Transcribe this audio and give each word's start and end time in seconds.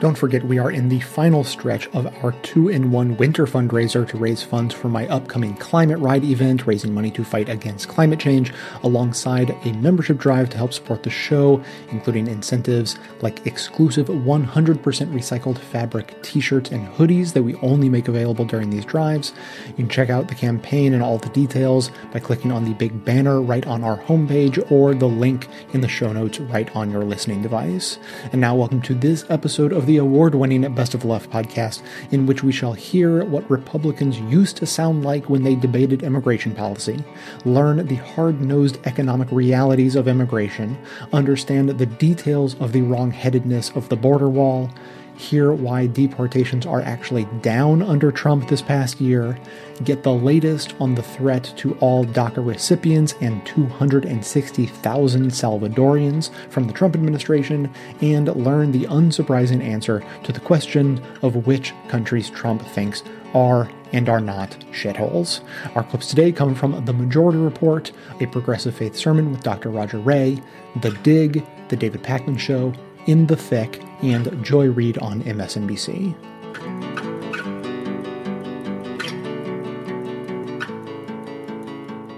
Don't 0.00 0.16
forget, 0.16 0.42
we 0.44 0.58
are 0.58 0.70
in 0.70 0.88
the 0.88 1.00
final 1.00 1.44
stretch 1.44 1.86
of 1.88 2.06
our 2.24 2.32
two 2.40 2.70
in 2.70 2.90
one 2.90 3.18
winter 3.18 3.44
fundraiser 3.44 4.08
to 4.08 4.16
raise 4.16 4.42
funds 4.42 4.72
for 4.72 4.88
my 4.88 5.06
upcoming 5.08 5.54
Climate 5.56 5.98
Ride 5.98 6.24
event, 6.24 6.66
raising 6.66 6.94
money 6.94 7.10
to 7.10 7.22
fight 7.22 7.50
against 7.50 7.88
climate 7.88 8.18
change, 8.18 8.50
alongside 8.82 9.50
a 9.50 9.74
membership 9.74 10.16
drive 10.16 10.48
to 10.50 10.56
help 10.56 10.72
support 10.72 11.02
the 11.02 11.10
show, 11.10 11.62
including 11.90 12.28
incentives 12.28 12.98
like 13.20 13.46
exclusive 13.46 14.06
100% 14.06 14.46
recycled 14.80 15.58
fabric 15.58 16.22
t 16.22 16.40
shirts 16.40 16.70
and 16.70 16.88
hoodies 16.94 17.34
that 17.34 17.42
we 17.42 17.54
only 17.56 17.90
make 17.90 18.08
available 18.08 18.46
during 18.46 18.70
these 18.70 18.86
drives. 18.86 19.34
You 19.66 19.74
can 19.74 19.90
check 19.90 20.08
out 20.08 20.28
the 20.28 20.34
campaign 20.34 20.94
and 20.94 21.02
all 21.02 21.18
the 21.18 21.28
details 21.28 21.90
by 22.10 22.20
clicking 22.20 22.52
on 22.52 22.64
the 22.64 22.72
big 22.72 23.04
banner 23.04 23.42
right 23.42 23.66
on 23.66 23.84
our 23.84 23.98
homepage 23.98 24.72
or 24.72 24.94
the 24.94 25.08
link 25.08 25.46
in 25.74 25.82
the 25.82 25.88
show 25.88 26.10
notes 26.10 26.40
right 26.40 26.74
on 26.74 26.90
your 26.90 27.04
listening 27.04 27.42
device. 27.42 27.98
And 28.32 28.40
now, 28.40 28.56
welcome 28.56 28.80
to 28.80 28.94
this 28.94 29.26
episode 29.28 29.74
of 29.74 29.89
the 29.90 29.96
award 29.96 30.36
winning 30.36 30.72
Best 30.72 30.94
of 30.94 31.04
Left 31.04 31.28
podcast, 31.30 31.82
in 32.12 32.24
which 32.24 32.44
we 32.44 32.52
shall 32.52 32.74
hear 32.74 33.24
what 33.24 33.50
Republicans 33.50 34.20
used 34.20 34.56
to 34.58 34.64
sound 34.64 35.02
like 35.02 35.28
when 35.28 35.42
they 35.42 35.56
debated 35.56 36.04
immigration 36.04 36.54
policy, 36.54 37.02
learn 37.44 37.84
the 37.88 37.96
hard 37.96 38.40
nosed 38.40 38.78
economic 38.84 39.32
realities 39.32 39.96
of 39.96 40.06
immigration, 40.06 40.78
understand 41.12 41.70
the 41.70 41.86
details 41.86 42.54
of 42.60 42.70
the 42.70 42.82
wrong 42.82 43.10
headedness 43.10 43.70
of 43.70 43.88
the 43.88 43.96
border 43.96 44.28
wall, 44.28 44.70
hear 45.20 45.52
why 45.52 45.86
deportations 45.86 46.64
are 46.64 46.80
actually 46.80 47.26
down 47.42 47.82
under 47.82 48.10
Trump 48.10 48.48
this 48.48 48.62
past 48.62 49.00
year, 49.00 49.38
get 49.84 50.02
the 50.02 50.12
latest 50.12 50.74
on 50.80 50.94
the 50.94 51.02
threat 51.02 51.52
to 51.58 51.74
all 51.74 52.04
DACA 52.04 52.44
recipients 52.44 53.14
and 53.20 53.44
260,000 53.44 55.30
Salvadorians 55.30 56.30
from 56.48 56.66
the 56.66 56.72
Trump 56.72 56.94
administration, 56.94 57.70
and 58.00 58.34
learn 58.34 58.72
the 58.72 58.86
unsurprising 58.86 59.62
answer 59.62 60.02
to 60.24 60.32
the 60.32 60.40
question 60.40 61.02
of 61.22 61.46
which 61.46 61.74
countries 61.88 62.30
Trump 62.30 62.62
thinks 62.62 63.02
are 63.34 63.70
and 63.92 64.08
are 64.08 64.20
not 64.20 64.50
shitholes. 64.72 65.40
Our 65.74 65.82
clips 65.82 66.08
today 66.08 66.32
come 66.32 66.54
from 66.54 66.84
The 66.84 66.92
Majority 66.92 67.38
Report, 67.38 67.92
a 68.20 68.26
progressive 68.26 68.74
faith 68.74 68.96
sermon 68.96 69.30
with 69.30 69.42
Dr. 69.42 69.68
Roger 69.68 69.98
Ray, 69.98 70.40
The 70.80 70.92
Dig, 71.02 71.44
The 71.68 71.76
David 71.76 72.02
Pakman 72.02 72.38
Show, 72.38 72.72
In 73.10 73.26
the 73.26 73.34
Thick, 73.34 73.82
and 74.02 74.44
Joy 74.44 74.68
Reid 74.68 74.96
on 74.98 75.24
MSNBC. 75.24 76.14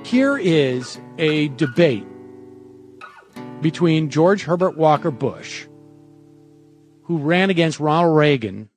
Here 0.06 0.36
is 0.36 1.00
a 1.16 1.48
debate 1.48 2.06
between 3.62 4.10
George 4.10 4.42
Herbert 4.42 4.76
Walker 4.76 5.10
Bush, 5.10 5.66
who 7.04 7.16
ran 7.16 7.48
against 7.48 7.80
Ronald 7.80 8.14
Reagan 8.14 8.68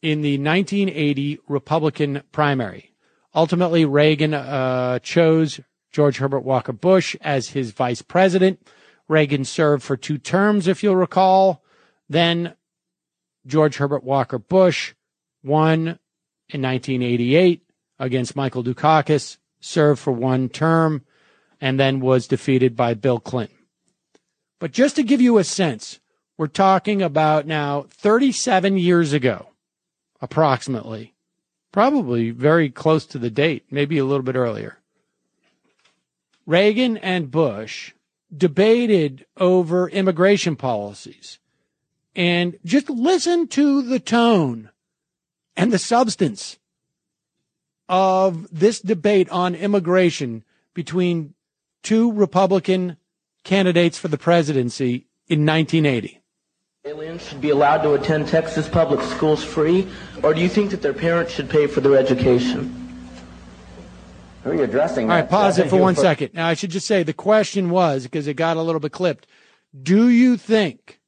in 0.00 0.22
the 0.22 0.38
1980 0.38 1.40
Republican 1.48 2.22
primary. 2.30 2.92
Ultimately, 3.34 3.84
Reagan 3.84 4.32
uh, 4.32 5.00
chose 5.00 5.58
George 5.90 6.18
Herbert 6.18 6.44
Walker 6.44 6.72
Bush 6.72 7.16
as 7.20 7.48
his 7.48 7.72
vice 7.72 8.00
president. 8.00 8.64
Reagan 9.08 9.44
served 9.44 9.82
for 9.82 9.96
two 9.96 10.18
terms, 10.18 10.68
if 10.68 10.84
you'll 10.84 10.94
recall. 10.94 11.63
Then 12.08 12.54
George 13.46 13.76
Herbert 13.76 14.04
Walker 14.04 14.38
Bush 14.38 14.94
won 15.42 15.98
in 16.48 16.62
1988 16.62 17.62
against 17.98 18.36
Michael 18.36 18.64
Dukakis, 18.64 19.38
served 19.60 20.00
for 20.00 20.12
one 20.12 20.48
term, 20.48 21.04
and 21.60 21.78
then 21.78 22.00
was 22.00 22.28
defeated 22.28 22.76
by 22.76 22.94
Bill 22.94 23.18
Clinton. 23.18 23.56
But 24.58 24.72
just 24.72 24.96
to 24.96 25.02
give 25.02 25.20
you 25.20 25.38
a 25.38 25.44
sense, 25.44 26.00
we're 26.36 26.46
talking 26.46 27.02
about 27.02 27.46
now 27.46 27.86
37 27.90 28.76
years 28.76 29.12
ago, 29.12 29.48
approximately, 30.20 31.14
probably 31.72 32.30
very 32.30 32.70
close 32.70 33.06
to 33.06 33.18
the 33.18 33.30
date, 33.30 33.64
maybe 33.70 33.98
a 33.98 34.04
little 34.04 34.22
bit 34.22 34.36
earlier. 34.36 34.78
Reagan 36.46 36.96
and 36.98 37.30
Bush 37.30 37.92
debated 38.36 39.24
over 39.38 39.88
immigration 39.88 40.56
policies 40.56 41.38
and 42.14 42.58
just 42.64 42.88
listen 42.88 43.48
to 43.48 43.82
the 43.82 44.00
tone 44.00 44.70
and 45.56 45.72
the 45.72 45.78
substance 45.78 46.58
of 47.88 48.48
this 48.50 48.80
debate 48.80 49.28
on 49.30 49.54
immigration 49.54 50.44
between 50.74 51.34
two 51.82 52.12
Republican 52.12 52.96
candidates 53.44 53.98
for 53.98 54.08
the 54.08 54.18
presidency 54.18 55.06
in 55.28 55.44
1980. 55.44 56.20
Aliens 56.86 57.26
should 57.26 57.40
be 57.40 57.50
allowed 57.50 57.82
to 57.82 57.94
attend 57.94 58.28
Texas 58.28 58.68
public 58.68 59.00
schools 59.00 59.42
free, 59.42 59.88
or 60.22 60.34
do 60.34 60.40
you 60.40 60.48
think 60.48 60.70
that 60.70 60.82
their 60.82 60.92
parents 60.92 61.32
should 61.32 61.48
pay 61.48 61.66
for 61.66 61.80
their 61.80 61.96
education? 61.96 62.80
Who 64.42 64.50
are 64.50 64.54
you 64.54 64.62
addressing? 64.64 65.10
All 65.10 65.16
right, 65.16 65.28
pause 65.28 65.58
it 65.58 65.70
for 65.70 65.78
one 65.78 65.96
second. 65.96 66.34
Now, 66.34 66.46
I 66.46 66.54
should 66.54 66.70
just 66.70 66.86
say 66.86 67.02
the 67.02 67.14
question 67.14 67.70
was, 67.70 68.02
because 68.02 68.26
it 68.26 68.34
got 68.34 68.58
a 68.58 68.62
little 68.62 68.80
bit 68.80 68.92
clipped, 68.92 69.26
do 69.82 70.10
you 70.10 70.36
think 70.36 71.00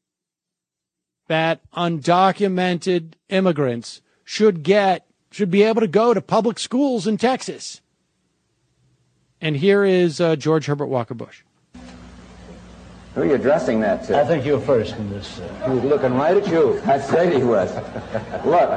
that 1.28 1.60
undocumented 1.72 3.14
immigrants 3.28 4.00
should 4.25 4.62
get, 4.62 5.06
should 5.31 5.50
be 5.50 5.62
able 5.62 5.81
to 5.81 5.88
go 5.88 6.14
to 6.14 6.20
public 6.20 6.59
schools 6.59 7.06
in 7.06 7.16
Texas? 7.16 7.81
And 9.41 9.56
here 9.56 9.84
is 9.84 10.20
uh, 10.20 10.36
George 10.36 10.66
Herbert 10.66 10.86
Walker 10.86 11.15
Bush. 11.15 11.42
Who 13.15 13.22
are 13.22 13.25
you 13.25 13.34
addressing 13.34 13.81
that 13.81 14.04
to? 14.04 14.20
I 14.20 14.26
think 14.26 14.44
you're 14.44 14.60
first 14.60 14.94
in 14.97 15.09
this. 15.09 15.38
Uh, 15.38 15.69
he 15.69 15.75
was 15.76 15.84
looking 15.84 16.15
right 16.15 16.36
at 16.36 16.47
you. 16.48 16.81
I 16.84 16.98
said 16.98 17.32
he 17.32 17.42
was. 17.42 17.75
Look, 18.44 18.70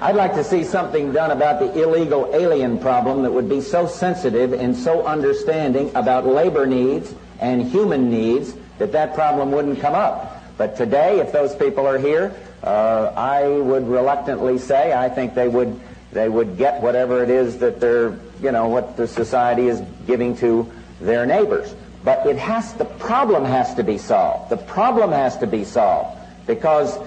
I'd 0.00 0.16
like 0.16 0.34
to 0.34 0.44
see 0.44 0.62
something 0.62 1.12
done 1.12 1.30
about 1.30 1.58
the 1.58 1.82
illegal 1.82 2.30
alien 2.34 2.78
problem 2.78 3.22
that 3.22 3.32
would 3.32 3.48
be 3.48 3.62
so 3.62 3.86
sensitive 3.86 4.52
and 4.52 4.76
so 4.76 5.06
understanding 5.06 5.90
about 5.94 6.26
labor 6.26 6.66
needs 6.66 7.14
and 7.40 7.62
human 7.62 8.10
needs 8.10 8.54
that 8.76 8.92
that 8.92 9.14
problem 9.14 9.52
wouldn't 9.52 9.80
come 9.80 9.94
up. 9.94 10.33
But 10.56 10.76
today, 10.76 11.20
if 11.20 11.32
those 11.32 11.54
people 11.54 11.86
are 11.86 11.98
here, 11.98 12.34
uh, 12.62 13.12
I 13.16 13.46
would 13.48 13.86
reluctantly 13.88 14.58
say 14.58 14.92
I 14.92 15.08
think 15.08 15.34
they 15.34 15.48
would 15.48 15.78
they 16.12 16.28
would 16.28 16.56
get 16.56 16.80
whatever 16.80 17.22
it 17.22 17.30
is 17.30 17.58
that 17.58 17.80
they're 17.80 18.18
you 18.40 18.52
know 18.52 18.68
what 18.68 18.96
the 18.96 19.06
society 19.06 19.68
is 19.68 19.82
giving 20.06 20.36
to 20.38 20.70
their 21.00 21.26
neighbors. 21.26 21.74
But 22.04 22.26
it 22.26 22.36
has 22.36 22.74
the 22.74 22.84
problem 22.84 23.44
has 23.44 23.74
to 23.74 23.82
be 23.82 23.98
solved. 23.98 24.50
The 24.50 24.56
problem 24.56 25.10
has 25.10 25.36
to 25.38 25.46
be 25.46 25.64
solved 25.64 26.18
because 26.46 26.98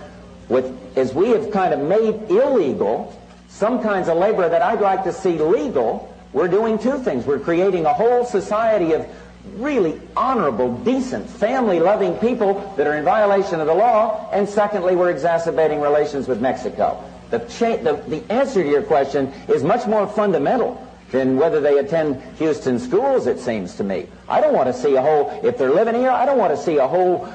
with 0.50 0.76
as 0.98 1.14
we 1.14 1.30
have 1.30 1.52
kind 1.52 1.74
of 1.74 1.80
made 1.80 2.30
illegal 2.30 3.14
some 3.50 3.82
kinds 3.82 4.08
of 4.08 4.18
labor 4.18 4.48
that 4.50 4.62
I'd 4.62 4.82
like 4.82 5.04
to 5.06 5.14
see 5.14 5.40
legal, 5.40 6.14
we're 6.34 6.48
doing 6.48 6.78
two 6.78 7.00
things. 7.00 7.26
We're 7.26 7.40
creating 7.40 7.86
a 7.86 7.94
whole 7.94 8.26
society 8.26 8.94
of 8.94 9.08
really 9.56 10.00
honorable, 10.16 10.78
decent, 10.80 11.30
family-loving 11.30 12.18
people 12.18 12.74
that 12.78 12.88
are 12.88 12.96
in 12.96 13.04
violation 13.04 13.60
of 13.60 13.68
the 13.68 13.74
law, 13.74 14.30
and 14.32 14.48
secondly, 14.48 14.96
we're 14.96 15.12
exacerbating 15.12 15.82
relations 15.82 16.28
with 16.28 16.42
Mexico. 16.42 17.04
The, 17.30 17.40
the, 17.40 18.02
the 18.08 18.32
answer 18.32 18.64
to 18.64 18.70
your 18.70 18.84
question 18.84 19.34
is 19.48 19.64
much 19.64 19.88
more 19.88 20.08
fundamental 20.08 20.84
than 21.12 21.38
whether 21.38 21.62
they 21.62 21.78
attend 21.78 22.22
Houston 22.38 22.80
schools, 22.80 23.28
it 23.28 23.40
seems 23.40 23.76
to 23.76 23.84
me. 23.84 24.08
I 24.28 24.42
don't 24.42 24.54
want 24.54 24.68
to 24.68 24.74
see 24.74 24.96
a 24.96 25.02
whole, 25.02 25.40
if 25.44 25.58
they're 25.58 25.72
living 25.72 25.96
here, 25.96 26.12
I 26.12 26.26
don't 26.26 26.38
want 26.38 26.56
to 26.56 26.62
see 26.62 26.78
a 26.78 26.88
whole 26.88 27.28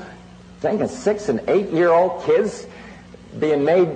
thing 0.61 0.83
of 0.83 0.91
six 0.91 1.29
and 1.29 1.41
eight-year-old 1.49 2.25
kids 2.25 2.67
being 3.39 3.65
made, 3.65 3.89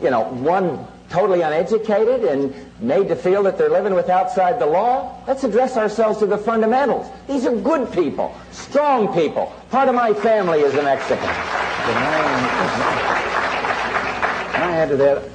you 0.00 0.10
know, 0.10 0.22
one 0.22 0.86
totally 1.08 1.40
uneducated 1.40 2.24
and 2.24 2.54
made 2.80 3.08
to 3.08 3.16
feel 3.16 3.42
that 3.44 3.56
they're 3.56 3.70
living 3.70 3.94
with 3.94 4.08
outside 4.08 4.58
the 4.58 4.66
law. 4.66 5.22
Let's 5.26 5.44
address 5.44 5.76
ourselves 5.76 6.18
to 6.18 6.26
the 6.26 6.38
fundamentals. 6.38 7.06
These 7.26 7.46
are 7.46 7.56
good 7.56 7.90
people, 7.92 8.34
strong 8.52 9.14
people. 9.14 9.52
Part 9.70 9.88
of 9.88 9.94
my 9.94 10.12
family 10.12 10.60
is 10.60 10.74
a 10.74 10.82
Mexican. 10.82 11.18
Can 11.18 11.32
I 14.62 14.72
add 14.76 14.88
to 14.90 14.96
that? 14.98 15.30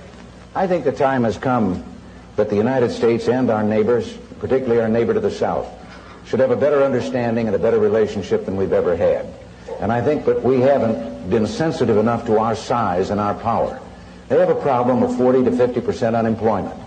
I 0.55 0.67
think 0.67 0.85
the 0.85 0.91
time 0.91 1.23
has 1.23 1.37
come 1.37 1.83
that 2.35 2.49
the 2.49 2.55
United 2.55 2.91
States 2.91 3.27
and 3.27 3.49
our 3.49 3.63
neighbors, 3.63 4.17
particularly 4.39 4.81
our 4.81 4.89
neighbor 4.89 5.13
to 5.13 5.19
the 5.19 5.31
south, 5.31 5.67
should 6.25 6.39
have 6.39 6.51
a 6.51 6.55
better 6.55 6.83
understanding 6.83 7.47
and 7.47 7.55
a 7.55 7.59
better 7.59 7.79
relationship 7.79 8.45
than 8.45 8.55
we've 8.55 8.73
ever 8.73 8.95
had. 8.95 9.27
And 9.79 9.91
I 9.91 10.01
think 10.01 10.25
that 10.25 10.43
we 10.43 10.61
haven't 10.61 11.29
been 11.29 11.47
sensitive 11.47 11.97
enough 11.97 12.25
to 12.27 12.37
our 12.39 12.55
size 12.55 13.09
and 13.09 13.19
our 13.19 13.33
power. 13.33 13.79
They 14.29 14.39
have 14.39 14.49
a 14.49 14.55
problem 14.55 15.03
of 15.03 15.15
40 15.17 15.43
to 15.45 15.51
50 15.51 15.81
percent 15.81 16.15
unemployment. 16.15 16.79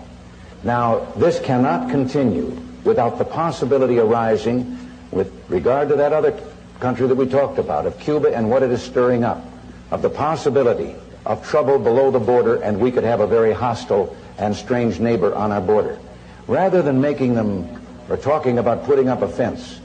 Now, 0.63 1.07
this 1.15 1.39
cannot 1.39 1.89
continue 1.89 2.59
without 2.83 3.17
the 3.17 3.25
possibility 3.25 3.99
arising 3.99 4.77
with 5.11 5.31
regard 5.49 5.89
to 5.89 5.95
that 5.95 6.13
other 6.13 6.39
country 6.79 7.07
that 7.07 7.15
we 7.15 7.27
talked 7.27 7.59
about, 7.59 7.85
of 7.85 7.99
Cuba 7.99 8.35
and 8.35 8.49
what 8.49 8.63
it 8.63 8.71
is 8.71 8.81
stirring 8.81 9.23
up, 9.23 9.43
of 9.91 10.01
the 10.01 10.09
possibility 10.09 10.95
of 11.25 11.45
trouble 11.45 11.79
below 11.79 12.11
the 12.11 12.19
border, 12.19 12.61
and 12.61 12.79
we 12.79 12.91
could 12.91 13.03
have 13.03 13.19
a 13.19 13.27
very 13.27 13.53
hostile 13.53 14.15
and 14.37 14.55
strange 14.55 14.99
neighbor 14.99 15.33
on 15.35 15.51
our 15.51 15.61
border. 15.61 15.99
Rather 16.47 16.81
than 16.81 17.01
making 17.01 17.33
them 17.33 17.67
or 18.09 18.17
talking 18.17 18.57
about 18.57 18.85
putting 18.85 19.09
up 19.09 19.21
a 19.21 19.27
fence, 19.27 19.79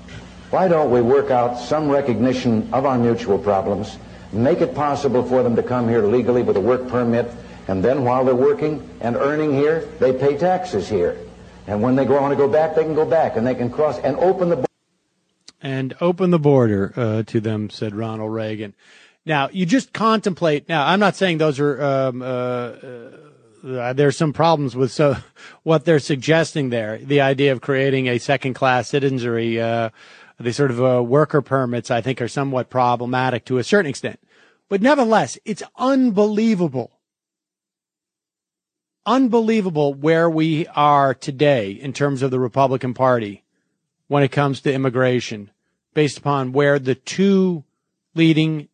why 0.51 0.69
don't 0.69 0.91
we 0.91 1.01
work 1.01 1.31
out 1.31 1.59
some 1.59 1.89
recognition 1.89 2.69
of 2.73 2.85
our 2.85 2.99
mutual 2.99 3.39
problems 3.39 3.97
make 4.33 4.61
it 4.61 4.75
possible 4.75 5.23
for 5.23 5.43
them 5.43 5.57
to 5.57 5.63
come 5.63 5.89
here 5.89 6.03
legally 6.03 6.43
with 6.43 6.57
a 6.57 6.61
work 6.61 6.89
permit, 6.89 7.31
and 7.69 7.85
then 7.85 8.05
while 8.05 8.25
they're 8.25 8.35
working 8.35 8.89
and 9.01 9.17
earning 9.17 9.53
here, 9.53 9.89
they 10.01 10.13
pay 10.13 10.37
taxes 10.37 10.89
here. 10.89 11.19
And 11.67 11.81
when 11.81 11.95
they 11.95 12.05
go 12.05 12.19
on 12.19 12.31
to 12.31 12.37
go 12.37 12.49
back, 12.49 12.75
they 12.75 12.83
can 12.83 12.95
go 12.95 13.05
back 13.05 13.37
and 13.37 13.47
they 13.47 13.55
can 13.55 13.71
cross 13.71 13.99
and 13.99 14.17
open 14.17 14.49
the 14.49 14.67
and 15.63 15.95
open 16.01 16.31
the 16.31 16.41
border 16.41 16.93
uh, 16.97 17.23
to 17.25 17.41
them, 17.41 17.71
said 17.71 17.95
Ronald 17.95 18.33
Reagan. 18.33 18.75
Now, 19.25 19.49
you 19.53 19.65
just 19.65 19.93
contemplate. 19.93 20.69
Now, 20.69 20.87
I'm 20.87 20.99
not 20.99 21.15
saying 21.15 21.39
those 21.39 21.61
are. 21.61 21.81
Um, 21.81 22.23
uh, 22.23 22.73
uh, 23.65 23.93
there's 23.93 24.17
some 24.17 24.33
problems 24.33 24.75
with 24.75 24.91
so 24.91 25.17
what 25.63 25.85
they're 25.85 26.01
suggesting 26.01 26.71
there. 26.71 26.99
The 26.99 27.21
idea 27.21 27.53
of 27.53 27.61
creating 27.61 28.09
a 28.09 28.19
second 28.19 28.55
class 28.55 28.89
citizenry, 28.89 29.61
the 30.39 30.53
sort 30.53 30.71
of 30.71 30.83
uh, 30.83 31.03
worker 31.03 31.43
permits, 31.43 31.91
I 31.91 32.01
think, 32.01 32.21
are 32.21 32.29
somewhat 32.29 32.71
problematic 32.71 33.45
to 33.47 33.59
a 33.59 33.65
certain 33.65 33.91
extent. 33.91 34.21
But 34.69 34.83
nevertheless, 34.83 35.39
it's 35.45 35.63
unbelievable, 35.77 36.93
unbelievable 39.05 39.95
where 39.95 40.31
we 40.31 40.67
are 40.69 41.15
today 41.15 41.73
in 41.73 41.93
terms 41.93 42.23
of 42.23 42.31
the 42.31 42.41
Republican 42.41 42.95
Party 42.95 43.45
when 44.09 44.23
it 44.23 44.33
comes 44.33 44.61
to 44.61 44.73
immigration, 44.73 45.51
based 45.95 46.19
upon 46.19 46.53
where 46.53 46.79
the 46.79 46.95
two 46.95 47.65
leading 48.15 48.69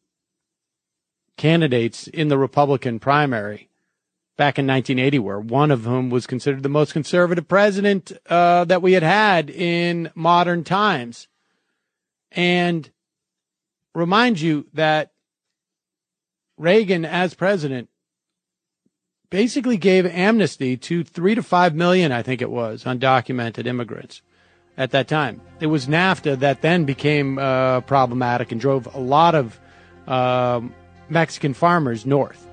candidates 1.37 2.09
in 2.09 2.29
the 2.29 2.39
Republican 2.39 2.99
primary 2.99 3.69
back 4.37 4.59
in 4.59 4.67
1980 4.67 5.19
were, 5.19 5.41
one 5.41 5.71
of 5.71 5.85
whom 5.85 6.11
was 6.11 6.27
considered 6.27 6.63
the 6.63 6.69
most 6.69 6.93
conservative 6.93 7.49
president 7.49 8.13
uh, 8.31 8.65
that 8.65 8.81
we 8.81 8.93
had 8.93 9.03
had 9.03 9.51
in 9.51 10.11
modern 10.15 10.65
times. 10.65 11.27
And 12.33 12.91
remind 13.95 14.41
you 14.41 14.67
that 14.75 15.13
Reagan, 16.57 17.05
as 17.05 17.35
president, 17.35 17.89
basically 19.31 19.77
gave 19.77 20.07
amnesty 20.07 20.77
to 20.77 21.05
three 21.05 21.35
to 21.35 21.43
five 21.43 21.75
million, 21.75 22.13
I 22.13 22.23
think 22.23 22.43
it 22.43 22.51
was, 22.51 22.85
undocumented 22.85 23.67
immigrants 23.67 24.23
at 24.77 24.91
that 24.93 25.09
time. 25.09 25.41
It 25.61 25.67
was 25.67 25.87
NAFTA 25.87 26.39
that 26.39 26.63
then 26.63 26.85
became 26.85 27.39
uh, 27.39 27.81
problematic 27.83 28.53
and 28.53 28.61
drove 28.61 28.93
a 28.95 29.01
lot 29.01 29.35
of 29.35 29.59
um, 30.07 30.75
Mexican 31.09 31.55
farmers 31.55 32.07
north. 32.07 32.48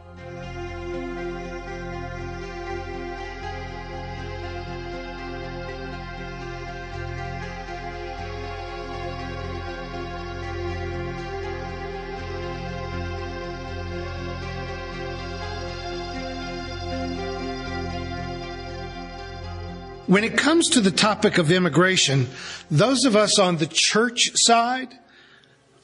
When 20.07 20.23
it 20.23 20.37
comes 20.37 20.69
to 20.69 20.81
the 20.81 20.91
topic 20.91 21.39
of 21.39 21.51
immigration, 21.51 22.27
those 22.69 23.05
of 23.05 23.15
us 23.15 23.39
on 23.39 23.57
the 23.57 23.65
church 23.65 24.31
side, 24.35 24.93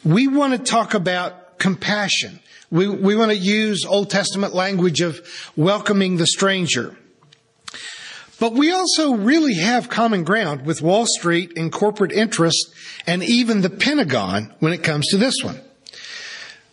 we 0.06 0.28
want 0.28 0.54
to 0.54 0.60
talk 0.60 0.94
about 0.94 1.58
compassion. 1.58 2.40
We, 2.70 2.88
we 2.88 3.16
want 3.16 3.32
to 3.32 3.38
use 3.38 3.84
Old 3.84 4.12
Testament 4.12 4.54
language 4.54 5.02
of 5.02 5.20
welcoming 5.56 6.18
the 6.18 6.28
stranger. 6.28 6.96
But 8.40 8.54
we 8.54 8.72
also 8.72 9.16
really 9.16 9.56
have 9.56 9.90
common 9.90 10.24
ground 10.24 10.68
with 10.68 10.84
Wall 10.84 11.08
Street 11.08 11.54
and 11.58 11.72
corporate 11.72 12.12
interest 12.12 12.74
and 13.08 13.24
even 13.24 13.62
the 13.62 13.72
Pentagon 13.72 14.54
when 14.60 14.72
it 14.72 14.84
comes 14.84 15.08
to 15.08 15.18
this 15.18 15.44
one. 15.44 15.60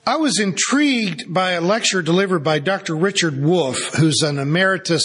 I 0.09 0.17
was 0.17 0.41
intrigued 0.41 1.35
by 1.35 1.51
a 1.51 1.61
lecture 1.61 2.01
delivered 2.01 2.43
by 2.43 2.61
Dr. 2.61 2.97
Richard 2.97 3.43
Wolff, 3.43 3.77
who's 3.97 4.23
an 4.23 4.39
emeritus 4.39 5.05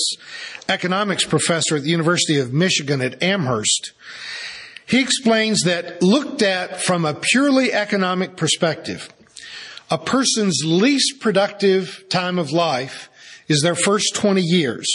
economics 0.70 1.26
professor 1.26 1.76
at 1.76 1.84
the 1.84 1.90
University 1.90 2.40
of 2.40 2.54
Michigan 2.54 3.02
at 3.02 3.22
Amherst. 3.22 3.92
He 4.86 5.02
explains 5.02 5.64
that 5.64 6.02
looked 6.02 6.42
at 6.42 6.80
from 6.80 7.04
a 7.04 7.16
purely 7.16 7.74
economic 7.74 8.38
perspective, 8.38 9.10
a 9.92 9.98
person's 9.98 10.62
least 10.64 11.20
productive 11.20 12.06
time 12.08 12.40
of 12.40 12.54
life 12.54 13.10
is 13.50 13.62
their 13.62 13.76
first 13.76 14.16
20 14.16 14.40
years. 14.40 14.88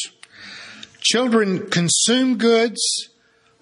Children 1.03 1.69
consume 1.69 2.39
goods, 2.39 3.11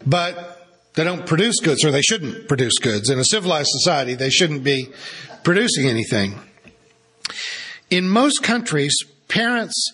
but 0.06 0.65
they 0.96 1.04
don't 1.04 1.26
produce 1.26 1.60
goods, 1.60 1.84
or 1.84 1.90
they 1.90 2.02
shouldn't 2.02 2.48
produce 2.48 2.78
goods. 2.78 3.10
In 3.10 3.18
a 3.18 3.24
civilized 3.24 3.68
society, 3.70 4.14
they 4.14 4.30
shouldn't 4.30 4.64
be 4.64 4.88
producing 5.44 5.86
anything. 5.86 6.40
In 7.90 8.08
most 8.08 8.42
countries, 8.42 8.96
parents 9.28 9.92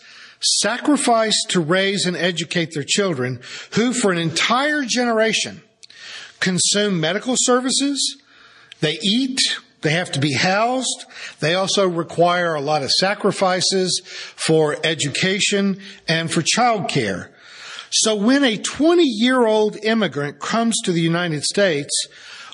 sacrifice 0.60 1.37
to 1.49 1.60
raise 1.60 2.06
and 2.06 2.16
educate 2.16 2.70
their 2.72 2.84
children 2.87 3.40
who, 3.72 3.93
for 3.93 4.12
an 4.12 4.19
entire 4.19 4.82
generation, 4.84 5.62
consume 6.40 7.00
medical 7.00 7.34
services, 7.37 8.19
they 8.81 8.99
eat, 9.02 9.40
they 9.82 9.90
have 9.90 10.12
to 10.12 10.20
be 10.20 10.34
housed. 10.34 11.04
They 11.40 11.54
also 11.54 11.88
require 11.88 12.54
a 12.54 12.60
lot 12.60 12.82
of 12.82 12.90
sacrifices 12.90 14.00
for 14.04 14.76
education 14.84 15.81
and 16.08 16.31
for 16.31 16.43
childcare. 16.43 17.28
So 17.92 18.14
when 18.14 18.42
a 18.42 18.56
20 18.56 19.02
year 19.04 19.44
old 19.44 19.76
immigrant 19.76 20.40
comes 20.40 20.80
to 20.84 20.92
the 20.92 21.00
United 21.00 21.44
States, 21.44 21.90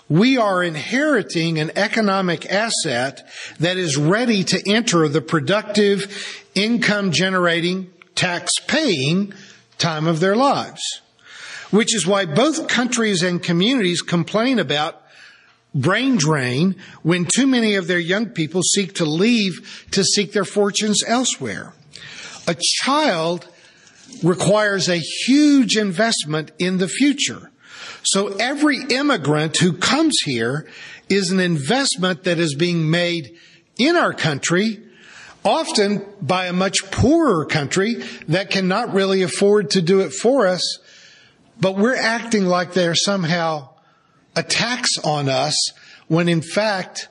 we 0.09 0.37
are 0.37 0.65
inheriting 0.65 1.59
an 1.59 1.71
economic 1.77 2.51
asset 2.51 3.29
that 3.61 3.77
is 3.77 3.97
ready 3.97 4.43
to 4.45 4.61
enter 4.69 5.07
the 5.07 5.21
productive, 5.21 6.45
income 6.55 7.13
generating, 7.13 7.93
tax 8.17 8.53
paying 8.67 9.33
time 9.77 10.09
of 10.09 10.19
their 10.19 10.35
lives. 10.35 10.83
Which 11.71 11.95
is 11.95 12.07
why 12.07 12.25
both 12.25 12.67
countries 12.67 13.23
and 13.23 13.41
communities 13.41 14.03
complain 14.03 14.59
about 14.59 15.03
brain 15.73 16.17
drain 16.17 16.75
when 17.03 17.27
too 17.27 17.47
many 17.47 17.77
of 17.77 17.87
their 17.87 17.99
young 17.99 18.27
people 18.27 18.63
seek 18.63 18.95
to 18.95 19.05
leave 19.05 19.87
to 19.93 20.03
seek 20.03 20.33
their 20.33 20.47
fortunes 20.47 21.05
elsewhere. 21.07 21.75
A 22.49 22.57
child 22.59 23.47
requires 24.23 24.89
a 24.89 24.99
huge 24.99 25.77
investment 25.77 26.51
in 26.59 26.79
the 26.79 26.89
future. 26.89 27.51
So 28.03 28.29
every 28.37 28.79
immigrant 28.91 29.57
who 29.59 29.73
comes 29.73 30.17
here 30.25 30.69
is 31.09 31.31
an 31.31 31.41
investment 31.41 32.25
that 32.25 32.39
is 32.39 32.55
being 32.55 32.91
made 32.91 33.37
in 33.79 33.97
our 33.97 34.13
country, 34.13 34.83
often 35.45 36.05
by 36.21 36.47
a 36.47 36.53
much 36.53 36.91
poorer 36.91 37.45
country 37.47 38.03
that 38.29 38.51
cannot 38.51 38.93
really 38.93 39.23
afford 39.23 39.71
to 39.71 39.83
do 39.83 40.01
it 40.01 40.13
for 40.13 40.47
us, 40.47 40.79
but 41.61 41.77
we're 41.77 41.97
acting 41.97 42.45
like 42.45 42.73
they're 42.73 42.95
somehow 42.95 43.69
a 44.37 44.43
tax 44.43 44.99
on 45.03 45.29
us 45.29 45.57
when 46.07 46.29
in 46.29 46.41
fact 46.41 47.09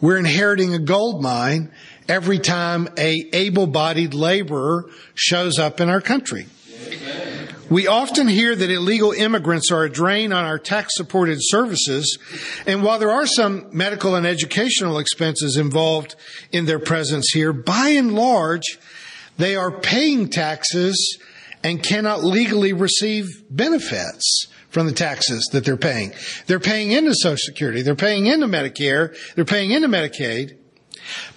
we're 0.00 0.18
inheriting 0.18 0.74
a 0.74 0.78
gold 0.78 1.22
mine 1.22 1.70
every 2.10 2.40
time 2.40 2.88
a 2.98 3.30
able-bodied 3.32 4.12
laborer 4.12 4.84
shows 5.14 5.58
up 5.60 5.80
in 5.80 5.88
our 5.88 6.00
country. 6.00 6.46
We 7.70 7.86
often 7.86 8.26
hear 8.26 8.56
that 8.56 8.68
illegal 8.68 9.12
immigrants 9.12 9.70
are 9.70 9.84
a 9.84 9.90
drain 9.90 10.32
on 10.32 10.44
our 10.44 10.58
tax 10.58 10.96
supported 10.96 11.38
services. 11.40 12.18
And 12.66 12.82
while 12.82 12.98
there 12.98 13.12
are 13.12 13.26
some 13.26 13.68
medical 13.70 14.16
and 14.16 14.26
educational 14.26 14.98
expenses 14.98 15.56
involved 15.56 16.16
in 16.50 16.66
their 16.66 16.80
presence 16.80 17.30
here, 17.32 17.52
by 17.52 17.90
and 17.90 18.12
large, 18.12 18.80
they 19.38 19.54
are 19.54 19.70
paying 19.70 20.28
taxes 20.28 21.16
and 21.62 21.80
cannot 21.80 22.24
legally 22.24 22.72
receive 22.72 23.26
benefits 23.48 24.46
from 24.70 24.86
the 24.86 24.92
taxes 24.92 25.48
that 25.52 25.64
they're 25.64 25.76
paying. 25.76 26.12
They're 26.46 26.58
paying 26.58 26.90
into 26.90 27.14
Social 27.14 27.36
Security. 27.36 27.82
They're 27.82 27.94
paying 27.94 28.26
into 28.26 28.46
Medicare. 28.46 29.16
They're 29.36 29.44
paying 29.44 29.70
into 29.70 29.88
Medicaid, 29.88 30.56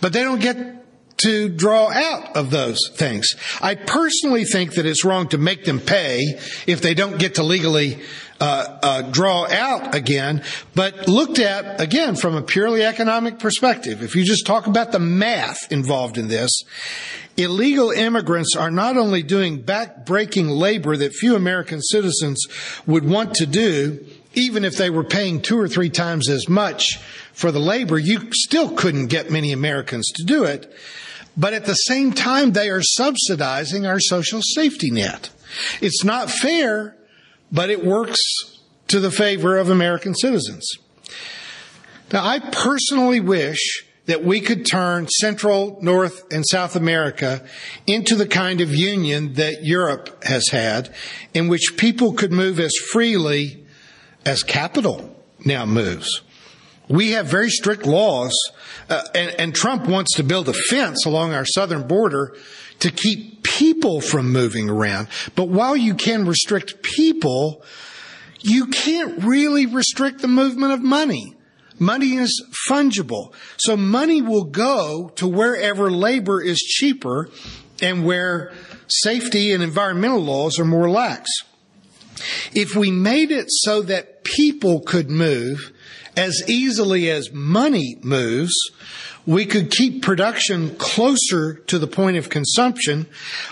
but 0.01 0.13
they 0.13 0.24
don't 0.24 0.42
get 0.42 0.84
to 1.18 1.50
draw 1.50 1.89
out 1.92 2.36
of 2.36 2.50
those 2.50 2.80
things. 2.96 3.36
I 3.62 3.75
personally 3.75 4.46
think 4.46 4.74
that 4.74 4.86
it's 4.86 5.06
wrong 5.06 5.30
to 5.30 5.38
make 5.38 5.63
them 5.63 5.80
pay 5.80 6.20
if 6.68 6.82
they 6.82 6.94
don't 6.94 7.18
get 7.18 7.36
to 7.36 7.44
legally 7.44 8.01
uh, 8.42 8.80
uh, 8.82 9.01
draw 9.03 9.48
out 9.48 9.96
again. 9.96 10.44
But 10.75 11.08
looked 11.08 11.39
at 11.39 11.80
again 11.80 12.15
from 12.15 12.36
a 12.36 12.42
purely 12.42 12.84
economic 12.84 13.39
perspective, 13.39 14.03
if 14.03 14.15
you 14.15 14.25
just 14.25 14.46
talk 14.46 14.68
about 14.68 14.92
the 14.92 15.00
math 15.00 15.72
involved 15.72 16.18
in 16.18 16.27
this, 16.27 16.51
illegal 17.38 17.92
immigrants 17.92 18.56
are 18.56 18.72
not 18.72 18.98
only 18.98 19.24
doing 19.24 19.62
back-breaking 19.62 20.50
labor 20.50 20.98
that 20.98 21.13
few 21.13 21.36
American 21.36 21.82
citizens 21.82 22.46
would 22.86 23.06
want 23.06 23.36
to 23.36 23.46
do, 23.46 24.06
even 24.34 24.66
if 24.66 24.78
they 24.78 24.90
were 24.90 25.04
paying 25.04 25.42
two 25.42 25.60
or 25.60 25.68
three 25.68 25.90
times 25.90 26.30
as 26.30 26.50
much 26.50 26.98
for 27.34 27.52
the 27.52 27.60
labor, 27.60 27.98
you 27.98 28.32
still 28.32 28.70
couldn't 28.70 29.08
get 29.08 29.32
many 29.32 29.52
Americans 29.52 30.12
to 30.16 30.24
do 30.24 30.44
it. 30.44 30.72
But 31.36 31.54
at 31.54 31.66
the 31.66 31.74
same 31.74 32.13
time, 32.13 32.52
they 32.52 32.70
are 32.70 32.82
subsidizing 32.82 33.86
our 33.86 34.00
social 34.00 34.42
safety 34.42 34.92
net. 34.92 35.30
It's 35.82 36.04
not 36.04 36.30
fair, 36.30 36.96
but 37.52 37.70
it 37.70 37.84
works 37.84 38.20
to 38.88 39.00
the 39.00 39.12
favor 39.12 39.58
of 39.58 39.70
American 39.70 40.13
citizens. 40.13 40.70
Now, 42.12 42.25
I 42.25 42.40
personally 42.40 43.20
wish 43.20 43.86
that 44.06 44.24
we 44.24 44.42
could 44.42 44.66
turn 44.66 45.08
Central, 45.08 45.80
North, 45.82 46.32
and 46.32 46.46
South 46.46 46.75
America 46.75 47.44
into 47.88 48.16
the 48.16 48.28
kind 48.28 48.62
of 48.62 48.75
union 48.75 49.34
that 49.34 49.63
Europe 49.63 50.24
has 50.25 50.50
had, 50.50 50.94
in 51.34 51.48
which 51.48 51.78
people 51.78 52.13
could 52.13 52.32
move 52.32 52.60
as 52.60 52.74
freely 52.92 53.62
as 54.25 54.44
capital 54.44 55.15
now 55.46 55.65
moves. 55.65 56.22
We 56.89 57.12
have 57.12 57.27
very 57.27 57.50
strict 57.50 57.86
laws, 57.86 58.34
uh, 58.89 59.03
and, 59.15 59.36
and 59.39 59.56
Trump 59.56 59.88
wants 59.88 60.15
to 60.15 60.24
build 60.24 60.50
a 60.50 60.53
fence 60.53 61.06
along 61.06 61.34
our 61.34 61.46
southern 61.46 61.88
border 61.88 62.36
to 62.80 62.92
keep 62.92 63.44
people 63.44 64.01
from 64.01 64.32
moving 64.32 64.70
around. 64.70 65.08
But 65.36 65.48
while 65.48 65.75
you 65.77 65.96
can 65.96 66.25
restrict 66.25 66.84
people, 66.84 67.63
you 68.42 68.68
can't 68.68 69.24
really 69.24 69.65
restrict 69.65 70.22
the 70.22 70.27
movement 70.27 70.74
of 70.74 70.82
money. 70.82 71.36
Money 71.80 72.15
is 72.15 72.44
fungible. 72.70 73.34
So 73.58 73.77
money 73.77 74.22
will 74.22 74.44
go 74.44 75.12
to 75.15 75.27
wherever 75.27 75.89
labor 75.89 76.42
is 76.42 76.60
cheaper 76.60 77.30
and 77.82 78.06
where 78.06 78.53
safety 78.88 79.51
and 79.51 79.63
environmental 79.63 80.20
laws 80.20 80.60
are 80.60 80.65
more 80.65 80.89
lax. 80.89 81.30
If 82.53 82.75
we 82.75 82.91
made 82.91 83.32
it 83.32 83.48
so 83.50 83.82
that 83.84 84.24
people 84.24 84.82
could 84.82 85.10
move 85.10 85.72
as 86.15 86.43
easily 86.48 87.10
as 87.10 87.32
money 87.32 87.98
moves, 88.01 88.53
we 89.25 89.46
could 89.46 89.72
keep 89.72 90.03
production 90.03 90.75
closer 90.75 91.55
to 91.55 91.79
the 91.79 91.88
point 91.88 92.17
of 92.17 92.29
consumption 92.29 93.08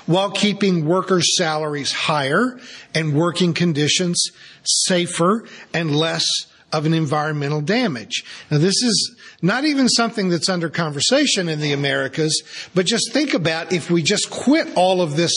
while 0.06 0.32
keeping 0.32 0.86
workers' 0.86 1.36
salaries 1.38 1.92
higher 1.92 2.60
and 2.94 3.16
working 3.16 3.54
conditions 3.54 4.22
safer 4.64 5.46
and 5.74 5.96
less 5.96 6.26
of 6.74 6.86
an 6.86 6.94
environmental 6.94 7.62
damage. 7.62 8.24
Now 8.50 8.58
this 8.58 8.82
is 8.82 9.16
not 9.42 9.66
even 9.66 9.90
something 9.90 10.30
that's 10.30 10.50
under 10.50 10.70
conversation 10.70 11.50
in 11.50 11.60
the 11.60 11.74
Americas, 11.74 12.44
but 12.74 12.86
just 12.86 13.12
think 13.12 13.34
about 13.34 13.74
if 13.74 13.90
we 13.90 14.04
just 14.04 14.30
quit 14.30 14.68
all 14.76 15.02
of 15.02 15.16
this 15.16 15.34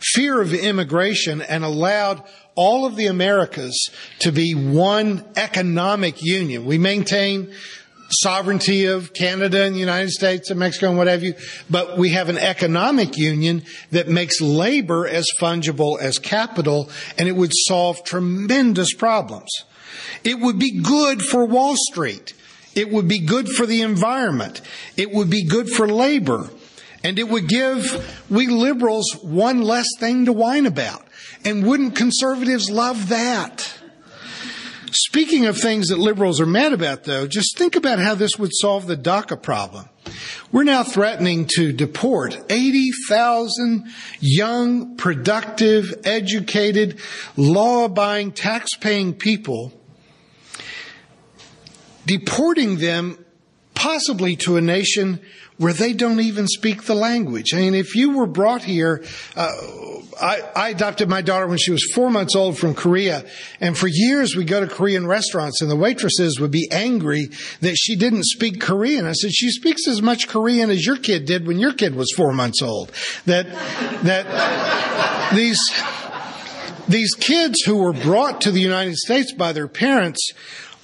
fear 0.00 0.40
of 0.40 0.54
immigration 0.54 1.42
and 1.42 1.64
allowed 1.64 2.22
all 2.54 2.86
of 2.86 2.96
the 2.96 3.06
Americas 3.06 3.90
to 4.20 4.32
be 4.32 4.54
one 4.54 5.24
economic 5.36 6.22
union. 6.22 6.64
We 6.64 6.78
maintain 6.78 7.52
sovereignty 8.10 8.86
of 8.86 9.12
Canada 9.14 9.62
and 9.62 9.74
the 9.74 9.80
United 9.80 10.10
States 10.10 10.50
and 10.50 10.58
Mexico 10.58 10.88
and 10.88 10.98
what 10.98 11.06
have 11.06 11.22
you, 11.22 11.34
but 11.68 11.96
we 11.96 12.10
have 12.10 12.28
an 12.28 12.38
economic 12.38 13.16
union 13.16 13.62
that 13.92 14.08
makes 14.08 14.40
labor 14.40 15.06
as 15.06 15.26
fungible 15.40 15.98
as 16.00 16.18
capital 16.18 16.90
and 17.18 17.28
it 17.28 17.36
would 17.36 17.52
solve 17.54 18.02
tremendous 18.04 18.94
problems. 18.94 19.64
It 20.24 20.40
would 20.40 20.58
be 20.58 20.80
good 20.80 21.22
for 21.22 21.46
Wall 21.46 21.76
Street. 21.76 22.34
It 22.74 22.90
would 22.90 23.08
be 23.08 23.20
good 23.20 23.48
for 23.48 23.66
the 23.66 23.82
environment. 23.82 24.60
It 24.96 25.10
would 25.12 25.30
be 25.30 25.44
good 25.44 25.68
for 25.68 25.88
labor. 25.88 26.50
And 27.02 27.18
it 27.18 27.28
would 27.28 27.48
give 27.48 28.26
we 28.28 28.46
liberals 28.46 29.12
one 29.22 29.62
less 29.62 29.88
thing 29.98 30.26
to 30.26 30.32
whine 30.32 30.66
about. 30.66 31.02
And 31.44 31.66
wouldn't 31.66 31.96
conservatives 31.96 32.70
love 32.70 33.08
that? 33.08 33.78
Speaking 34.92 35.46
of 35.46 35.56
things 35.56 35.88
that 35.88 35.98
liberals 35.98 36.40
are 36.40 36.46
mad 36.46 36.72
about, 36.72 37.04
though, 37.04 37.26
just 37.26 37.56
think 37.56 37.76
about 37.76 37.98
how 38.00 38.14
this 38.14 38.38
would 38.38 38.50
solve 38.52 38.86
the 38.86 38.96
DACA 38.96 39.40
problem. 39.40 39.88
We're 40.50 40.64
now 40.64 40.82
threatening 40.82 41.46
to 41.56 41.72
deport 41.72 42.36
80,000 42.50 43.86
young, 44.18 44.96
productive, 44.96 45.94
educated, 46.04 46.98
law-abiding, 47.36 48.32
tax-paying 48.32 49.14
people, 49.14 49.72
deporting 52.04 52.78
them 52.78 53.24
possibly 53.74 54.34
to 54.36 54.56
a 54.56 54.60
nation 54.60 55.20
where 55.60 55.74
they 55.74 55.92
don't 55.92 56.20
even 56.20 56.48
speak 56.48 56.84
the 56.84 56.94
language. 56.94 57.52
I 57.52 57.58
mean, 57.58 57.74
if 57.74 57.94
you 57.94 58.16
were 58.16 58.26
brought 58.26 58.62
here, 58.62 59.04
uh, 59.36 59.50
I, 60.18 60.40
I, 60.56 60.68
adopted 60.70 61.10
my 61.10 61.20
daughter 61.20 61.46
when 61.46 61.58
she 61.58 61.70
was 61.70 61.86
four 61.94 62.10
months 62.10 62.34
old 62.34 62.56
from 62.56 62.72
Korea, 62.72 63.26
and 63.60 63.76
for 63.76 63.86
years 63.86 64.34
we 64.34 64.46
go 64.46 64.60
to 64.60 64.66
Korean 64.66 65.06
restaurants, 65.06 65.60
and 65.60 65.70
the 65.70 65.76
waitresses 65.76 66.40
would 66.40 66.50
be 66.50 66.66
angry 66.72 67.28
that 67.60 67.74
she 67.76 67.94
didn't 67.94 68.24
speak 68.24 68.58
Korean. 68.58 69.04
I 69.04 69.12
said, 69.12 69.32
she 69.32 69.50
speaks 69.50 69.86
as 69.86 70.00
much 70.00 70.28
Korean 70.28 70.70
as 70.70 70.86
your 70.86 70.96
kid 70.96 71.26
did 71.26 71.46
when 71.46 71.58
your 71.58 71.74
kid 71.74 71.94
was 71.94 72.10
four 72.16 72.32
months 72.32 72.62
old. 72.62 72.90
That, 73.26 73.46
that 74.04 75.34
these, 75.34 75.60
these 76.88 77.12
kids 77.12 77.60
who 77.66 77.76
were 77.76 77.92
brought 77.92 78.40
to 78.42 78.50
the 78.50 78.62
United 78.62 78.96
States 78.96 79.34
by 79.34 79.52
their 79.52 79.68
parents 79.68 80.32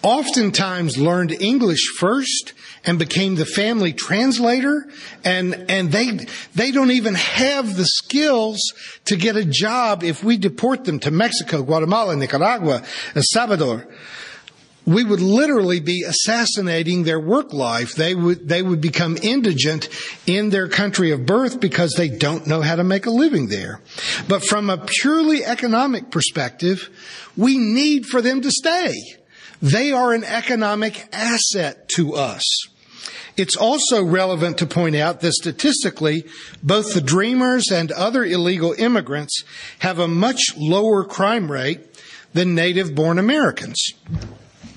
oftentimes 0.03 0.99
learned 0.99 1.33
English 1.33 1.85
first 1.99 2.53
and 2.85 2.99
became 2.99 3.35
the 3.35 3.45
family 3.45 3.93
translator 3.93 4.89
and, 5.25 5.67
and 5.69 5.91
they, 5.91 6.19
they 6.55 6.71
don't 6.71 6.93
even 6.93 7.15
have 7.15 7.77
the 7.77 7.85
skills 7.85 8.61
to 9.07 9.17
get 9.17 9.37
a 9.37 9.45
job 9.45 10.05
if 10.05 10.23
we 10.23 10.37
deport 10.37 10.85
them 10.85 11.01
to 11.01 11.11
Mexico, 11.11 11.63
Guatemala, 11.63 12.15
Nicaragua, 12.17 12.83
El 13.15 13.23
Salvador. 13.25 13.89
We 14.85 15.03
would 15.03 15.21
literally 15.21 15.81
be 15.81 16.05
assassinating 16.05 17.03
their 17.03 17.19
work 17.19 17.53
life. 17.53 17.97
They 17.97 18.15
would, 18.15 18.49
they 18.49 18.63
would 18.63 18.81
become 18.81 19.19
indigent 19.21 19.89
in 20.29 20.51
their 20.51 20.69
country 20.69 21.11
of 21.11 21.27
birth 21.27 21.59
because 21.59 21.95
they 21.97 22.09
don't 22.09 22.47
know 22.47 22.61
how 22.61 22.77
to 22.77 22.85
make 22.85 23.07
a 23.07 23.11
living 23.11 23.49
there. 23.49 23.81
But 24.29 24.45
from 24.45 24.71
a 24.71 24.79
purely 24.79 25.45
economic 25.45 26.13
perspective, 26.13 26.89
we 27.37 27.59
need 27.59 28.07
for 28.07 28.23
them 28.23 28.43
to 28.43 28.51
stay. 28.53 28.93
They 29.61 29.93
are 29.93 30.13
an 30.13 30.25
economic 30.25 31.09
asset 31.13 31.89
to 31.97 32.15
us. 32.15 32.45
It's 33.37 33.57
also 33.57 34.03
relevant 34.03 34.59
to 34.59 34.67
point 34.67 34.97
out 34.97 35.21
that 35.21 35.33
statistically, 35.33 36.25
both 36.63 36.95
the 36.95 37.03
Dreamers 37.03 37.71
and 37.71 37.93
other 37.93 38.25
illegal 38.25 38.75
immigrants 38.79 39.45
have 39.81 39.99
a 39.99 40.09
much 40.09 40.41
lower 40.57 41.05
crime 41.05 41.53
rate 41.53 41.81
than 42.33 42.55
native 42.55 42.95
born 42.95 43.19
Americans. 43.19 43.83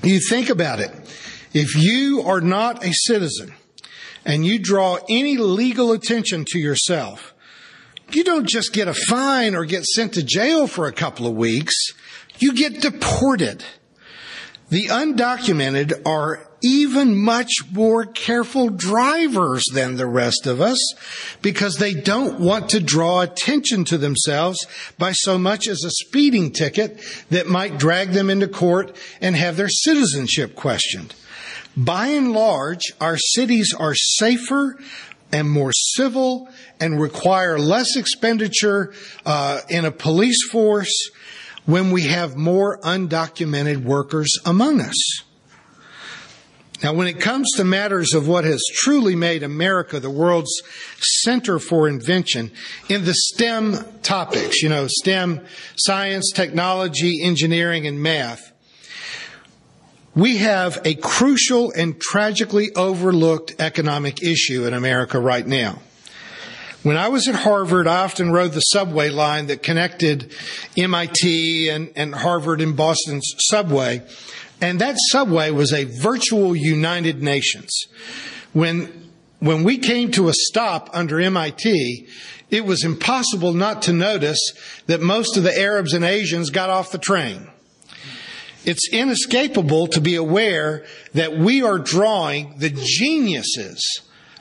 You 0.04 0.20
think 0.30 0.50
about 0.50 0.80
it. 0.80 0.92
If 1.54 1.76
you 1.76 2.22
are 2.26 2.42
not 2.42 2.86
a 2.86 2.92
citizen 2.94 3.54
and 4.26 4.46
you 4.46 4.60
draw 4.60 5.00
any 5.10 5.38
legal 5.38 5.92
attention 5.94 6.46
to 6.50 6.60
yourself, 6.60 7.34
you 8.12 8.24
don't 8.24 8.48
just 8.48 8.74
get 8.74 8.88
a 8.88 8.94
fine 8.94 9.56
or 9.56 9.66
get 9.66 9.86
sent 9.86 10.14
to 10.14 10.24
jail 10.24 10.68
for 10.68 10.88
a 10.88 10.94
couple 10.94 11.28
of 11.28 11.36
weeks. 11.36 11.76
You 12.40 12.54
get 12.54 12.82
deported. 12.82 13.64
The 14.70 14.88
undocumented 14.88 16.06
are 16.06 16.48
even 16.62 17.18
much 17.18 17.52
more 17.72 18.06
careful 18.06 18.70
drivers 18.70 19.64
than 19.74 19.96
the 19.96 20.06
rest 20.06 20.46
of 20.46 20.62
us 20.62 20.78
because 21.42 21.78
they 21.78 21.94
don't 21.94 22.40
want 22.40 22.70
to 22.70 22.80
draw 22.80 23.22
attention 23.22 23.86
to 23.86 23.98
themselves 23.98 24.68
by 24.98 25.14
so 25.14 25.38
much 25.38 25.68
as 25.68 25.84
a 25.84 25.90
speeding 25.90 26.52
ticket 26.52 27.00
that 27.30 27.48
might 27.48 27.80
drag 27.80 28.12
them 28.12 28.30
into 28.30 28.48
court 28.48 28.96
and 29.22 29.36
have 29.36 29.58
their 29.58 29.70
citizenship 29.70 30.56
questioned. 30.56 31.16
By 31.76 32.08
and 32.08 32.34
large, 32.34 32.84
our 33.00 33.18
cities 33.18 33.74
are 33.78 33.96
safer 33.96 34.78
and 35.32 35.50
more 35.50 35.72
civil 35.72 36.50
and 36.80 37.00
require 37.00 37.58
less 37.58 37.96
expenditure 37.96 38.94
uh, 39.26 39.62
in 39.70 39.86
a 39.86 39.92
police 39.92 40.50
force 40.52 41.10
when 41.70 41.92
we 41.92 42.04
have 42.08 42.36
more 42.36 42.80
undocumented 42.80 43.84
workers 43.84 44.32
among 44.44 44.82
us. 44.82 45.24
Now, 46.82 46.94
when 46.94 47.08
it 47.08 47.20
comes 47.20 47.52
to 47.58 47.64
matters 47.64 48.14
of 48.14 48.28
what 48.28 48.46
has 48.46 48.64
truly 48.74 49.16
made 49.16 49.44
America 49.44 50.00
the 50.00 50.10
world's 50.10 50.64
center 50.98 51.60
for 51.60 51.88
invention 51.88 52.52
in 52.88 53.06
the 53.06 53.14
STEM 53.14 53.86
topics, 54.02 54.64
you 54.64 54.70
know, 54.70 54.88
STEM, 54.88 55.42
science, 55.76 56.32
technology, 56.34 57.22
engineering, 57.22 57.86
and 57.86 58.02
math, 58.02 58.52
we 60.16 60.38
have 60.38 60.82
a 60.86 60.96
crucial 60.96 61.72
and 61.74 62.00
tragically 62.02 62.74
overlooked 62.76 63.56
economic 63.60 64.24
issue 64.24 64.66
in 64.66 64.74
America 64.74 65.20
right 65.20 65.46
now. 65.46 65.80
When 66.82 66.96
I 66.96 67.10
was 67.10 67.28
at 67.28 67.36
Harvard, 67.36 67.88
I 67.88 68.04
often 68.04 68.32
rode 68.32 68.54
the 68.54 68.62
subway 68.62 69.10
line 69.10 69.48
that 69.48 69.62
connected 69.62 70.34
MIT 70.78 71.70
and, 71.70 71.92
and 71.98 72.16
Harvard 72.16 72.62
and 72.62 72.78
Boston's 72.78 73.36
subway. 73.38 74.02
And 74.62 74.80
that 74.80 74.96
subway 75.10 75.52
was 75.52 75.74
a 75.74 75.84
virtual 75.84 76.56
United 76.56 77.22
Nations. 77.22 77.70
When, 78.54 79.12
when 79.40 79.66
we 79.66 79.78
came 79.78 80.12
to 80.12 80.30
a 80.30 80.34
stop 80.34 80.90
under 80.94 81.20
MIT, 81.20 82.08
it 82.50 82.64
was 82.64 82.86
impossible 82.86 83.54
not 83.54 83.82
to 83.84 83.94
notice 83.94 84.40
that 84.86 85.02
most 85.02 85.36
of 85.36 85.44
the 85.44 85.60
Arabs 85.60 85.94
and 85.94 86.06
Asians 86.06 86.50
got 86.50 86.70
off 86.70 86.94
the 86.94 86.98
train. 86.98 87.50
It's 88.64 88.90
inescapable 88.94 89.88
to 89.88 90.00
be 90.00 90.16
aware 90.16 90.86
that 91.14 91.38
we 91.38 91.62
are 91.62 91.78
drawing 91.78 92.58
the 92.58 92.70
geniuses 92.70 93.82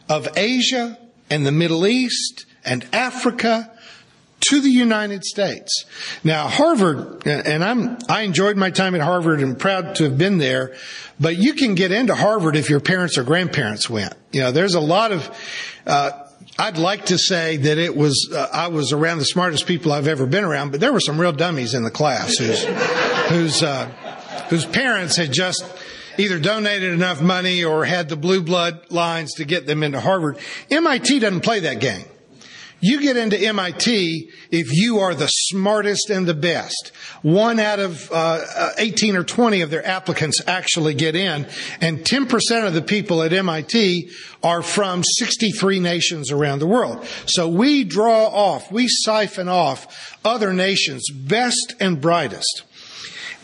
of 0.09 0.29
Asia, 0.37 0.99
and 1.31 1.47
the 1.47 1.53
Middle 1.53 1.87
East 1.87 2.47
and 2.65 2.87
Africa 2.93 3.71
to 4.41 4.61
the 4.61 4.71
United 4.71 5.25
States. 5.25 5.85
Now, 6.23 6.49
Harvard, 6.49 7.27
and 7.27 7.65
I'm, 7.65 7.99
I 8.09 8.23
enjoyed 8.23 8.57
my 8.57 8.71
time 8.71 8.95
at 8.95 9.01
Harvard 9.01 9.41
and 9.41 9.59
proud 9.59 9.97
to 9.97 10.05
have 10.05 10.17
been 10.17 10.39
there, 10.39 10.77
but 11.19 11.37
you 11.37 11.55
can 11.55 11.75
get 11.75 11.91
into 11.91 12.15
Harvard 12.15 12.55
if 12.57 12.71
your 12.71 12.81
parents 12.81 13.19
or 13.19 13.25
grandparents 13.25 13.91
went. 13.91 14.15
You 14.33 14.43
know, 14.43 14.53
there's 14.53 14.75
a 14.75 14.81
lot 14.81 15.11
of, 15.11 15.29
uh, 15.87 16.11
I'd 16.59 16.79
like 16.79 17.07
to 17.07 17.19
say 17.19 17.57
that 17.57 17.79
it 17.79 17.97
was, 17.97 18.31
uh, 18.33 18.49
I 18.53 18.69
was 18.69 18.93
around 18.93 19.19
the 19.19 19.25
smartest 19.25 19.67
people 19.67 19.93
I've 19.93 20.09
ever 20.09 20.27
been 20.27 20.45
around, 20.45 20.71
but 20.71 20.81
there 20.81 20.93
were 20.93 21.01
some 21.01 21.21
real 21.21 21.33
dummies 21.33 21.75
in 21.75 21.83
the 21.83 21.91
class 21.91 22.37
whose, 22.37 22.65
whose, 23.29 23.63
uh, 23.63 23.87
whose 24.51 24.67
parents 24.67 25.17
had 25.17 25.33
just 25.33 25.65
either 26.19 26.39
donated 26.39 26.93
enough 26.93 27.23
money 27.23 27.65
or 27.65 27.85
had 27.85 28.09
the 28.09 28.17
blue 28.17 28.43
blood 28.43 28.91
lines 28.91 29.35
to 29.35 29.45
get 29.45 29.67
them 29.67 29.83
into 29.83 30.01
Harvard. 30.01 30.39
MIT 30.71 31.21
doesn't 31.21 31.41
play 31.41 31.61
that 31.61 31.81
game. 31.81 32.05
You 32.81 33.01
get 33.01 33.17
into 33.17 33.37
MIT 33.37 34.31
if 34.53 34.73
you 34.73 35.01
are 35.01 35.15
the 35.15 35.27
smartest 35.27 36.11
and 36.11 36.29
the 36.29 36.35
best. 36.35 36.93
One 37.23 37.59
out 37.59 37.81
of 37.81 38.09
uh, 38.13 38.71
18 38.79 39.17
or 39.17 39.25
20 39.25 39.63
of 39.63 39.71
their 39.71 39.85
applicants 39.85 40.41
actually 40.47 40.95
get 40.95 41.17
in, 41.17 41.49
and 41.81 41.99
10% 41.99 42.67
of 42.67 42.75
the 42.75 42.83
people 42.83 43.23
at 43.25 43.33
MIT 43.33 44.11
are 44.45 44.63
from 44.63 45.03
63 45.03 45.81
nations 45.81 46.31
around 46.31 46.61
the 46.61 46.69
world. 46.69 47.05
So 47.27 47.49
we 47.49 47.83
draw 47.83 48.27
off, 48.27 48.71
we 48.71 48.87
siphon 48.87 49.49
off 49.49 50.17
other 50.25 50.53
nations' 50.53 51.11
best 51.11 51.75
and 51.81 52.01
brightest. 52.01 52.63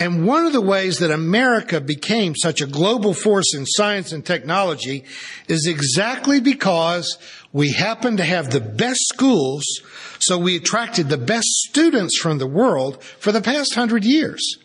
And 0.01 0.27
one 0.27 0.45
of 0.45 0.53
the 0.53 0.61
ways 0.61 0.99
that 0.99 1.13
America 1.13 1.81
became 1.81 2.35
such 2.35 2.61
a 2.61 2.67
global 2.67 3.15
force 3.15 3.55
in 3.55 3.65
science 3.65 4.13
and 4.13 4.27
technology 4.27 5.05
is 5.47 5.67
exactly 5.67 6.41
because 6.41 7.17
we 7.53 7.71
happened 7.71 8.19
to 8.19 8.25
have 8.25 8.51
the 8.51 8.61
best 8.61 9.01
schools, 9.07 9.65
so 10.19 10.37
we 10.37 10.57
attracted 10.57 11.09
the 11.09 11.17
best 11.17 11.47
students 11.69 12.19
from 12.19 12.39
the 12.39 12.47
world 12.47 13.03
for 13.05 13.31
the 13.31 13.41
past 13.41 13.75
hundred 13.75 14.05
years. 14.05 14.59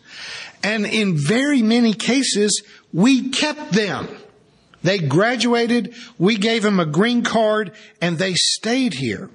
And 0.64 0.84
in 0.84 1.16
very 1.16 1.62
many 1.62 1.94
cases, 1.94 2.62
we 2.92 3.30
kept 3.30 3.72
them. 3.72 4.08
They 4.82 4.98
graduated, 4.98 5.94
we 6.18 6.36
gave 6.36 6.62
them 6.62 6.80
a 6.80 6.86
green 6.86 7.22
card, 7.22 7.72
and 8.00 8.18
they 8.18 8.34
stayed 8.34 8.94
here. 8.94 9.30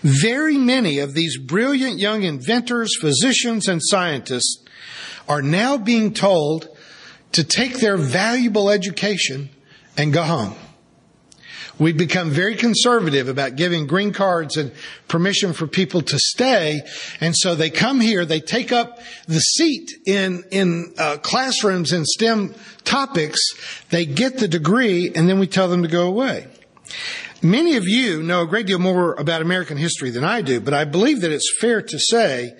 Very 0.00 0.56
many 0.56 0.98
of 1.00 1.12
these 1.12 1.36
brilliant 1.38 1.98
young 1.98 2.22
inventors, 2.22 2.96
physicians, 2.98 3.68
and 3.68 3.82
scientists 3.84 4.64
are 5.28 5.42
now 5.42 5.76
being 5.76 6.14
told 6.14 6.68
to 7.32 7.44
take 7.44 7.78
their 7.78 7.96
valuable 7.96 8.70
education 8.70 9.50
and 9.96 10.12
go 10.12 10.22
home. 10.22 10.54
We've 11.78 11.96
become 11.96 12.30
very 12.30 12.56
conservative 12.56 13.28
about 13.28 13.54
giving 13.54 13.86
green 13.86 14.12
cards 14.12 14.56
and 14.56 14.72
permission 15.06 15.52
for 15.52 15.68
people 15.68 16.02
to 16.02 16.18
stay. 16.18 16.80
And 17.20 17.36
so 17.36 17.54
they 17.54 17.70
come 17.70 18.00
here, 18.00 18.24
they 18.24 18.40
take 18.40 18.72
up 18.72 18.98
the 19.26 19.38
seat 19.38 19.92
in, 20.04 20.42
in 20.50 20.92
uh, 20.98 21.18
classrooms 21.18 21.92
in 21.92 22.04
STEM 22.04 22.54
topics, 22.84 23.38
they 23.90 24.06
get 24.06 24.38
the 24.38 24.48
degree, 24.48 25.12
and 25.14 25.28
then 25.28 25.38
we 25.38 25.46
tell 25.46 25.68
them 25.68 25.82
to 25.82 25.88
go 25.88 26.08
away. 26.08 26.48
Many 27.42 27.76
of 27.76 27.86
you 27.86 28.24
know 28.24 28.42
a 28.42 28.46
great 28.48 28.66
deal 28.66 28.80
more 28.80 29.14
about 29.14 29.42
American 29.42 29.76
history 29.76 30.10
than 30.10 30.24
I 30.24 30.42
do, 30.42 30.60
but 30.60 30.74
I 30.74 30.84
believe 30.84 31.20
that 31.20 31.30
it's 31.30 31.56
fair 31.60 31.80
to 31.80 31.98
say 31.98 32.56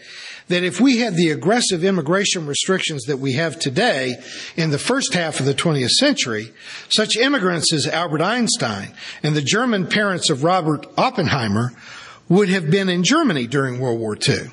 that 0.49 0.65
if 0.65 0.81
we 0.81 0.99
had 0.99 1.15
the 1.15 1.31
aggressive 1.31 1.85
immigration 1.85 2.47
restrictions 2.47 3.05
that 3.05 3.19
we 3.19 3.35
have 3.35 3.59
today 3.59 4.17
in 4.57 4.71
the 4.71 4.79
first 4.79 5.15
half 5.15 5.41
of 5.41 5.47
the 5.47 5.55
20th 5.55 5.91
century, 5.91 6.53
such 6.89 7.17
immigrants 7.17 7.73
as 7.73 7.87
Albert 7.87 8.23
Einstein 8.23 8.93
and 9.23 9.37
the 9.37 9.43
German 9.43 9.87
parents 9.87 10.31
of 10.31 10.45
Robert 10.45 10.87
Oppenheimer 10.97 11.73
would 12.29 12.49
have 12.49 12.71
been 12.71 12.89
in 12.89 13.05
Germany 13.05 13.47
during 13.47 13.81
World 13.81 14.01
War 14.01 14.17
II. 14.17 14.51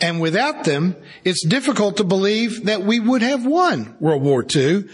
And 0.00 0.20
without 0.20 0.64
them, 0.64 0.96
it's 1.24 1.46
difficult 1.46 1.96
to 1.98 2.04
believe 2.04 2.64
that 2.64 2.82
we 2.82 2.98
would 2.98 3.22
have 3.22 3.46
won 3.46 3.96
World 4.00 4.22
War 4.22 4.44
II. 4.44 4.84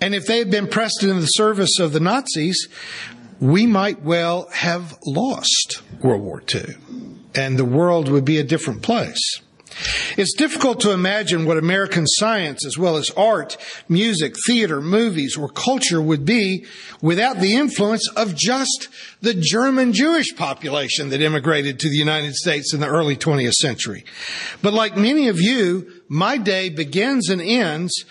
And 0.00 0.14
if 0.14 0.26
they 0.26 0.38
had 0.38 0.50
been 0.50 0.68
pressed 0.68 1.02
into 1.02 1.14
the 1.14 1.26
service 1.26 1.78
of 1.80 1.92
the 1.92 2.00
Nazis, 2.00 2.68
we 3.40 3.66
might 3.66 4.02
well 4.02 4.48
have 4.52 4.96
lost 5.04 5.82
World 6.00 6.22
War 6.22 6.42
II. 6.54 6.76
And 7.34 7.58
the 7.58 7.64
world 7.64 8.08
would 8.08 8.24
be 8.24 8.38
a 8.38 8.44
different 8.44 8.82
place. 8.82 9.40
It's 10.16 10.34
difficult 10.34 10.80
to 10.80 10.92
imagine 10.92 11.46
what 11.46 11.58
American 11.58 12.06
science, 12.06 12.64
as 12.64 12.78
well 12.78 12.96
as 12.96 13.10
art, 13.10 13.56
music, 13.88 14.34
theater, 14.46 14.80
movies, 14.80 15.36
or 15.36 15.48
culture 15.48 16.00
would 16.00 16.24
be 16.24 16.66
without 17.00 17.40
the 17.40 17.54
influence 17.54 18.08
of 18.16 18.34
just 18.34 18.88
the 19.20 19.34
German 19.34 19.92
Jewish 19.92 20.34
population 20.36 21.10
that 21.10 21.20
immigrated 21.20 21.78
to 21.80 21.88
the 21.88 21.96
United 21.96 22.34
States 22.34 22.72
in 22.72 22.80
the 22.80 22.88
early 22.88 23.16
20th 23.16 23.54
century. 23.54 24.04
But 24.62 24.74
like 24.74 24.96
many 24.96 25.28
of 25.28 25.40
you, 25.40 26.02
my 26.08 26.36
day 26.36 26.68
begins 26.68 27.28
and 27.30 27.40
ends 27.40 28.04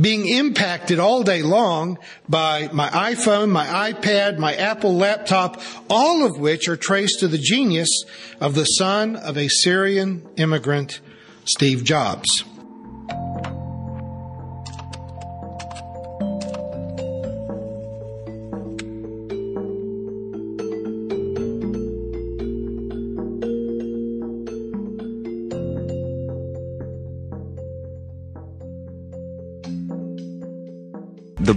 being 0.00 0.28
impacted 0.28 0.98
all 0.98 1.22
day 1.22 1.42
long 1.42 1.98
by 2.28 2.68
my 2.72 2.88
iPhone, 2.88 3.50
my 3.50 3.92
iPad, 3.92 4.38
my 4.38 4.54
Apple 4.54 4.94
laptop, 4.94 5.60
all 5.90 6.24
of 6.24 6.38
which 6.38 6.68
are 6.68 6.76
traced 6.76 7.20
to 7.20 7.28
the 7.28 7.38
genius 7.38 8.04
of 8.40 8.54
the 8.54 8.64
son 8.64 9.16
of 9.16 9.36
a 9.36 9.48
Syrian 9.48 10.26
immigrant, 10.36 11.00
Steve 11.44 11.82
Jobs. 11.84 12.44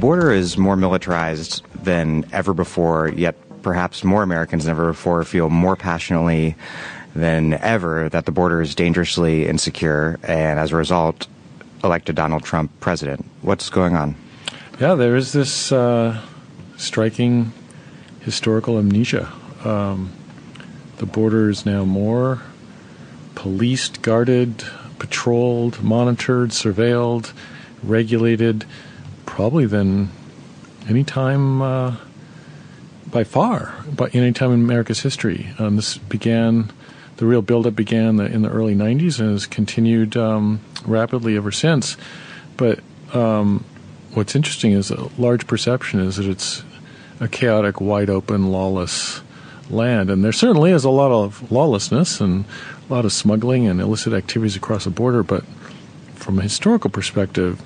Border 0.01 0.31
is 0.31 0.57
more 0.57 0.75
militarized 0.75 1.63
than 1.83 2.25
ever 2.33 2.53
before, 2.53 3.07
yet 3.07 3.35
perhaps 3.61 4.03
more 4.03 4.23
Americans 4.23 4.65
than 4.65 4.71
ever 4.71 4.87
before 4.87 5.23
feel 5.23 5.49
more 5.49 5.75
passionately 5.75 6.55
than 7.15 7.53
ever 7.53 8.09
that 8.09 8.25
the 8.25 8.31
border 8.31 8.61
is 8.61 8.73
dangerously 8.73 9.47
insecure, 9.47 10.19
and 10.23 10.59
as 10.59 10.71
a 10.71 10.75
result, 10.75 11.27
elected 11.83 12.15
Donald 12.15 12.43
Trump 12.43 12.71
president. 12.79 13.23
What's 13.43 13.69
going 13.69 13.95
on? 13.95 14.15
Yeah, 14.79 14.95
there 14.95 15.15
is 15.15 15.33
this 15.33 15.71
uh, 15.71 16.19
striking 16.77 17.53
historical 18.21 18.79
amnesia. 18.79 19.31
Um, 19.63 20.11
the 20.97 21.05
border 21.05 21.49
is 21.49 21.63
now 21.65 21.85
more 21.85 22.41
policed, 23.35 24.01
guarded, 24.01 24.63
patrolled, 24.97 25.83
monitored, 25.83 26.49
surveilled, 26.49 27.33
regulated 27.83 28.65
probably 29.41 29.65
than 29.65 30.07
any 30.87 31.03
time 31.03 31.63
uh, 31.63 31.95
by 33.09 33.23
far, 33.23 33.73
but 33.91 34.13
any 34.13 34.31
time 34.31 34.51
in 34.51 34.61
America's 34.61 34.99
history. 34.99 35.49
Um, 35.57 35.77
this 35.77 35.97
began, 35.97 36.71
the 37.17 37.25
real 37.25 37.41
buildup 37.41 37.75
began 37.75 38.19
in 38.19 38.43
the 38.43 38.51
early 38.51 38.75
90s 38.75 39.19
and 39.19 39.31
has 39.31 39.47
continued 39.47 40.15
um, 40.15 40.59
rapidly 40.85 41.37
ever 41.37 41.51
since. 41.51 41.97
But 42.55 42.81
um, 43.15 43.65
what's 44.13 44.35
interesting 44.35 44.73
is 44.73 44.91
a 44.91 45.09
large 45.19 45.47
perception 45.47 46.01
is 46.01 46.17
that 46.17 46.27
it's 46.27 46.61
a 47.19 47.27
chaotic, 47.27 47.81
wide 47.81 48.11
open, 48.11 48.51
lawless 48.51 49.21
land. 49.71 50.11
And 50.11 50.23
there 50.23 50.33
certainly 50.33 50.69
is 50.69 50.83
a 50.83 50.91
lot 50.91 51.11
of 51.11 51.51
lawlessness 51.51 52.21
and 52.21 52.45
a 52.87 52.93
lot 52.93 53.05
of 53.05 53.11
smuggling 53.11 53.65
and 53.65 53.81
illicit 53.81 54.13
activities 54.13 54.55
across 54.55 54.83
the 54.83 54.91
border, 54.91 55.23
but 55.23 55.43
from 56.13 56.37
a 56.37 56.43
historical 56.43 56.91
perspective, 56.91 57.59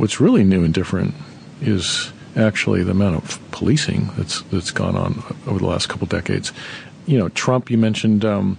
what's 0.00 0.18
really 0.18 0.42
new 0.42 0.64
and 0.64 0.72
different 0.72 1.14
is 1.60 2.10
actually 2.34 2.82
the 2.82 2.92
amount 2.92 3.16
of 3.16 3.50
policing 3.50 4.08
that's 4.16 4.40
that's 4.42 4.70
gone 4.70 4.96
on 4.96 5.22
over 5.46 5.58
the 5.58 5.66
last 5.66 5.88
couple 5.88 6.06
decades. 6.06 6.52
You 7.06 7.18
know, 7.18 7.28
Trump. 7.28 7.70
You 7.70 7.76
mentioned 7.76 8.24
um, 8.24 8.58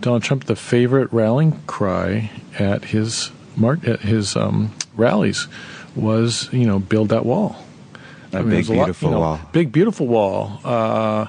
Donald 0.00 0.24
Trump. 0.24 0.44
The 0.44 0.56
favorite 0.56 1.12
rallying 1.12 1.62
cry 1.66 2.30
at 2.58 2.86
his 2.86 3.30
at 3.86 4.00
his 4.00 4.36
um, 4.36 4.74
rallies 4.96 5.46
was, 5.94 6.52
you 6.52 6.66
know, 6.66 6.78
build 6.78 7.10
that 7.10 7.24
wall. 7.24 7.56
A 8.32 8.38
I 8.38 8.42
mean, 8.42 8.50
big 8.50 8.66
beautiful 8.66 8.76
lot, 8.76 9.02
you 9.02 9.10
know, 9.10 9.20
wall. 9.20 9.40
Big 9.52 9.72
beautiful 9.72 10.06
wall. 10.08 10.60
Uh, 10.64 11.26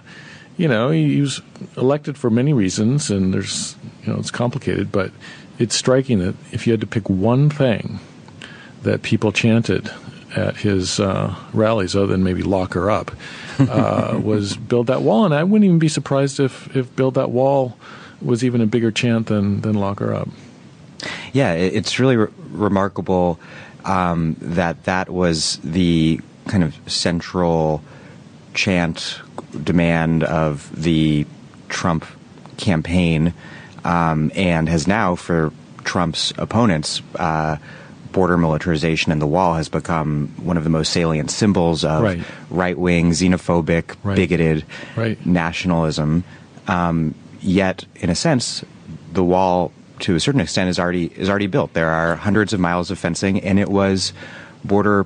you 0.57 0.67
know, 0.67 0.89
he, 0.89 1.15
he 1.15 1.21
was 1.21 1.41
elected 1.77 2.17
for 2.17 2.29
many 2.29 2.53
reasons, 2.53 3.11
and 3.11 3.33
there's 3.33 3.75
you 4.03 4.11
know 4.11 4.19
it's 4.19 4.31
complicated, 4.31 4.91
but 4.91 5.11
it's 5.59 5.75
striking 5.75 6.19
that 6.19 6.35
if 6.51 6.65
you 6.65 6.73
had 6.73 6.81
to 6.81 6.87
pick 6.87 7.09
one 7.09 7.49
thing 7.49 7.99
that 8.83 9.01
people 9.01 9.31
chanted 9.31 9.91
at 10.35 10.57
his 10.57 10.99
uh, 10.99 11.35
rallies, 11.53 11.95
other 11.95 12.07
than 12.07 12.23
maybe 12.23 12.41
"lock 12.41 12.73
her 12.73 12.89
up," 12.89 13.11
uh, 13.59 14.19
was 14.23 14.55
"build 14.55 14.87
that 14.87 15.01
wall." 15.01 15.25
And 15.25 15.33
I 15.33 15.43
wouldn't 15.43 15.65
even 15.65 15.79
be 15.79 15.89
surprised 15.89 16.39
if 16.39 16.75
if 16.75 16.95
"build 16.95 17.15
that 17.15 17.31
wall" 17.31 17.77
was 18.21 18.43
even 18.43 18.61
a 18.61 18.67
bigger 18.67 18.91
chant 18.91 19.27
than 19.27 19.61
than 19.61 19.75
"lock 19.75 19.99
her 19.99 20.13
up." 20.13 20.29
Yeah, 21.33 21.53
it's 21.53 21.99
really 21.99 22.17
re- 22.17 22.27
remarkable 22.51 23.39
um, 23.85 24.35
that 24.39 24.83
that 24.83 25.09
was 25.09 25.57
the 25.63 26.19
kind 26.47 26.63
of 26.63 26.75
central 26.91 27.81
chant 28.53 29.19
demand 29.63 30.23
of 30.23 30.69
the 30.79 31.25
Trump 31.69 32.05
campaign, 32.57 33.33
um, 33.83 34.31
and 34.35 34.69
has 34.69 34.87
now, 34.87 35.15
for 35.15 35.51
Trump's 35.83 36.33
opponents, 36.37 37.01
uh, 37.15 37.57
border 38.11 38.37
militarization 38.37 39.11
and 39.11 39.21
the 39.21 39.27
wall 39.27 39.55
has 39.55 39.69
become 39.69 40.33
one 40.43 40.57
of 40.57 40.63
the 40.63 40.69
most 40.69 40.91
salient 40.91 41.31
symbols 41.31 41.83
of 41.85 42.03
right 42.49 42.77
wing, 42.77 43.11
xenophobic, 43.11 43.95
Right. 44.03 44.15
bigoted 44.15 44.65
Right. 44.95 45.23
nationalism. 45.25 46.23
Um, 46.67 47.15
yet, 47.41 47.85
in 47.95 48.09
a 48.09 48.15
sense, 48.15 48.63
the 49.13 49.23
wall, 49.23 49.71
to 49.99 50.15
a 50.15 50.19
certain 50.19 50.41
extent, 50.41 50.69
is 50.69 50.79
already 50.79 51.05
is 51.15 51.29
already 51.29 51.47
built. 51.47 51.73
There 51.73 51.89
are 51.89 52.15
hundreds 52.15 52.53
of 52.53 52.59
miles 52.59 52.91
of 52.91 52.99
fencing, 52.99 53.39
and 53.41 53.59
it 53.59 53.69
was 53.69 54.13
border 54.63 55.05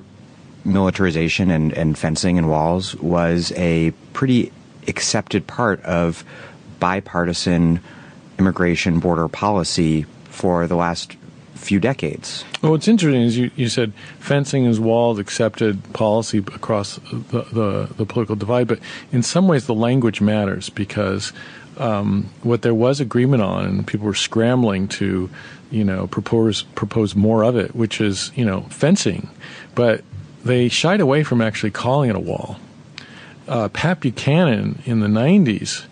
militarization 0.64 1.50
and, 1.50 1.72
and 1.72 1.96
fencing 1.96 2.38
and 2.38 2.48
walls 2.50 2.94
was 2.96 3.52
a 3.56 3.92
pretty 4.12 4.52
accepted 4.88 5.46
part 5.46 5.80
of 5.84 6.24
bipartisan 6.80 7.80
immigration 8.38 8.98
border 8.98 9.28
policy 9.28 10.04
for 10.24 10.66
the 10.66 10.74
last 10.76 11.16
few 11.56 11.80
decades. 11.80 12.44
Well, 12.62 12.72
what's 12.72 12.88
interesting 12.88 13.22
is 13.22 13.36
you, 13.36 13.50
you 13.56 13.68
said 13.68 13.92
fencing 14.18 14.66
is 14.66 14.78
Wall's 14.78 15.18
accepted 15.18 15.82
policy 15.92 16.38
across 16.38 16.96
the, 17.10 17.42
the, 17.52 17.88
the 17.96 18.06
political 18.06 18.36
divide, 18.36 18.68
but 18.68 18.78
in 19.12 19.22
some 19.22 19.48
ways 19.48 19.66
the 19.66 19.74
language 19.74 20.20
matters 20.20 20.68
because 20.70 21.32
um, 21.78 22.30
what 22.42 22.62
there 22.62 22.74
was 22.74 23.00
agreement 23.00 23.42
on, 23.42 23.64
and 23.64 23.86
people 23.86 24.06
were 24.06 24.14
scrambling 24.14 24.88
to, 24.88 25.28
you 25.70 25.84
know, 25.84 26.06
propose 26.06 26.62
propose 26.74 27.14
more 27.14 27.42
of 27.42 27.56
it, 27.56 27.74
which 27.74 28.00
is 28.00 28.32
you 28.34 28.44
know 28.44 28.62
fencing, 28.62 29.28
but 29.74 30.02
they 30.44 30.68
shied 30.68 31.00
away 31.00 31.22
from 31.22 31.40
actually 31.40 31.70
calling 31.70 32.10
it 32.10 32.16
a 32.16 32.20
wall. 32.20 32.56
Uh, 33.48 33.68
Pat 33.68 34.00
Buchanan 34.00 34.82
in 34.86 35.00
the 35.00 35.06
'90s 35.06 35.84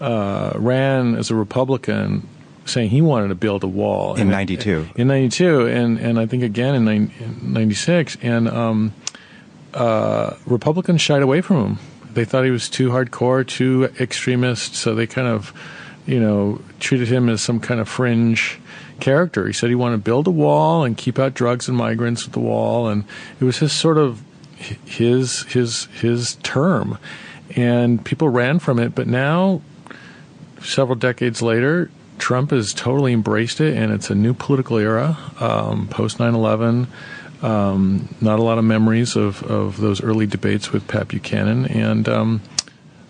uh, 0.00 0.52
ran 0.56 1.14
as 1.14 1.30
a 1.30 1.34
Republican, 1.34 2.26
saying 2.68 2.90
he 2.90 3.00
wanted 3.00 3.28
to 3.28 3.34
build 3.34 3.64
a 3.64 3.68
wall 3.68 4.14
In 4.14 4.28
92. 4.28 4.90
In 4.96 5.08
'92, 5.08 5.66
and 5.66 5.98
and 5.98 6.18
I 6.18 6.26
think 6.26 6.42
again 6.42 6.74
in 6.74 7.12
'96, 7.42 8.18
and 8.22 8.48
um, 8.48 8.92
uh, 9.74 10.34
Republicans 10.46 11.00
shied 11.00 11.22
away 11.22 11.40
from 11.40 11.56
him. 11.56 11.78
They 12.12 12.24
thought 12.24 12.44
he 12.44 12.50
was 12.50 12.68
too 12.68 12.90
hardcore, 12.90 13.46
too 13.46 13.90
extremist, 14.00 14.74
so 14.74 14.94
they 14.94 15.06
kind 15.06 15.28
of, 15.28 15.52
you 16.06 16.18
know, 16.18 16.60
treated 16.80 17.08
him 17.08 17.28
as 17.28 17.42
some 17.42 17.60
kind 17.60 17.80
of 17.80 17.88
fringe 17.88 18.58
character. 18.98 19.46
He 19.46 19.52
said 19.52 19.68
he 19.68 19.74
wanted 19.74 19.96
to 19.96 20.02
build 20.02 20.26
a 20.26 20.30
wall 20.30 20.84
and 20.84 20.96
keep 20.96 21.18
out 21.18 21.34
drugs 21.34 21.68
and 21.68 21.76
migrants 21.76 22.24
with 22.24 22.32
the 22.32 22.40
wall, 22.40 22.88
and 22.88 23.04
it 23.40 23.44
was 23.44 23.58
his 23.58 23.72
sort 23.72 23.98
of 23.98 24.22
his 24.58 25.42
his 25.44 25.84
his 26.00 26.36
term, 26.36 26.98
and 27.54 28.04
people 28.04 28.28
ran 28.28 28.58
from 28.58 28.78
it. 28.78 28.94
But 28.94 29.06
now, 29.06 29.60
several 30.60 30.96
decades 30.96 31.42
later, 31.42 31.90
Trump 32.18 32.50
has 32.50 32.72
totally 32.72 33.12
embraced 33.12 33.60
it, 33.60 33.76
and 33.76 33.92
it's 33.92 34.10
a 34.10 34.14
new 34.14 34.34
political 34.34 34.76
era 34.76 35.16
um, 35.40 35.88
post 35.88 36.18
9 36.18 36.34
11. 36.34 36.88
Um, 37.40 38.14
not 38.20 38.38
a 38.38 38.42
lot 38.42 38.58
of 38.58 38.64
memories 38.64 39.14
of, 39.14 39.42
of 39.44 39.78
those 39.78 40.02
early 40.02 40.26
debates 40.26 40.72
with 40.72 40.88
Pat 40.88 41.08
Buchanan, 41.08 41.66
and 41.66 42.08
um, 42.08 42.40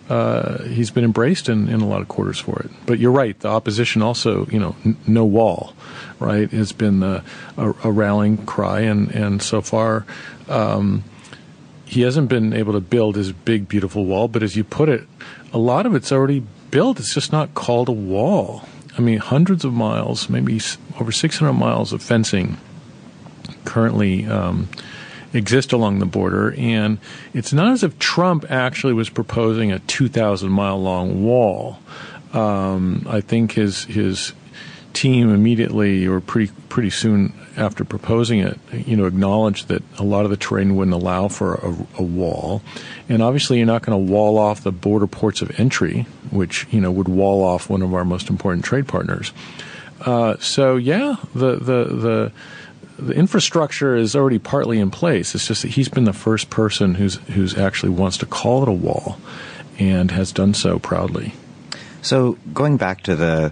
uh, 0.07 0.63
he's 0.63 0.91
been 0.91 1.03
embraced 1.03 1.49
in, 1.49 1.67
in 1.67 1.81
a 1.81 1.87
lot 1.87 2.01
of 2.01 2.07
quarters 2.07 2.39
for 2.39 2.59
it. 2.59 2.69
But 2.85 2.99
you're 2.99 3.11
right, 3.11 3.39
the 3.39 3.47
opposition 3.47 4.01
also, 4.01 4.45
you 4.47 4.59
know, 4.59 4.75
n- 4.85 4.97
no 5.07 5.25
wall, 5.25 5.73
right, 6.19 6.49
has 6.51 6.71
been 6.71 6.99
the, 6.99 7.23
a, 7.57 7.73
a 7.83 7.91
rallying 7.91 8.37
cry, 8.45 8.81
and, 8.81 9.11
and 9.11 9.41
so 9.41 9.61
far, 9.61 10.05
um, 10.47 11.03
he 11.85 12.01
hasn't 12.01 12.29
been 12.29 12.53
able 12.53 12.73
to 12.73 12.79
build 12.79 13.15
his 13.15 13.31
big, 13.31 13.67
beautiful 13.67 14.05
wall, 14.05 14.27
but 14.27 14.43
as 14.43 14.55
you 14.55 14.63
put 14.63 14.89
it, 14.89 15.07
a 15.51 15.57
lot 15.57 15.87
of 15.87 15.95
it's 15.95 16.11
already 16.11 16.43
built. 16.69 16.99
It's 16.99 17.13
just 17.13 17.31
not 17.31 17.55
called 17.55 17.89
a 17.89 17.93
wall. 17.93 18.63
I 18.99 19.01
mean, 19.01 19.19
hundreds 19.19 19.63
of 19.63 19.71
miles, 19.71 20.29
maybe 20.29 20.59
over 20.99 21.13
600 21.13 21.53
miles 21.53 21.93
of 21.93 22.03
fencing 22.03 22.57
currently 23.63 24.25
um, 24.25 24.67
exist 25.31 25.71
along 25.71 25.99
the 25.99 26.05
border, 26.05 26.53
and 26.57 26.97
it's 27.33 27.53
not 27.53 27.71
as 27.71 27.81
if 27.81 27.97
Trump 27.97 28.43
actually 28.51 28.91
was 28.91 29.09
proposing 29.09 29.71
a 29.71 29.79
2,000 29.79 30.51
mile 30.51 30.81
long 30.81 31.23
wall. 31.23 31.79
Um, 32.33 33.07
I 33.09 33.21
think 33.21 33.53
his 33.53 33.85
his 33.85 34.33
team 34.91 35.33
immediately 35.33 36.05
or 36.05 36.19
pretty 36.19 36.51
pretty 36.67 36.89
soon 36.89 37.33
after 37.55 37.85
proposing 37.85 38.39
it, 38.39 38.59
you 38.73 38.97
know, 38.97 39.05
acknowledged 39.05 39.69
that 39.69 39.81
a 39.97 40.03
lot 40.03 40.25
of 40.25 40.29
the 40.29 40.35
terrain 40.35 40.75
wouldn't 40.75 40.93
allow 40.93 41.29
for 41.29 41.55
a, 41.55 41.87
a 41.99 42.03
wall, 42.03 42.61
and 43.07 43.23
obviously 43.23 43.59
you're 43.59 43.65
not 43.65 43.81
going 43.81 43.97
to 43.97 44.11
wall 44.11 44.37
off 44.37 44.61
the 44.61 44.73
border 44.73 45.07
ports 45.07 45.41
of 45.41 45.57
entry, 45.57 46.05
which 46.31 46.67
you 46.71 46.81
know 46.81 46.91
would 46.91 47.07
wall 47.07 47.43
off 47.43 47.69
one 47.69 47.81
of 47.81 47.93
our 47.93 48.05
most 48.05 48.29
important 48.29 48.65
trade 48.65 48.87
partners. 48.87 49.31
Uh, 50.01 50.37
so 50.39 50.75
yeah, 50.75 51.15
the 51.33 51.55
the 51.55 51.83
the 51.83 52.31
the 52.97 53.13
infrastructure 53.13 53.95
is 53.95 54.15
already 54.15 54.39
partly 54.39 54.79
in 54.79 54.91
place. 54.91 55.33
It's 55.35 55.47
just 55.47 55.61
that 55.61 55.69
he's 55.69 55.89
been 55.89 56.03
the 56.03 56.13
first 56.13 56.49
person 56.49 56.95
who's 56.95 57.15
who's 57.15 57.57
actually 57.57 57.89
wants 57.89 58.17
to 58.17 58.25
call 58.25 58.63
it 58.63 58.69
a 58.69 58.73
wall, 58.73 59.17
and 59.77 60.11
has 60.11 60.31
done 60.31 60.53
so 60.53 60.79
proudly. 60.79 61.33
So 62.01 62.37
going 62.53 62.77
back 62.77 63.03
to 63.03 63.15
the 63.15 63.51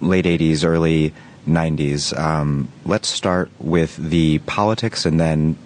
late 0.00 0.24
80s, 0.24 0.64
early 0.64 1.12
90s, 1.46 2.16
um, 2.18 2.68
let's 2.84 3.08
start 3.08 3.50
with 3.58 3.96
the 3.96 4.38
politics 4.40 5.04
and 5.04 5.18
then 5.18 5.56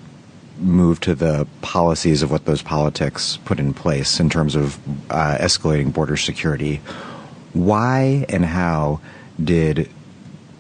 move 0.59 1.01
to 1.01 1.15
the 1.15 1.47
policies 1.63 2.23
of 2.23 2.31
what 2.31 2.45
those 2.45 2.63
politics 2.63 3.39
put 3.45 3.59
in 3.59 3.75
place 3.75 4.21
in 4.21 4.31
terms 4.31 4.55
of 4.55 4.79
uh, 5.11 5.37
escalating 5.39 5.93
border 5.93 6.17
security. 6.17 6.81
Why 7.53 8.25
and 8.29 8.45
how 8.45 9.01
did 9.43 9.91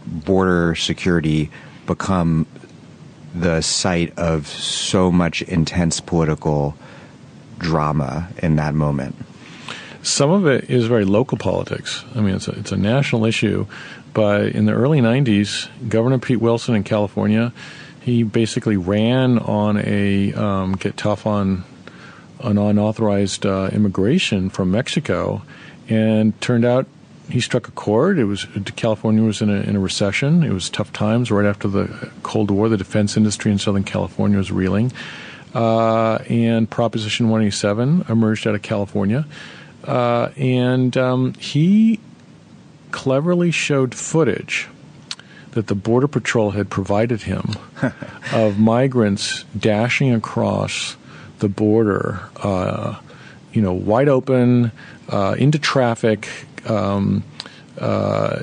border 0.06 0.74
security 0.74 1.50
become 1.86 2.46
the 3.34 3.60
site 3.60 4.16
of 4.18 4.46
so 4.46 5.10
much 5.10 5.42
intense 5.42 6.00
political 6.00 6.76
drama 7.58 8.28
in 8.42 8.56
that 8.56 8.74
moment? 8.74 9.16
Some 10.02 10.30
of 10.30 10.46
it 10.46 10.68
is 10.68 10.86
very 10.86 11.04
local 11.04 11.38
politics. 11.38 12.04
I 12.14 12.20
mean, 12.20 12.34
it's 12.34 12.46
a, 12.46 12.52
it's 12.52 12.72
a 12.72 12.76
national 12.76 13.24
issue. 13.24 13.66
But 14.12 14.48
in 14.48 14.66
the 14.66 14.72
early 14.72 15.00
90s, 15.00 15.68
Governor 15.88 16.18
Pete 16.18 16.40
Wilson 16.40 16.76
in 16.76 16.84
California, 16.84 17.52
he 18.04 18.22
basically 18.22 18.76
ran 18.76 19.38
on 19.38 19.78
a 19.78 20.34
um, 20.34 20.74
get 20.74 20.96
tough 20.96 21.26
on 21.26 21.64
on 22.38 22.58
unauthorized 22.58 23.46
uh, 23.46 23.70
immigration 23.72 24.50
from 24.50 24.70
Mexico, 24.70 25.42
and 25.88 26.38
turned 26.42 26.66
out 26.66 26.86
he 27.30 27.40
struck 27.40 27.66
a 27.66 27.70
chord. 27.70 28.18
It 28.18 28.24
was 28.24 28.46
California 28.76 29.22
was 29.22 29.40
in 29.40 29.48
a, 29.48 29.60
in 29.62 29.74
a 29.74 29.80
recession. 29.80 30.42
It 30.42 30.52
was 30.52 30.68
tough 30.68 30.92
times 30.92 31.30
right 31.30 31.46
after 31.46 31.66
the 31.66 32.10
Cold 32.22 32.50
War. 32.50 32.68
The 32.68 32.76
defense 32.76 33.16
industry 33.16 33.50
in 33.50 33.58
Southern 33.58 33.84
California 33.84 34.36
was 34.36 34.52
reeling, 34.52 34.92
uh, 35.54 36.16
and 36.28 36.68
Proposition 36.68 37.30
187 37.30 38.04
emerged 38.10 38.46
out 38.46 38.54
of 38.54 38.60
California, 38.60 39.24
uh, 39.84 40.28
and 40.36 40.94
um, 40.98 41.32
he 41.34 42.00
cleverly 42.90 43.50
showed 43.50 43.94
footage 43.94 44.68
that 45.54 45.68
the 45.68 45.74
Border 45.74 46.08
Patrol 46.08 46.50
had 46.50 46.68
provided 46.68 47.22
him 47.22 47.54
of 48.32 48.58
migrants 48.58 49.44
dashing 49.58 50.12
across 50.12 50.96
the 51.38 51.48
border, 51.48 52.20
uh, 52.42 52.98
you 53.52 53.62
know, 53.62 53.72
wide 53.72 54.08
open, 54.08 54.72
uh, 55.08 55.36
into 55.38 55.58
traffic. 55.58 56.28
Um, 56.66 57.24
uh, 57.78 58.40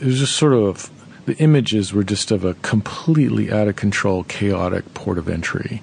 it 0.00 0.06
was 0.06 0.18
just 0.18 0.36
sort 0.36 0.52
of 0.52 0.90
the 1.26 1.36
images 1.38 1.92
were 1.92 2.04
just 2.04 2.30
of 2.30 2.44
a 2.44 2.54
completely 2.54 3.52
out 3.52 3.68
of 3.68 3.76
control, 3.76 4.24
chaotic 4.24 4.92
port 4.94 5.18
of 5.18 5.28
entry, 5.28 5.82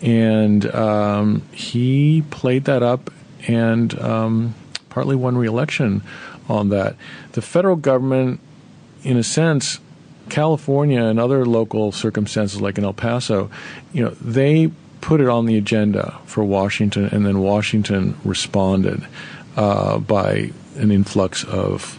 and 0.00 0.66
um, 0.74 1.42
he 1.52 2.22
played 2.30 2.64
that 2.64 2.82
up 2.82 3.10
and 3.46 3.98
um, 4.00 4.54
partly 4.90 5.16
won 5.16 5.36
re-election 5.36 6.02
on 6.48 6.68
that. 6.70 6.96
The 7.32 7.42
federal 7.42 7.76
government, 7.76 8.40
in 9.02 9.16
a 9.16 9.22
sense, 9.22 9.78
California 10.28 11.02
and 11.02 11.18
other 11.18 11.44
local 11.44 11.92
circumstances 11.92 12.60
like 12.60 12.78
in 12.78 12.84
El 12.84 12.92
Paso, 12.92 13.50
you 13.92 14.04
know, 14.04 14.10
they 14.20 14.70
put 15.00 15.20
it 15.20 15.28
on 15.28 15.46
the 15.46 15.56
agenda 15.58 16.18
for 16.24 16.42
Washington, 16.44 17.04
and 17.06 17.26
then 17.26 17.40
Washington 17.40 18.16
responded 18.24 19.06
uh, 19.56 19.98
by 19.98 20.50
an 20.76 20.90
influx 20.90 21.44
of 21.44 21.98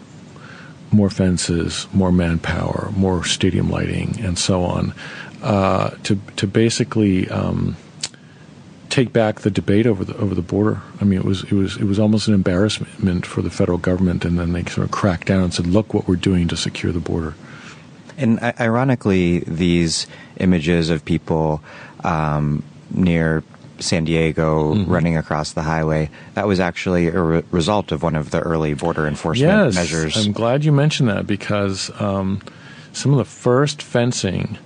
more 0.91 1.09
fences, 1.09 1.87
more 1.93 2.11
manpower, 2.11 2.91
more 2.95 3.23
stadium 3.23 3.69
lighting, 3.69 4.19
and 4.21 4.39
so 4.39 4.63
on, 4.63 4.93
uh, 5.43 5.89
to 6.03 6.19
to 6.35 6.47
basically 6.47 7.29
um, 7.29 7.75
take 8.89 9.11
back 9.11 9.41
the 9.41 9.51
debate 9.51 9.85
over 9.85 10.03
the 10.03 10.15
over 10.17 10.33
the 10.33 10.41
border. 10.41 10.81
I 10.99 11.03
mean, 11.03 11.19
it 11.19 11.25
was 11.25 11.43
it 11.43 11.51
was 11.51 11.77
it 11.77 11.83
was 11.83 11.99
almost 11.99 12.27
an 12.27 12.33
embarrassment 12.33 13.25
for 13.25 13.41
the 13.41 13.49
federal 13.49 13.77
government, 13.77 14.25
and 14.25 14.39
then 14.39 14.53
they 14.53 14.63
sort 14.63 14.85
of 14.85 14.91
cracked 14.91 15.27
down 15.27 15.43
and 15.43 15.53
said, 15.53 15.67
"Look 15.67 15.93
what 15.93 16.07
we're 16.07 16.15
doing 16.15 16.47
to 16.47 16.57
secure 16.57 16.91
the 16.91 16.99
border." 16.99 17.35
And 18.17 18.41
ironically, 18.41 19.39
these 19.39 20.07
images 20.37 20.89
of 20.89 21.03
people 21.03 21.61
um, 22.03 22.63
near 22.91 23.43
San 23.79 24.05
Diego 24.05 24.73
Mm-hmm. 24.73 24.91
running 24.91 25.17
across 25.17 25.53
the 25.53 25.61
highway. 25.61 26.09
That 26.33 26.47
was 26.47 26.59
actually 26.59 27.07
a 27.07 27.21
re- 27.21 27.43
result 27.51 27.91
of 27.91 28.03
one 28.03 28.15
of 28.15 28.31
the 28.31 28.39
early 28.39 28.73
border 28.73 29.07
enforcement 29.07 29.51
yes, 29.51 29.75
measures. 29.75 30.15
I'm 30.17 30.31
glad 30.31 30.63
you 30.63 30.71
mentioned 30.71 31.09
that 31.09 31.27
because 31.27 31.91
um, 31.99 32.41
some 32.93 33.11
of 33.11 33.17
the 33.17 33.25
first 33.25 33.81
fencing 33.81 34.57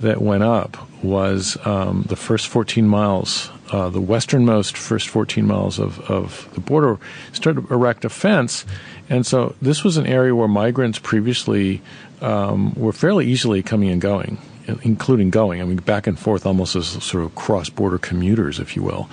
that 0.00 0.20
went 0.20 0.42
up 0.42 0.76
was 1.02 1.56
um, 1.64 2.04
the 2.08 2.16
first 2.16 2.48
14 2.48 2.86
miles, 2.86 3.50
uh, 3.72 3.88
the 3.88 4.00
westernmost 4.00 4.76
first 4.76 5.08
14 5.08 5.46
miles 5.46 5.78
of, 5.78 6.00
of 6.10 6.48
the 6.54 6.60
border 6.60 6.98
started 7.32 7.68
to 7.68 7.74
erect 7.74 8.04
a 8.04 8.08
fence. 8.08 8.64
And 9.08 9.24
so 9.24 9.54
this 9.62 9.84
was 9.84 9.96
an 9.96 10.06
area 10.06 10.34
where 10.34 10.48
migrants 10.48 10.98
previously 10.98 11.80
um, 12.20 12.74
were 12.74 12.92
fairly 12.92 13.26
easily 13.26 13.62
coming 13.62 13.90
and 13.90 14.00
going, 14.00 14.38
including 14.82 15.30
going. 15.30 15.60
I 15.60 15.64
mean, 15.64 15.76
back 15.78 16.06
and 16.06 16.18
forth 16.18 16.46
almost 16.46 16.76
as 16.76 16.86
sort 16.86 17.24
of 17.24 17.34
cross 17.34 17.68
border 17.68 17.98
commuters, 17.98 18.58
if 18.58 18.76
you 18.76 18.82
will. 18.82 19.08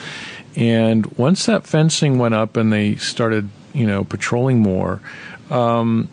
And 0.55 1.05
once 1.17 1.45
that 1.45 1.65
fencing 1.65 2.19
went 2.19 2.35
up 2.35 2.57
and 2.57 2.71
they 2.71 2.95
started, 2.95 3.49
you 3.73 3.87
know, 3.87 4.03
patrolling 4.03 4.59
more, 4.59 5.01
um, 5.49 6.09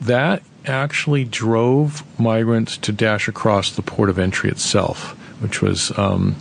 that 0.00 0.42
actually 0.66 1.24
drove 1.24 2.02
migrants 2.20 2.76
to 2.78 2.92
dash 2.92 3.28
across 3.28 3.74
the 3.74 3.82
port 3.82 4.08
of 4.10 4.18
entry 4.18 4.50
itself, 4.50 5.10
which 5.40 5.62
was 5.62 5.96
um, 5.98 6.36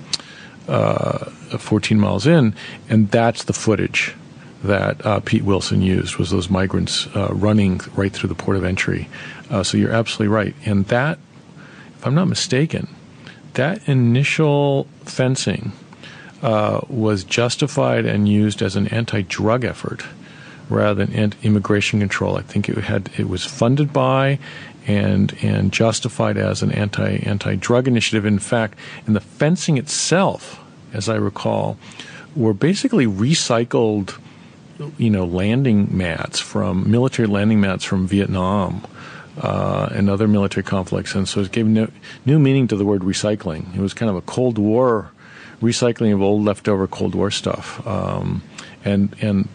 uh, 0.67 1.25
14 1.57 1.99
miles 1.99 2.27
in, 2.27 2.53
and 2.89 3.09
that's 3.09 3.45
the 3.45 3.53
footage 3.53 4.15
that 4.63 5.03
uh, 5.05 5.19
Pete 5.21 5.43
Wilson 5.43 5.81
used 5.81 6.17
was 6.17 6.29
those 6.29 6.49
migrants 6.49 7.07
uh, 7.15 7.29
running 7.33 7.81
right 7.95 8.11
through 8.11 8.29
the 8.29 8.35
port 8.35 8.57
of 8.57 8.63
entry. 8.63 9.09
Uh, 9.51 9.61
so 9.61 9.77
you're 9.77 9.91
absolutely 9.91 10.33
right, 10.33 10.55
and 10.65 10.85
that, 10.85 11.19
if 11.97 12.07
I'm 12.07 12.15
not 12.15 12.29
mistaken, 12.29 12.87
that 13.53 13.87
initial 13.87 14.87
fencing 15.03 15.73
uh, 16.41 16.79
was 16.87 17.25
justified 17.25 18.05
and 18.05 18.27
used 18.27 18.61
as 18.61 18.75
an 18.75 18.87
anti-drug 18.87 19.65
effort 19.65 20.03
rather 20.69 21.05
than 21.05 21.13
ant- 21.13 21.35
immigration 21.43 21.99
control. 21.99 22.37
I 22.37 22.41
think 22.41 22.69
it 22.69 22.77
had 22.77 23.09
it 23.17 23.27
was 23.27 23.45
funded 23.45 23.91
by 23.91 24.39
and 24.87 25.35
and 25.41 25.71
justified 25.71 26.37
as 26.37 26.63
an 26.63 26.71
anti 26.71 27.17
anti 27.17 27.55
drug 27.55 27.87
initiative. 27.87 28.25
In 28.25 28.39
fact, 28.39 28.77
and 29.05 29.15
the 29.15 29.21
fencing 29.21 29.77
itself, 29.77 30.59
as 30.93 31.09
I 31.09 31.15
recall, 31.15 31.77
were 32.35 32.53
basically 32.53 33.05
recycled, 33.05 34.17
you 34.97 35.09
know, 35.09 35.25
landing 35.25 35.95
mats 35.95 36.39
from 36.39 36.89
military 36.89 37.27
landing 37.27 37.59
mats 37.59 37.83
from 37.83 38.07
Vietnam. 38.07 38.83
Uh, 39.41 39.89
and 39.91 40.07
other 40.07 40.27
military 40.27 40.63
conflicts, 40.63 41.15
and 41.15 41.27
so 41.27 41.39
it 41.41 41.51
gave 41.51 41.65
no, 41.65 41.87
new 42.27 42.37
meaning 42.37 42.67
to 42.67 42.75
the 42.75 42.85
word 42.85 43.01
recycling. 43.01 43.75
It 43.75 43.81
was 43.81 43.91
kind 43.91 44.07
of 44.07 44.15
a 44.15 44.21
Cold 44.21 44.59
War 44.59 45.09
recycling 45.63 46.13
of 46.13 46.21
old 46.21 46.45
leftover 46.45 46.85
Cold 46.87 47.15
War 47.15 47.31
stuff, 47.31 47.81
um, 47.87 48.43
and 48.85 49.15
and 49.19 49.47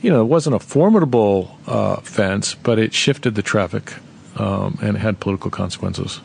you 0.00 0.10
know, 0.10 0.20
it 0.20 0.26
wasn't 0.28 0.54
a 0.54 0.60
formidable 0.60 1.58
uh, 1.66 1.96
fence, 2.02 2.54
but 2.54 2.78
it 2.78 2.94
shifted 2.94 3.34
the 3.34 3.42
traffic 3.42 3.94
um, 4.36 4.78
and 4.80 4.96
it 4.96 5.00
had 5.00 5.18
political 5.18 5.50
consequences. 5.50 6.20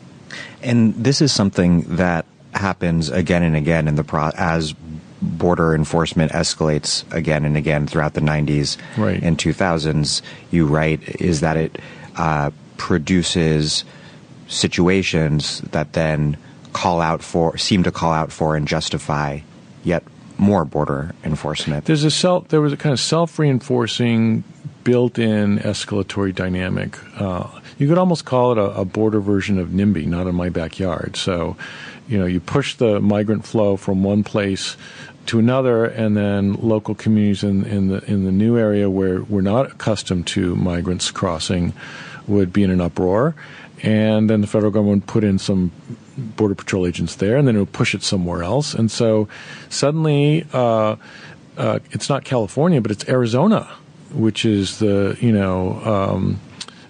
And 0.62 0.94
this 0.94 1.20
is 1.20 1.32
something 1.32 1.96
that 1.96 2.24
happens 2.54 3.08
again 3.08 3.42
and 3.42 3.56
again 3.56 3.88
in 3.88 3.96
the 3.96 4.04
pro- 4.04 4.30
as 4.36 4.74
border 5.20 5.74
enforcement 5.74 6.30
escalates 6.32 7.10
again 7.12 7.44
and 7.44 7.56
again 7.56 7.86
throughout 7.88 8.14
the 8.14 8.20
90s 8.20 8.76
Right. 8.96 9.20
and 9.22 9.36
2000s. 9.38 10.22
You 10.52 10.66
write 10.66 11.20
is 11.20 11.40
that 11.40 11.56
it 11.56 11.80
uh, 12.16 12.50
produces 12.76 13.84
situations 14.48 15.60
that 15.72 15.92
then 15.92 16.36
call 16.72 17.00
out 17.00 17.22
for, 17.22 17.56
seem 17.56 17.82
to 17.82 17.90
call 17.90 18.12
out 18.12 18.32
for 18.32 18.56
and 18.56 18.66
justify 18.66 19.40
yet 19.84 20.02
more 20.38 20.64
border 20.64 21.14
enforcement. 21.24 21.84
There's 21.84 22.04
a 22.04 22.10
self. 22.10 22.48
There 22.48 22.60
was 22.60 22.72
a 22.72 22.76
kind 22.76 22.92
of 22.92 23.00
self-reinforcing, 23.00 24.44
built-in 24.84 25.58
escalatory 25.60 26.34
dynamic. 26.34 26.98
Uh, 27.20 27.60
you 27.82 27.88
could 27.88 27.98
almost 27.98 28.24
call 28.24 28.52
it 28.52 28.58
a, 28.58 28.80
a 28.80 28.84
border 28.84 29.20
version 29.20 29.58
of 29.58 29.70
NIMBY, 29.70 30.06
not 30.06 30.28
in 30.28 30.36
my 30.36 30.48
backyard. 30.48 31.16
So, 31.16 31.56
you 32.06 32.16
know, 32.16 32.26
you 32.26 32.38
push 32.38 32.76
the 32.76 33.00
migrant 33.00 33.44
flow 33.44 33.76
from 33.76 34.04
one 34.04 34.22
place 34.22 34.76
to 35.26 35.40
another, 35.40 35.84
and 35.84 36.16
then 36.16 36.54
local 36.54 36.94
communities 36.94 37.42
in, 37.42 37.64
in 37.64 37.88
the 37.88 38.04
in 38.04 38.24
the 38.24 38.30
new 38.30 38.56
area 38.56 38.88
where 38.88 39.22
we're 39.22 39.40
not 39.40 39.72
accustomed 39.72 40.28
to 40.28 40.54
migrants 40.54 41.10
crossing 41.10 41.72
would 42.28 42.52
be 42.52 42.62
in 42.62 42.70
an 42.70 42.80
uproar, 42.80 43.34
and 43.82 44.30
then 44.30 44.42
the 44.42 44.46
federal 44.46 44.70
government 44.70 45.02
would 45.02 45.08
put 45.08 45.24
in 45.24 45.40
some 45.40 45.72
border 46.16 46.54
patrol 46.54 46.86
agents 46.86 47.16
there, 47.16 47.36
and 47.36 47.48
then 47.48 47.56
it 47.56 47.58
would 47.58 47.72
push 47.72 47.96
it 47.96 48.04
somewhere 48.04 48.44
else, 48.44 48.74
and 48.74 48.92
so 48.92 49.26
suddenly 49.68 50.46
uh, 50.52 50.94
uh, 51.56 51.80
it's 51.90 52.08
not 52.08 52.22
California, 52.22 52.80
but 52.80 52.92
it's 52.92 53.08
Arizona, 53.08 53.68
which 54.12 54.44
is 54.44 54.78
the 54.78 55.16
you 55.20 55.32
know 55.32 55.80
um, 55.84 56.40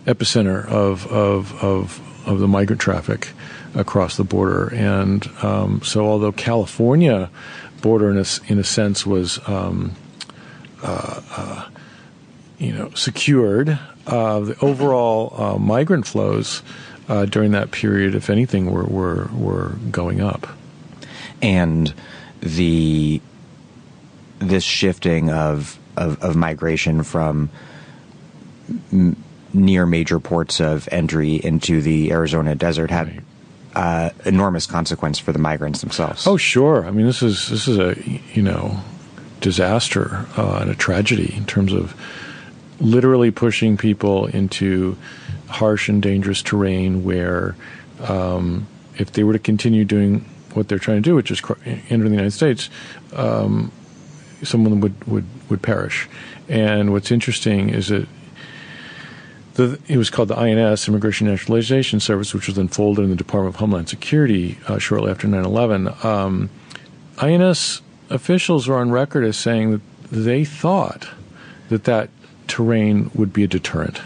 epicenter 0.06 0.66
of 0.66 1.06
of 1.12 1.62
of 1.62 2.28
of 2.28 2.38
the 2.38 2.48
migrant 2.48 2.80
traffic 2.80 3.28
across 3.74 4.16
the 4.16 4.24
border, 4.24 4.68
and 4.74 5.28
um, 5.42 5.80
so 5.82 6.06
although 6.06 6.32
California 6.32 7.30
border 7.80 8.10
in 8.10 8.18
a, 8.18 8.24
in 8.46 8.58
a 8.58 8.64
sense 8.64 9.04
was 9.04 9.40
um, 9.48 9.92
uh, 10.82 11.20
uh, 11.36 11.68
you 12.58 12.72
know 12.72 12.90
secured, 12.94 13.78
uh, 14.06 14.40
the 14.40 14.56
overall 14.60 15.34
uh, 15.40 15.58
migrant 15.58 16.06
flows 16.06 16.62
uh, 17.08 17.24
during 17.24 17.50
that 17.52 17.70
period, 17.70 18.14
if 18.14 18.30
anything, 18.30 18.70
were 18.70 18.84
were 18.84 19.28
were 19.32 19.76
going 19.90 20.20
up. 20.20 20.46
and 21.42 21.92
the 22.40 23.20
this 24.38 24.64
shifting 24.64 25.30
of 25.30 25.78
of, 25.96 26.22
of 26.22 26.36
migration 26.36 27.02
from 27.02 27.50
near 29.54 29.86
major 29.86 30.18
ports 30.18 30.60
of 30.60 30.88
entry 30.90 31.36
into 31.36 31.82
the 31.82 32.12
Arizona 32.12 32.54
desert 32.54 32.90
had 32.90 33.22
uh, 33.74 34.10
enormous 34.24 34.66
consequence 34.66 35.18
for 35.18 35.32
the 35.32 35.38
migrants 35.38 35.80
themselves. 35.80 36.26
Oh, 36.26 36.36
sure. 36.36 36.84
I 36.84 36.90
mean, 36.90 37.06
this 37.06 37.22
is 37.22 37.48
this 37.48 37.68
is 37.68 37.78
a 37.78 37.96
you 38.34 38.42
know 38.42 38.80
disaster 39.40 40.26
uh, 40.36 40.58
and 40.60 40.70
a 40.70 40.74
tragedy 40.74 41.34
in 41.36 41.44
terms 41.46 41.72
of 41.72 41.94
literally 42.80 43.30
pushing 43.30 43.76
people 43.76 44.26
into 44.26 44.96
harsh 45.48 45.88
and 45.88 46.02
dangerous 46.02 46.42
terrain 46.42 47.04
where 47.04 47.56
um, 48.00 48.66
if 48.98 49.12
they 49.12 49.24
were 49.24 49.32
to 49.32 49.38
continue 49.38 49.84
doing 49.84 50.24
what 50.54 50.68
they're 50.68 50.78
trying 50.78 50.98
to 50.98 51.02
do, 51.02 51.14
which 51.14 51.30
is 51.30 51.40
enter 51.64 52.04
the 52.04 52.10
United 52.10 52.32
States, 52.32 52.68
um, 53.14 53.70
someone 54.42 54.80
would, 54.80 55.04
would, 55.04 55.24
would 55.48 55.62
perish. 55.62 56.08
And 56.48 56.92
what's 56.92 57.10
interesting 57.10 57.70
is 57.70 57.88
that 57.88 58.08
the, 59.54 59.78
it 59.86 59.96
was 59.96 60.10
called 60.10 60.28
the 60.28 60.36
INS, 60.36 60.88
Immigration 60.88 61.26
Naturalization 61.26 62.00
Service, 62.00 62.32
which 62.32 62.46
was 62.46 62.56
then 62.56 62.68
folded 62.68 63.02
in 63.02 63.10
the 63.10 63.16
Department 63.16 63.54
of 63.54 63.60
Homeland 63.60 63.88
Security 63.88 64.58
uh, 64.66 64.78
shortly 64.78 65.10
after 65.10 65.26
9 65.26 65.44
11. 65.44 65.88
Um, 66.02 66.50
INS 67.20 67.82
officials 68.10 68.68
were 68.68 68.78
on 68.78 68.90
record 68.90 69.24
as 69.24 69.36
saying 69.36 69.72
that 69.72 69.80
they 70.10 70.44
thought 70.44 71.08
that 71.68 71.84
that 71.84 72.10
terrain 72.48 73.10
would 73.14 73.32
be 73.32 73.44
a 73.44 73.48
deterrent, 73.48 74.00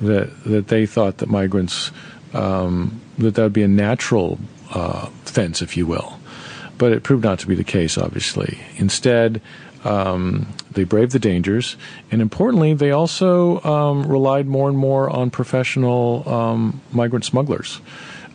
that, 0.00 0.44
that 0.44 0.68
they 0.68 0.86
thought 0.86 1.18
that 1.18 1.28
migrants, 1.28 1.90
um, 2.32 3.00
that 3.18 3.34
that 3.34 3.42
would 3.42 3.52
be 3.52 3.62
a 3.62 3.68
natural 3.68 4.38
uh, 4.70 5.06
fence, 5.24 5.62
if 5.62 5.76
you 5.76 5.86
will. 5.86 6.18
But 6.78 6.92
it 6.92 7.02
proved 7.02 7.24
not 7.24 7.38
to 7.40 7.46
be 7.46 7.54
the 7.54 7.64
case, 7.64 7.96
obviously. 7.96 8.58
Instead, 8.76 9.40
um, 9.84 10.46
they 10.70 10.84
braved 10.84 11.12
the 11.12 11.18
dangers, 11.18 11.76
and 12.10 12.22
importantly, 12.22 12.74
they 12.74 12.90
also 12.90 13.60
um, 13.62 14.04
relied 14.04 14.46
more 14.46 14.68
and 14.68 14.78
more 14.78 15.10
on 15.10 15.30
professional 15.30 16.28
um, 16.28 16.80
migrant 16.92 17.24
smugglers. 17.24 17.80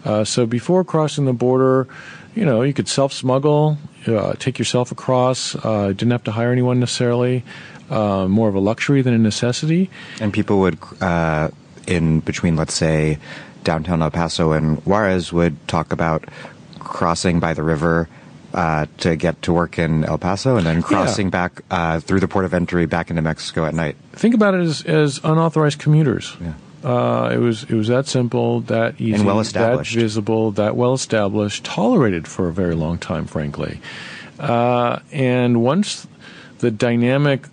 Uh, 0.04 0.24
so 0.24 0.46
before 0.46 0.84
crossing 0.84 1.26
the 1.26 1.34
border, 1.34 1.88
you 2.36 2.46
know, 2.46 2.62
you 2.62 2.74
could 2.74 2.88
self 2.88 3.14
smuggle, 3.14 3.78
uh, 4.08 4.34
take 4.34 4.60
yourself 4.60 4.92
across, 4.92 5.56
uh, 5.56 5.88
didn't 5.88 6.12
have 6.12 6.24
to 6.26 6.32
hire 6.32 6.52
anyone 6.52 6.80
necessarily, 6.80 7.44
uh, 7.90 8.28
more 8.28 8.50
of 8.50 8.56
a 8.56 8.60
luxury 8.60 9.02
than 9.02 9.14
a 9.14 9.18
necessity. 9.18 9.90
And 10.22 10.34
people 10.34 10.60
would, 10.60 10.78
uh, 11.02 11.50
in 11.88 12.20
between, 12.20 12.56
let's 12.56 12.74
say, 12.74 13.18
downtown 13.64 14.02
El 14.02 14.12
Paso 14.12 14.52
and 14.52 14.78
Juarez, 14.86 15.34
would 15.34 15.68
talk 15.68 15.92
about 15.92 16.26
crossing 16.80 17.40
by 17.40 17.54
the 17.54 17.64
river 17.64 18.08
uh, 18.58 18.88
to 18.98 19.16
get 19.16 19.40
to 19.44 19.54
work 19.54 19.78
in 19.78 20.04
El 20.04 20.18
Paso 20.18 20.58
and 20.58 20.66
then 20.66 20.82
crossing 20.82 21.30
back 21.30 21.62
uh, 21.70 22.00
through 22.00 22.20
the 22.20 22.28
port 22.28 22.44
of 22.44 22.56
entry 22.56 22.88
back 22.88 23.12
into 23.12 23.22
Mexico 23.22 23.66
at 23.66 23.76
night. 23.76 23.96
Think 24.14 24.34
about 24.34 24.56
it 24.56 24.62
as, 24.62 24.82
as 24.84 25.20
unauthorized 25.24 25.78
commuters. 25.78 26.36
Yeah. 26.42 26.54
Uh, 26.84 27.30
it 27.32 27.38
was 27.38 27.64
it 27.64 27.74
was 27.74 27.88
that 27.88 28.08
simple, 28.08 28.62
that 28.62 29.00
easy, 29.00 29.24
well 29.24 29.40
established. 29.40 29.94
that 29.94 30.00
visible, 30.00 30.52
that 30.52 30.76
well 30.76 30.94
established, 30.94 31.66
tolerated 31.66 32.28
for 32.28 32.48
a 32.48 32.54
very 32.54 32.74
long 32.74 32.98
time, 32.98 33.26
frankly. 33.26 33.80
Uh, 34.40 35.00
and 35.12 35.62
once 35.62 36.08
the 36.60 36.72
dynamic 36.72 37.48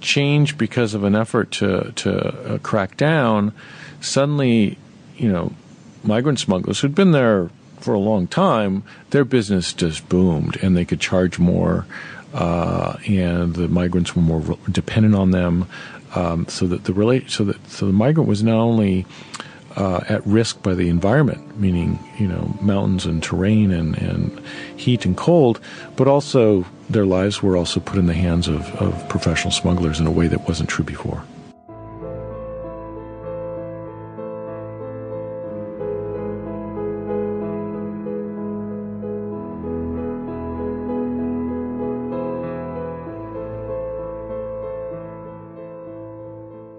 changed 0.00 0.56
because 0.56 0.94
of 0.94 1.02
an 1.02 1.16
effort 1.16 1.50
to 1.50 1.92
to 1.96 2.54
uh, 2.54 2.58
crack 2.58 2.96
down, 2.96 3.52
suddenly, 4.00 4.78
you 5.16 5.32
know, 5.32 5.52
migrant 6.04 6.38
smugglers 6.38 6.80
who'd 6.80 6.94
been 6.94 7.10
there 7.10 7.50
for 7.84 7.92
a 7.92 7.98
long 7.98 8.26
time, 8.26 8.82
their 9.10 9.26
business 9.26 9.74
just 9.74 10.08
boomed 10.08 10.56
and 10.62 10.74
they 10.74 10.86
could 10.86 11.00
charge 11.00 11.38
more. 11.38 11.86
Uh, 12.32 12.96
and 13.06 13.54
the 13.54 13.68
migrants 13.68 14.16
were 14.16 14.22
more 14.22 14.40
re- 14.40 14.56
dependent 14.70 15.14
on 15.14 15.30
them. 15.30 15.68
Um, 16.14 16.48
so 16.48 16.66
that 16.68 16.84
the 16.84 17.24
so 17.28 17.44
that 17.44 17.70
so 17.70 17.86
the 17.86 17.92
migrant 17.92 18.28
was 18.28 18.42
not 18.42 18.56
only 18.56 19.04
uh, 19.76 20.00
at 20.08 20.24
risk 20.26 20.62
by 20.62 20.74
the 20.74 20.88
environment, 20.88 21.58
meaning 21.58 21.98
you 22.18 22.28
know 22.28 22.56
mountains 22.60 23.04
and 23.04 23.22
terrain 23.22 23.70
and, 23.72 23.98
and 23.98 24.40
heat 24.76 25.04
and 25.04 25.16
cold, 25.16 25.60
but 25.96 26.06
also 26.06 26.64
their 26.88 27.04
lives 27.04 27.42
were 27.42 27.56
also 27.56 27.80
put 27.80 27.98
in 27.98 28.06
the 28.06 28.14
hands 28.14 28.46
of, 28.48 28.72
of 28.76 29.08
professional 29.08 29.50
smugglers 29.50 30.00
in 30.00 30.06
a 30.06 30.10
way 30.10 30.28
that 30.28 30.46
wasn't 30.46 30.68
true 30.68 30.84
before. 30.84 31.24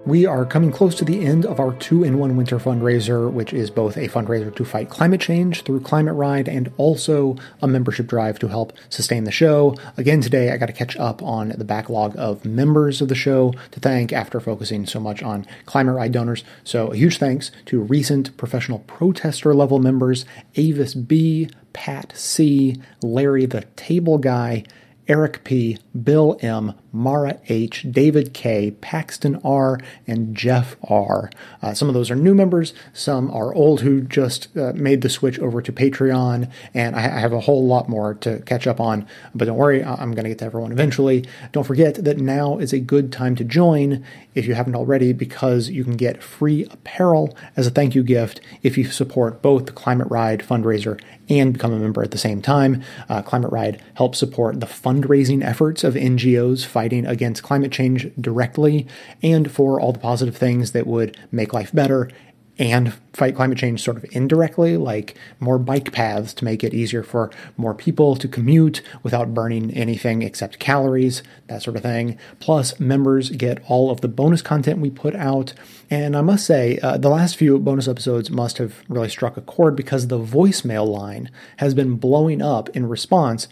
We 0.06 0.24
are 0.24 0.46
coming 0.46 0.70
close 0.70 0.94
to 0.96 1.04
the 1.04 1.26
end 1.26 1.44
of 1.44 1.58
our 1.58 1.72
two 1.72 2.04
in 2.04 2.18
one 2.18 2.36
winter 2.36 2.60
fundraiser, 2.60 3.28
which 3.28 3.52
is 3.52 3.72
both 3.72 3.96
a 3.96 4.06
fundraiser 4.06 4.54
to 4.54 4.64
fight 4.64 4.88
climate 4.88 5.20
change 5.20 5.62
through 5.62 5.80
Climate 5.80 6.14
Ride 6.14 6.48
and 6.48 6.72
also 6.76 7.34
a 7.60 7.66
membership 7.66 8.06
drive 8.06 8.38
to 8.38 8.46
help 8.46 8.72
sustain 8.88 9.24
the 9.24 9.32
show. 9.32 9.74
Again, 9.96 10.20
today 10.20 10.52
I 10.52 10.58
got 10.58 10.66
to 10.66 10.72
catch 10.72 10.96
up 10.96 11.24
on 11.24 11.48
the 11.48 11.64
backlog 11.64 12.14
of 12.16 12.44
members 12.44 13.02
of 13.02 13.08
the 13.08 13.16
show 13.16 13.52
to 13.72 13.80
thank 13.80 14.12
after 14.12 14.38
focusing 14.38 14.86
so 14.86 15.00
much 15.00 15.24
on 15.24 15.44
Climate 15.64 15.96
Ride 15.96 16.12
donors. 16.12 16.44
So, 16.62 16.92
a 16.92 16.96
huge 16.96 17.18
thanks 17.18 17.50
to 17.64 17.80
recent 17.80 18.36
professional 18.36 18.78
protester 18.86 19.54
level 19.54 19.80
members 19.80 20.24
Avis 20.54 20.94
B, 20.94 21.50
Pat 21.72 22.12
C, 22.14 22.80
Larry 23.02 23.46
the 23.46 23.62
Table 23.74 24.18
Guy, 24.18 24.62
Eric 25.08 25.42
P., 25.42 25.78
Bill 26.02 26.38
M., 26.40 26.74
Mara 26.92 27.38
H., 27.48 27.86
David 27.90 28.32
K., 28.32 28.70
Paxton 28.70 29.40
R., 29.44 29.78
and 30.06 30.36
Jeff 30.36 30.76
R. 30.88 31.30
Uh, 31.62 31.74
some 31.74 31.88
of 31.88 31.94
those 31.94 32.10
are 32.10 32.16
new 32.16 32.34
members, 32.34 32.72
some 32.92 33.30
are 33.30 33.54
old 33.54 33.82
who 33.82 34.00
just 34.00 34.56
uh, 34.56 34.72
made 34.74 35.02
the 35.02 35.08
switch 35.08 35.38
over 35.38 35.60
to 35.60 35.72
Patreon, 35.72 36.50
and 36.74 36.96
I, 36.96 37.04
I, 37.04 37.20
have 37.20 37.32
a 37.32 37.40
whole 37.40 37.66
lot 37.66 37.88
more 37.88 38.14
to 38.14 38.40
catch 38.40 38.66
up 38.66 38.80
on. 38.80 39.06
But 39.34 39.46
don't 39.46 39.56
worry, 39.56 39.84
I'm 39.84 40.12
going 40.12 40.24
to 40.24 40.30
get 40.30 40.38
to 40.38 40.46
everyone 40.46 40.72
eventually. 40.72 41.24
Don't 41.52 41.64
forget 41.64 41.96
that 42.04 42.18
now 42.18 42.58
is 42.58 42.72
a 42.72 42.80
good 42.80 43.12
time 43.12 43.36
to 43.36 43.44
join 43.44 44.04
if 44.34 44.46
you 44.46 44.54
haven't 44.54 44.74
already, 44.76 45.12
because 45.12 45.68
you 45.68 45.84
can 45.84 45.96
get 45.96 46.22
free 46.22 46.64
apparel 46.70 47.36
as 47.56 47.66
a 47.66 47.70
thank 47.70 47.94
you 47.94 48.02
gift 48.02 48.40
if 48.62 48.76
you 48.78 48.84
support 48.84 49.42
both 49.42 49.66
the 49.66 49.72
Climate 49.72 50.08
Ride 50.10 50.40
fundraiser 50.40 51.00
and 51.28 51.52
become 51.52 51.72
a 51.72 51.78
member 51.78 52.02
at 52.02 52.10
the 52.10 52.18
same 52.18 52.40
time. 52.40 52.82
Uh, 53.08 53.22
Climate 53.22 53.50
Ride 53.50 53.82
helps 53.94 54.18
support 54.18 54.60
the 54.60 54.66
fundraising 54.66 55.42
efforts 55.44 55.84
of 55.86 55.94
NGOs 55.94 56.66
fighting 56.66 57.06
against 57.06 57.42
climate 57.42 57.72
change 57.72 58.10
directly 58.20 58.86
and 59.22 59.50
for 59.50 59.80
all 59.80 59.92
the 59.92 59.98
positive 59.98 60.36
things 60.36 60.72
that 60.72 60.86
would 60.86 61.16
make 61.32 61.54
life 61.54 61.72
better 61.72 62.10
and 62.58 62.94
fight 63.12 63.36
climate 63.36 63.58
change 63.58 63.82
sort 63.82 63.96
of 63.96 64.06
indirectly, 64.12 64.76
like 64.76 65.16
more 65.40 65.58
bike 65.58 65.92
paths 65.92 66.32
to 66.34 66.44
make 66.44 66.64
it 66.64 66.72
easier 66.72 67.02
for 67.02 67.30
more 67.56 67.74
people 67.74 68.16
to 68.16 68.26
commute 68.26 68.82
without 69.02 69.34
burning 69.34 69.70
anything 69.72 70.22
except 70.22 70.58
calories, 70.58 71.22
that 71.48 71.62
sort 71.62 71.76
of 71.76 71.82
thing. 71.82 72.18
Plus, 72.40 72.78
members 72.80 73.30
get 73.30 73.62
all 73.68 73.90
of 73.90 74.00
the 74.00 74.08
bonus 74.08 74.42
content 74.42 74.80
we 74.80 74.90
put 74.90 75.14
out. 75.14 75.52
And 75.90 76.16
I 76.16 76.22
must 76.22 76.46
say, 76.46 76.78
uh, 76.78 76.96
the 76.96 77.10
last 77.10 77.36
few 77.36 77.58
bonus 77.58 77.88
episodes 77.88 78.30
must 78.30 78.58
have 78.58 78.82
really 78.88 79.08
struck 79.08 79.36
a 79.36 79.42
chord 79.42 79.76
because 79.76 80.08
the 80.08 80.18
voicemail 80.18 80.86
line 80.86 81.30
has 81.58 81.74
been 81.74 81.96
blowing 81.96 82.40
up 82.40 82.70
in 82.70 82.88
response 82.88 83.48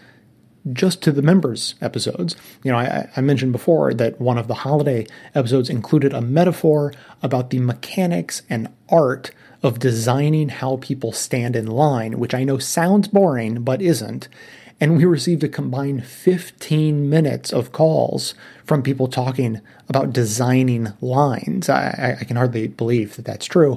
just 0.73 1.03
to 1.03 1.13
the 1.13 1.23
members 1.23 1.75
episodes. 1.81 2.37
You 2.63 2.73
know, 2.73 2.79
I, 2.79 3.09
I, 3.17 3.21
mentioned 3.21 3.53
before 3.53 3.93
that 3.95 4.21
one 4.21 4.39
of 4.39 4.49
the 4.49 4.55
holiday 4.55 5.07
episodes 5.35 5.69
included 5.69 6.15
a 6.15 6.23
metaphor 6.23 6.93
about 7.23 7.51
the 7.51 7.59
mechanics 7.59 8.43
and 8.49 8.69
art 8.89 9.31
of 9.63 9.79
designing 9.79 10.49
how 10.49 10.77
people 10.79 11.13
stand 11.13 11.55
in 11.57 11.67
line, 11.67 12.19
which 12.19 12.35
I 12.35 12.45
know 12.45 12.59
sounds 12.59 13.09
boring, 13.09 13.63
but 13.63 13.83
isn't. 13.83 14.29
And 14.81 14.97
we 14.97 15.05
received 15.05 15.45
a 15.45 15.49
combined 15.49 16.05
15 16.05 17.09
minutes 17.09 17.53
of 17.53 17.73
calls 17.73 18.35
from 18.65 18.83
people 18.83 19.07
talking 19.07 19.61
about 19.89 20.13
designing 20.13 20.93
lines. 21.01 21.69
I, 21.69 22.17
I 22.21 22.25
can 22.25 22.37
hardly 22.37 22.69
believe 22.69 23.17
that 23.17 23.25
that's 23.25 23.47
true. 23.47 23.77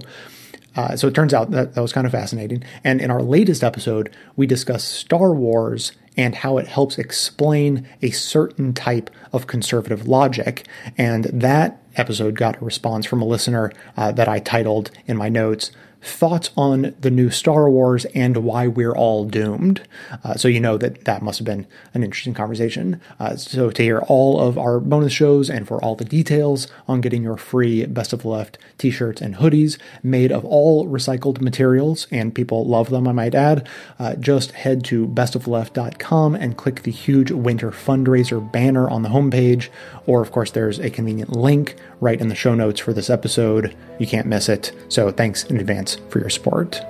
Uh, 0.75 0.95
so 0.95 1.07
it 1.07 1.15
turns 1.15 1.33
out 1.33 1.51
that 1.51 1.73
that 1.73 1.81
was 1.81 1.93
kind 1.93 2.05
of 2.05 2.11
fascinating. 2.11 2.63
And 2.83 3.01
in 3.01 3.09
our 3.09 3.21
latest 3.21 3.63
episode, 3.63 4.13
we 4.35 4.45
discussed 4.45 4.89
Star 4.93 5.33
Wars 5.33 5.91
and 6.17 6.35
how 6.35 6.57
it 6.57 6.67
helps 6.67 6.97
explain 6.97 7.87
a 8.01 8.09
certain 8.11 8.73
type 8.73 9.09
of 9.31 9.47
conservative 9.47 10.07
logic. 10.07 10.67
And 10.97 11.25
that 11.25 11.81
episode 11.95 12.35
got 12.35 12.61
a 12.61 12.65
response 12.65 13.05
from 13.05 13.21
a 13.21 13.25
listener 13.25 13.71
uh, 13.95 14.11
that 14.13 14.27
I 14.27 14.39
titled 14.39 14.91
in 15.05 15.15
my 15.15 15.29
notes 15.29 15.71
thoughts 16.07 16.49
on 16.55 16.95
the 16.99 17.11
new 17.11 17.29
Star 17.29 17.69
Wars 17.69 18.05
and 18.15 18.37
why 18.37 18.67
we're 18.67 18.95
all 18.95 19.25
doomed. 19.25 19.81
Uh, 20.23 20.35
so 20.35 20.47
you 20.47 20.59
know 20.59 20.77
that 20.77 21.05
that 21.05 21.21
must 21.21 21.39
have 21.39 21.45
been 21.45 21.67
an 21.93 22.03
interesting 22.03 22.33
conversation. 22.33 23.01
Uh, 23.19 23.35
so 23.35 23.69
to 23.69 23.83
hear 23.83 23.99
all 23.99 24.39
of 24.39 24.57
our 24.57 24.79
bonus 24.79 25.13
shows 25.13 25.49
and 25.49 25.67
for 25.67 25.83
all 25.83 25.95
the 25.95 26.05
details 26.05 26.67
on 26.87 27.01
getting 27.01 27.23
your 27.23 27.37
free 27.37 27.85
Best 27.85 28.13
of 28.13 28.21
the 28.21 28.27
Left 28.27 28.57
t-shirts 28.77 29.21
and 29.21 29.35
hoodies 29.35 29.77
made 30.03 30.31
of 30.31 30.45
all 30.45 30.87
recycled 30.87 31.41
materials, 31.41 32.07
and 32.11 32.33
people 32.33 32.65
love 32.65 32.89
them, 32.89 33.07
I 33.07 33.11
might 33.11 33.35
add, 33.35 33.67
uh, 33.99 34.15
just 34.15 34.51
head 34.51 34.83
to 34.85 35.07
bestoftheleft.com 35.07 36.35
and 36.35 36.57
click 36.57 36.83
the 36.83 36.91
huge 36.91 37.31
winter 37.31 37.71
fundraiser 37.71 38.51
banner 38.51 38.89
on 38.89 39.03
the 39.03 39.09
homepage. 39.09 39.69
Or 40.05 40.21
of 40.21 40.31
course, 40.31 40.51
there's 40.51 40.79
a 40.79 40.89
convenient 40.89 41.33
link 41.33 41.75
right 41.99 42.19
in 42.19 42.29
the 42.29 42.35
show 42.35 42.55
notes 42.55 42.79
for 42.79 42.93
this 42.93 43.09
episode. 43.09 43.75
You 43.99 44.07
can't 44.07 44.27
miss 44.27 44.49
it. 44.49 44.71
So 44.89 45.11
thanks 45.11 45.43
in 45.45 45.59
advance 45.59 45.96
for 46.09 46.19
your 46.19 46.29
support. 46.29 46.81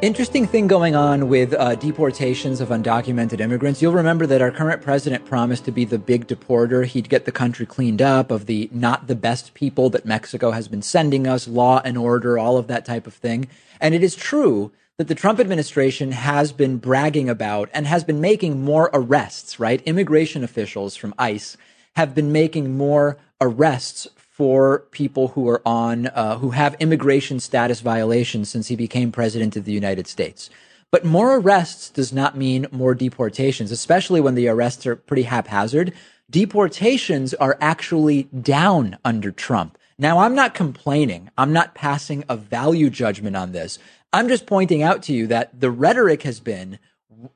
Interesting 0.00 0.46
thing 0.46 0.68
going 0.68 0.94
on 0.94 1.28
with 1.28 1.52
uh, 1.54 1.74
deportations 1.74 2.60
of 2.60 2.68
undocumented 2.68 3.40
immigrants. 3.40 3.82
You'll 3.82 3.94
remember 3.94 4.26
that 4.26 4.40
our 4.40 4.52
current 4.52 4.80
president 4.80 5.24
promised 5.24 5.64
to 5.64 5.72
be 5.72 5.84
the 5.84 5.98
big 5.98 6.28
deporter. 6.28 6.86
He'd 6.86 7.08
get 7.08 7.24
the 7.24 7.32
country 7.32 7.66
cleaned 7.66 8.00
up 8.00 8.30
of 8.30 8.46
the 8.46 8.70
not 8.72 9.08
the 9.08 9.16
best 9.16 9.54
people 9.54 9.90
that 9.90 10.06
Mexico 10.06 10.52
has 10.52 10.68
been 10.68 10.82
sending 10.82 11.26
us, 11.26 11.48
law 11.48 11.82
and 11.84 11.98
order, 11.98 12.38
all 12.38 12.56
of 12.58 12.68
that 12.68 12.84
type 12.84 13.08
of 13.08 13.14
thing. 13.14 13.48
And 13.80 13.92
it 13.92 14.04
is 14.04 14.14
true 14.14 14.70
that 14.98 15.06
the 15.06 15.14
Trump 15.14 15.38
administration 15.38 16.10
has 16.10 16.50
been 16.50 16.76
bragging 16.76 17.28
about 17.28 17.70
and 17.72 17.86
has 17.86 18.02
been 18.02 18.20
making 18.20 18.64
more 18.64 18.90
arrests, 18.92 19.60
right? 19.60 19.80
Immigration 19.82 20.42
officials 20.42 20.96
from 20.96 21.14
ICE 21.16 21.56
have 21.94 22.16
been 22.16 22.32
making 22.32 22.76
more 22.76 23.16
arrests 23.40 24.08
for 24.16 24.80
people 24.90 25.28
who 25.28 25.48
are 25.48 25.62
on, 25.64 26.08
uh, 26.08 26.38
who 26.38 26.50
have 26.50 26.74
immigration 26.80 27.38
status 27.38 27.80
violations 27.80 28.48
since 28.48 28.66
he 28.66 28.74
became 28.74 29.12
president 29.12 29.56
of 29.56 29.64
the 29.64 29.72
United 29.72 30.08
States. 30.08 30.50
But 30.90 31.04
more 31.04 31.36
arrests 31.36 31.90
does 31.90 32.12
not 32.12 32.36
mean 32.36 32.66
more 32.72 32.94
deportations, 32.96 33.70
especially 33.70 34.20
when 34.20 34.34
the 34.34 34.48
arrests 34.48 34.84
are 34.84 34.96
pretty 34.96 35.24
haphazard. 35.24 35.92
Deportations 36.28 37.34
are 37.34 37.56
actually 37.60 38.24
down 38.24 38.98
under 39.04 39.30
Trump. 39.30 39.78
Now, 40.00 40.20
I'm 40.20 40.36
not 40.36 40.54
complaining. 40.54 41.28
I'm 41.36 41.52
not 41.52 41.74
passing 41.74 42.22
a 42.28 42.36
value 42.36 42.88
judgment 42.88 43.34
on 43.34 43.50
this. 43.50 43.80
I'm 44.12 44.28
just 44.28 44.46
pointing 44.46 44.82
out 44.82 45.02
to 45.04 45.12
you 45.12 45.26
that 45.26 45.60
the 45.60 45.70
rhetoric 45.70 46.22
has 46.22 46.40
been 46.40 46.78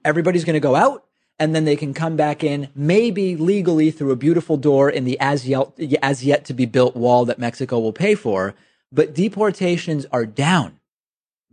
everybody's 0.04 0.44
going 0.44 0.54
to 0.54 0.61
go 0.61 0.74
out 0.74 1.04
and 1.38 1.54
then 1.54 1.64
they 1.64 1.76
can 1.76 1.92
come 1.92 2.16
back 2.16 2.44
in, 2.44 2.68
maybe 2.74 3.37
legally 3.37 3.90
through 3.90 4.12
a 4.12 4.16
beautiful 4.16 4.56
door 4.56 4.88
in 4.88 5.04
the 5.04 5.18
as 5.18 5.48
yet, 5.48 5.72
as 6.00 6.24
yet 6.24 6.44
to 6.44 6.54
be 6.54 6.66
built 6.66 6.94
wall 6.94 7.24
that 7.24 7.38
Mexico 7.38 7.80
will 7.80 7.92
pay 7.92 8.14
for. 8.14 8.54
But 8.92 9.14
deportations 9.14 10.06
are 10.12 10.26
down. 10.26 10.78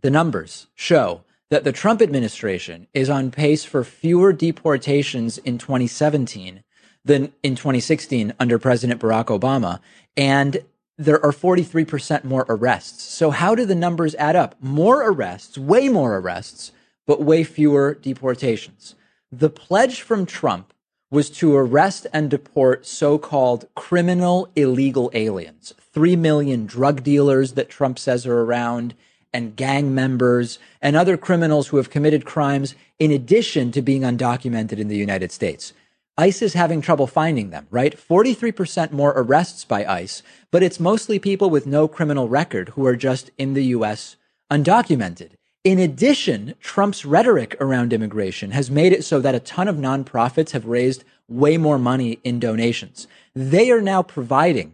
The 0.01 0.11
numbers 0.11 0.67
show 0.75 1.23
that 1.49 1.63
the 1.63 1.71
Trump 1.71 2.01
administration 2.01 2.87
is 2.93 3.09
on 3.09 3.31
pace 3.31 3.63
for 3.63 3.83
fewer 3.83 4.31
deportations 4.31 5.39
in 5.39 5.57
2017 5.57 6.63
than 7.03 7.33
in 7.41 7.55
2016 7.55 8.33
under 8.39 8.59
President 8.59 9.01
Barack 9.01 9.25
Obama. 9.25 9.79
And 10.15 10.63
there 10.99 11.25
are 11.25 11.31
43% 11.31 12.25
more 12.25 12.45
arrests. 12.49 13.03
So 13.03 13.31
how 13.31 13.55
do 13.55 13.65
the 13.65 13.73
numbers 13.73 14.15
add 14.15 14.35
up? 14.35 14.55
More 14.59 15.09
arrests, 15.09 15.57
way 15.57 15.87
more 15.87 16.17
arrests, 16.17 16.73
but 17.07 17.23
way 17.23 17.45
fewer 17.45 17.93
deportations. 17.95 18.95
The 19.31 19.49
pledge 19.49 20.01
from 20.01 20.25
Trump 20.25 20.73
was 21.09 21.29
to 21.29 21.55
arrest 21.55 22.05
and 22.11 22.29
deport 22.29 22.85
so-called 22.85 23.65
criminal 23.75 24.49
illegal 24.57 25.09
aliens. 25.13 25.73
Three 25.93 26.17
million 26.17 26.65
drug 26.65 27.01
dealers 27.01 27.53
that 27.53 27.69
Trump 27.69 27.97
says 27.97 28.27
are 28.27 28.41
around 28.41 28.93
and 29.33 29.55
gang 29.55 29.95
members 29.95 30.59
and 30.81 30.97
other 30.97 31.15
criminals 31.15 31.69
who 31.69 31.77
have 31.77 31.89
committed 31.89 32.25
crimes 32.25 32.75
in 32.99 33.11
addition 33.11 33.71
to 33.71 33.81
being 33.81 34.01
undocumented 34.01 34.79
in 34.79 34.89
the 34.89 34.97
United 34.97 35.31
States. 35.31 35.71
ICE 36.19 36.41
is 36.41 36.53
having 36.53 36.81
trouble 36.81 37.07
finding 37.07 37.49
them, 37.49 37.65
right? 37.71 37.97
43% 37.97 38.91
more 38.91 39.13
arrests 39.15 39.63
by 39.63 39.85
ICE, 39.85 40.21
but 40.51 40.61
it's 40.61 40.77
mostly 40.77 41.17
people 41.17 41.49
with 41.49 41.65
no 41.65 41.87
criminal 41.87 42.27
record 42.27 42.69
who 42.75 42.85
are 42.85 42.97
just 42.97 43.31
in 43.37 43.53
the 43.53 43.63
US 43.77 44.17
undocumented. 44.51 45.29
In 45.63 45.79
addition, 45.79 46.55
Trump's 46.59 47.05
rhetoric 47.05 47.55
around 47.61 47.93
immigration 47.93 48.51
has 48.51 48.69
made 48.69 48.91
it 48.91 49.05
so 49.05 49.21
that 49.21 49.33
a 49.33 49.39
ton 49.39 49.69
of 49.69 49.77
nonprofits 49.77 50.51
have 50.51 50.65
raised 50.65 51.05
way 51.29 51.55
more 51.55 51.79
money 51.79 52.19
in 52.25 52.37
donations. 52.37 53.07
They 53.33 53.71
are 53.71 53.81
now 53.81 54.03
providing 54.03 54.73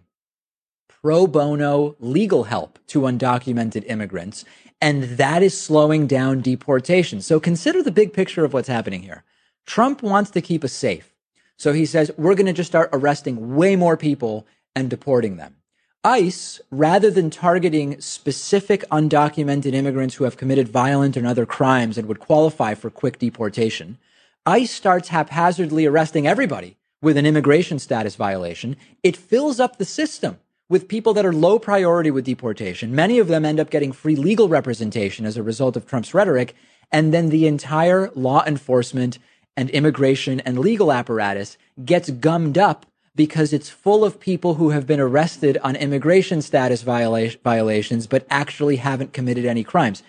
pro 0.87 1.27
bono 1.27 1.95
legal 1.99 2.45
help 2.45 2.79
to 2.87 3.01
undocumented 3.01 3.87
immigrants, 3.87 4.45
and 4.81 5.03
that 5.19 5.43
is 5.43 5.55
slowing 5.55 6.07
down 6.07 6.41
deportation. 6.41 7.21
So 7.21 7.39
consider 7.39 7.83
the 7.83 7.91
big 7.91 8.13
picture 8.13 8.43
of 8.43 8.53
what's 8.53 8.67
happening 8.67 9.03
here. 9.03 9.23
Trump 9.67 10.01
wants 10.01 10.31
to 10.31 10.41
keep 10.41 10.63
us 10.63 10.73
safe. 10.73 11.14
So 11.57 11.73
he 11.73 11.85
says, 11.85 12.11
we're 12.17 12.35
going 12.35 12.45
to 12.47 12.53
just 12.53 12.71
start 12.71 12.89
arresting 12.91 13.55
way 13.55 13.75
more 13.75 13.97
people 13.97 14.45
and 14.75 14.89
deporting 14.89 15.37
them. 15.37 15.55
ICE, 16.03 16.61
rather 16.69 17.09
than 17.09 17.31
targeting 17.31 17.99
specific 17.99 18.83
undocumented 18.91 19.73
immigrants 19.73 20.15
who 20.15 20.23
have 20.23 20.37
committed 20.37 20.67
violent 20.67 21.17
and 21.17 21.25
other 21.25 21.45
crimes 21.45 21.97
and 21.97 22.07
would 22.07 22.19
qualify 22.19 22.75
for 22.75 22.91
quick 22.91 23.17
deportation, 23.17 23.97
ICE 24.45 24.69
starts 24.69 25.09
haphazardly 25.09 25.87
arresting 25.87 26.27
everybody 26.27 26.77
with 27.01 27.17
an 27.17 27.25
immigration 27.25 27.79
status 27.79 28.15
violation. 28.15 28.75
It 29.01 29.17
fills 29.17 29.59
up 29.59 29.77
the 29.77 29.85
system 29.85 30.39
with 30.69 30.87
people 30.87 31.13
that 31.13 31.25
are 31.25 31.33
low 31.33 31.57
priority 31.57 32.11
with 32.11 32.25
deportation. 32.25 32.93
Many 32.93 33.17
of 33.17 33.27
them 33.27 33.45
end 33.45 33.59
up 33.59 33.69
getting 33.69 33.91
free 33.91 34.15
legal 34.15 34.47
representation 34.47 35.25
as 35.25 35.37
a 35.37 35.43
result 35.43 35.75
of 35.75 35.85
Trump's 35.85 36.13
rhetoric. 36.13 36.55
And 36.91 37.13
then 37.13 37.29
the 37.29 37.47
entire 37.47 38.11
law 38.13 38.43
enforcement 38.45 39.17
and 39.57 39.69
immigration 39.69 40.39
and 40.41 40.59
legal 40.59 40.91
apparatus 40.91 41.57
gets 41.83 42.09
gummed 42.09 42.57
up 42.57 42.85
because 43.15 43.53
it's 43.53 43.69
full 43.69 44.03
of 44.03 44.19
people 44.19 44.55
who 44.55 44.71
have 44.71 44.85
been 44.85 44.99
arrested 44.99 45.57
on 45.63 45.75
immigration 45.75 46.41
status 46.41 46.81
viola- 46.81 47.31
violations, 47.43 48.07
but 48.07 48.27
actually 48.29 48.75
haven't 48.75 49.13
committed 49.13 49.45
any 49.45 49.63
crimes. 49.63 50.03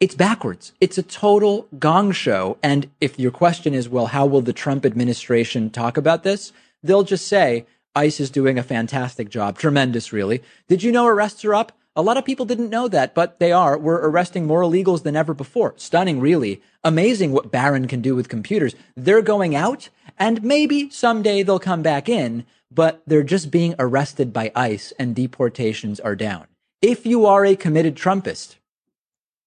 It's 0.00 0.14
backwards. 0.14 0.72
It's 0.80 0.96
a 0.96 1.02
total 1.02 1.66
gong 1.78 2.12
show. 2.12 2.56
And 2.62 2.90
if 3.00 3.18
your 3.18 3.32
question 3.32 3.74
is, 3.74 3.88
well, 3.88 4.06
how 4.06 4.26
will 4.26 4.40
the 4.40 4.52
Trump 4.52 4.86
administration 4.86 5.70
talk 5.70 5.96
about 5.96 6.22
this? 6.22 6.52
They'll 6.82 7.02
just 7.02 7.26
say, 7.26 7.66
ICE 7.96 8.20
is 8.20 8.30
doing 8.30 8.58
a 8.58 8.62
fantastic 8.62 9.28
job. 9.28 9.58
Tremendous, 9.58 10.12
really. 10.12 10.42
Did 10.68 10.82
you 10.82 10.92
know 10.92 11.06
arrests 11.06 11.44
are 11.44 11.54
up? 11.54 11.72
A 11.98 12.02
lot 12.08 12.16
of 12.16 12.24
people 12.24 12.46
didn't 12.46 12.70
know 12.70 12.86
that, 12.86 13.12
but 13.12 13.40
they 13.40 13.50
are. 13.50 13.76
We're 13.76 14.08
arresting 14.08 14.46
more 14.46 14.62
illegals 14.62 15.02
than 15.02 15.16
ever 15.16 15.34
before. 15.34 15.74
Stunning, 15.76 16.20
really. 16.20 16.62
Amazing 16.84 17.32
what 17.32 17.50
Barron 17.50 17.88
can 17.88 18.00
do 18.00 18.14
with 18.14 18.28
computers. 18.28 18.76
They're 18.96 19.20
going 19.20 19.56
out, 19.56 19.88
and 20.16 20.44
maybe 20.44 20.90
someday 20.90 21.42
they'll 21.42 21.58
come 21.58 21.82
back 21.82 22.08
in, 22.08 22.46
but 22.70 23.02
they're 23.04 23.24
just 23.24 23.50
being 23.50 23.74
arrested 23.80 24.32
by 24.32 24.52
ICE 24.54 24.92
and 24.96 25.16
deportations 25.16 25.98
are 25.98 26.14
down. 26.14 26.46
If 26.80 27.04
you 27.04 27.26
are 27.26 27.44
a 27.44 27.56
committed 27.56 27.96
Trumpist, 27.96 28.58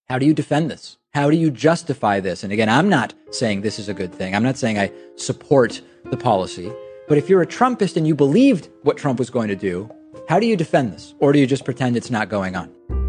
how 0.10 0.20
do 0.20 0.26
you 0.26 0.34
defend 0.34 0.70
this? 0.70 0.98
How 1.14 1.30
do 1.30 1.38
you 1.38 1.52
justify 1.52 2.20
this? 2.20 2.44
And 2.44 2.52
again, 2.52 2.68
I'm 2.68 2.90
not 2.90 3.14
saying 3.30 3.62
this 3.62 3.80
is 3.80 3.88
a 3.88 3.94
good 3.94 4.14
thing. 4.14 4.36
I'm 4.36 4.44
not 4.44 4.58
saying 4.58 4.78
I 4.78 4.92
support 5.16 5.80
the 6.04 6.18
policy. 6.18 6.70
But 7.08 7.18
if 7.18 7.30
you're 7.30 7.44
a 7.44 7.48
Trumpist 7.48 7.96
and 7.96 8.06
you 8.06 8.14
believed 8.14 8.68
what 8.84 8.98
Trump 8.98 9.20
was 9.20 9.30
going 9.30 9.48
to 9.48 9.56
do, 9.56 9.90
how 10.28 10.40
do 10.40 10.46
you 10.46 10.56
defend 10.56 10.94
this? 10.94 11.14
Or 11.20 11.32
do 11.34 11.40
you 11.40 11.48
just 11.48 11.66
pretend 11.66 11.98
it's 11.98 12.12
not 12.12 12.30
going 12.30 12.56
on? 12.56 13.01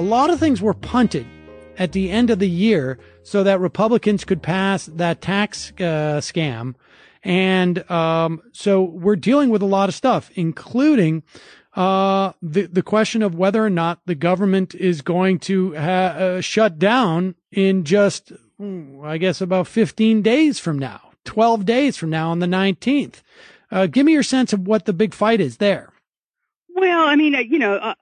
A 0.00 0.02
lot 0.02 0.30
of 0.30 0.40
things 0.40 0.62
were 0.62 0.72
punted 0.72 1.26
at 1.76 1.92
the 1.92 2.10
end 2.10 2.30
of 2.30 2.38
the 2.38 2.48
year 2.48 2.98
so 3.22 3.42
that 3.42 3.60
Republicans 3.60 4.24
could 4.24 4.42
pass 4.42 4.86
that 4.86 5.20
tax 5.20 5.72
uh, 5.76 6.22
scam. 6.22 6.74
And 7.22 7.88
um, 7.90 8.40
so 8.50 8.82
we're 8.82 9.16
dealing 9.16 9.50
with 9.50 9.60
a 9.60 9.66
lot 9.66 9.90
of 9.90 9.94
stuff, 9.94 10.30
including 10.34 11.22
uh, 11.76 12.32
the 12.40 12.62
the 12.62 12.82
question 12.82 13.22
of 13.22 13.34
whether 13.34 13.62
or 13.62 13.68
not 13.68 14.00
the 14.06 14.14
government 14.14 14.74
is 14.74 15.02
going 15.02 15.38
to 15.40 15.74
ha- 15.74 16.16
uh, 16.16 16.40
shut 16.40 16.78
down 16.78 17.34
in 17.52 17.84
just, 17.84 18.32
I 19.04 19.18
guess, 19.18 19.42
about 19.42 19.66
15 19.66 20.22
days 20.22 20.58
from 20.58 20.78
now, 20.78 21.12
12 21.26 21.66
days 21.66 21.98
from 21.98 22.08
now 22.08 22.30
on 22.30 22.38
the 22.38 22.46
19th. 22.46 23.20
Uh, 23.70 23.86
give 23.86 24.06
me 24.06 24.12
your 24.12 24.22
sense 24.22 24.54
of 24.54 24.66
what 24.66 24.86
the 24.86 24.94
big 24.94 25.12
fight 25.12 25.42
is 25.42 25.58
there. 25.58 25.92
Well, 26.74 27.06
I 27.06 27.16
mean, 27.16 27.34
uh, 27.34 27.40
you 27.40 27.58
know, 27.58 27.74
uh, 27.74 27.94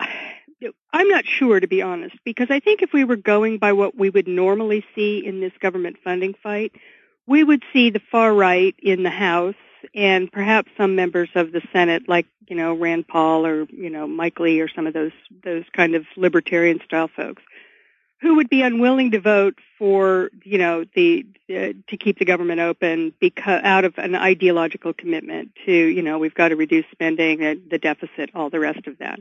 I'm 0.93 1.09
not 1.09 1.25
sure, 1.27 1.61
to 1.61 1.69
be 1.69 1.83
honest, 1.83 2.17
because 2.25 2.49
I 2.51 2.61
think 2.61 2.83
if 2.83 2.93
we 2.93 3.05
were 3.05 3.17
going 3.17 3.59
by 3.59 3.73
what 3.73 3.97
we 3.97 4.11
would 4.11 4.27
normally 4.27 4.85
see 4.95 5.25
in 5.25 5.41
this 5.41 5.53
government 5.61 5.99
funding 6.03 6.35
fight, 6.43 6.73
we 7.27 7.45
would 7.45 7.63
see 7.73 7.91
the 7.91 8.01
far 8.11 8.35
right 8.35 8.75
in 8.83 9.03
the 9.03 9.11
House 9.11 9.55
and 9.95 10.31
perhaps 10.33 10.71
some 10.77 10.97
members 10.97 11.29
of 11.35 11.53
the 11.53 11.63
Senate, 11.73 12.09
like 12.09 12.27
you 12.49 12.57
know 12.57 12.75
Rand 12.75 13.07
Paul 13.07 13.47
or 13.47 13.65
you 13.71 13.91
know 13.91 14.07
Mike 14.07 14.41
Lee 14.41 14.61
or 14.61 14.69
some 14.69 14.87
of 14.87 14.95
those 14.95 15.13
those 15.45 15.65
kind 15.73 15.95
of 15.95 16.05
libertarian 16.17 16.81
style 16.85 17.09
folks, 17.15 17.43
who 18.21 18.37
would 18.37 18.49
be 18.49 18.63
unwilling 18.63 19.13
to 19.13 19.21
vote 19.21 19.59
for 19.79 20.31
you 20.45 20.59
know 20.59 20.85
the 20.95 21.27
uh, 21.51 21.73
to 21.89 21.97
keep 21.97 22.19
the 22.19 22.25
government 22.25 22.61
open 22.61 23.13
because 23.21 23.61
out 23.63 23.85
of 23.85 23.95
an 23.99 24.15
ideological 24.15 24.93
commitment 24.93 25.53
to 25.67 25.73
you 25.73 26.03
know 26.03 26.19
we've 26.19 26.35
got 26.35 26.49
to 26.49 26.57
reduce 26.57 26.87
spending, 26.91 27.45
uh, 27.45 27.55
the 27.71 27.79
deficit, 27.79 28.31
all 28.35 28.51
the 28.51 28.61
rest 28.61 28.87
of 28.87 28.99
that. 28.99 29.21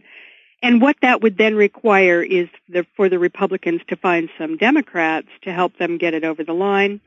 And 0.62 0.82
what 0.82 0.98
that 1.02 1.22
would 1.22 1.38
then 1.38 1.56
require 1.56 2.22
is 2.24 2.50
the, 2.68 2.86
for 2.96 3.10
the 3.10 3.20
Republicans 3.20 3.82
to 3.90 3.96
find 3.96 4.30
some 4.38 4.58
Democrats 4.58 5.28
to 5.44 5.54
help 5.54 5.78
them 5.78 5.98
get 5.98 6.14
it 6.14 6.24
over 6.24 6.44
the 6.44 6.54
line. 6.54 7.00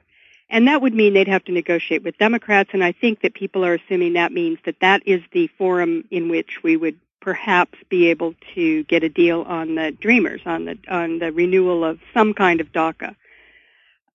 And 0.48 0.66
that 0.68 0.82
would 0.82 0.94
mean 0.94 1.14
they'd 1.14 1.28
have 1.28 1.44
to 1.44 1.52
negotiate 1.52 2.02
with 2.02 2.18
Democrats. 2.18 2.70
And 2.72 2.82
I 2.82 2.92
think 2.92 3.22
that 3.22 3.34
people 3.34 3.64
are 3.64 3.74
assuming 3.74 4.14
that 4.14 4.32
means 4.32 4.58
that 4.64 4.80
that 4.80 5.02
is 5.06 5.22
the 5.32 5.48
forum 5.58 6.04
in 6.10 6.28
which 6.28 6.62
we 6.62 6.76
would 6.76 6.98
perhaps 7.20 7.78
be 7.88 8.08
able 8.08 8.34
to 8.54 8.82
get 8.84 9.04
a 9.04 9.08
deal 9.08 9.42
on 9.42 9.74
the 9.74 9.92
Dreamers, 9.92 10.40
on 10.46 10.64
the 10.64 10.78
on 10.88 11.18
the 11.18 11.30
renewal 11.32 11.84
of 11.84 12.00
some 12.14 12.34
kind 12.34 12.60
of 12.60 12.72
DACA. 12.72 13.14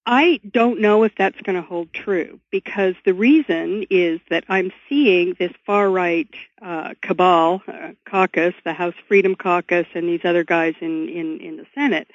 I 0.06 0.40
don't 0.52 0.82
know 0.82 1.04
if 1.04 1.14
that's 1.18 1.42
going 1.42 1.56
to 1.56 1.68
hold 1.68 1.92
true 1.92 2.40
because 2.52 2.94
the 3.06 3.14
reason 3.14 3.88
is 3.90 4.20
that 4.30 4.44
I'm 4.48 4.72
seeing 4.88 5.36
this 5.40 5.52
far 5.66 5.90
right 5.90 6.30
uh, 6.62 6.94
cabal 7.02 7.64
uh, 7.68 7.92
caucus, 8.08 8.54
the 8.64 8.74
House 8.74 8.94
Freedom 9.08 9.36
Caucus, 9.36 9.88
and 9.96 10.08
these 10.08 10.24
other 10.24 10.44
guys 10.44 10.76
in, 10.80 11.10
in, 11.10 11.40
in 11.40 11.58
the 11.58 11.66
Senate 11.74 12.08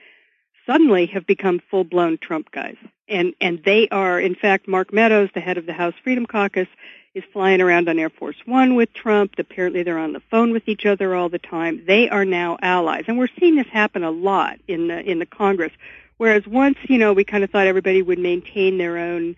suddenly 0.67 1.07
have 1.07 1.27
become 1.27 1.61
full 1.69 1.83
blown 1.83 2.17
Trump 2.19 2.53
guys. 2.53 2.77
And, 3.09 3.35
and 3.41 3.61
they 3.65 3.89
are, 3.89 4.21
in 4.21 4.37
fact, 4.37 4.69
Mark 4.69 4.93
Meadows, 4.93 5.31
the 5.35 5.41
head 5.41 5.59
of 5.59 5.67
the 5.67 5.73
House 5.73 5.95
Freedom 6.05 6.27
Caucus, 6.27 6.69
is 7.13 7.25
flying 7.33 7.61
around 7.61 7.89
on 7.89 7.99
Air 7.99 8.11
Force 8.11 8.37
One 8.47 8.77
with 8.77 8.93
Trump. 8.93 9.33
Apparently 9.37 9.83
they're 9.83 9.99
on 9.99 10.13
the 10.13 10.23
phone 10.31 10.53
with 10.53 10.69
each 10.69 10.87
other 10.87 11.17
all 11.17 11.29
the 11.29 11.41
time. 11.41 11.83
They 11.89 12.09
are 12.09 12.25
now 12.25 12.57
allies. 12.63 13.05
And 13.09 13.19
we're 13.19 13.27
seeing 13.41 13.57
this 13.57 13.67
happen 13.67 14.05
a 14.05 14.13
lot 14.13 14.61
in 14.69 14.87
the, 14.87 15.01
in 15.01 15.19
the 15.19 15.27
Congress 15.27 15.73
Whereas 16.21 16.47
once, 16.47 16.77
you 16.83 16.99
know, 16.99 17.15
we 17.15 17.25
kind 17.25 17.45
of 17.45 17.49
thought 17.49 17.67
everybody 17.67 18.03
would 18.03 18.19
maintain 18.19 18.77
their 18.77 18.99
own, 18.99 19.37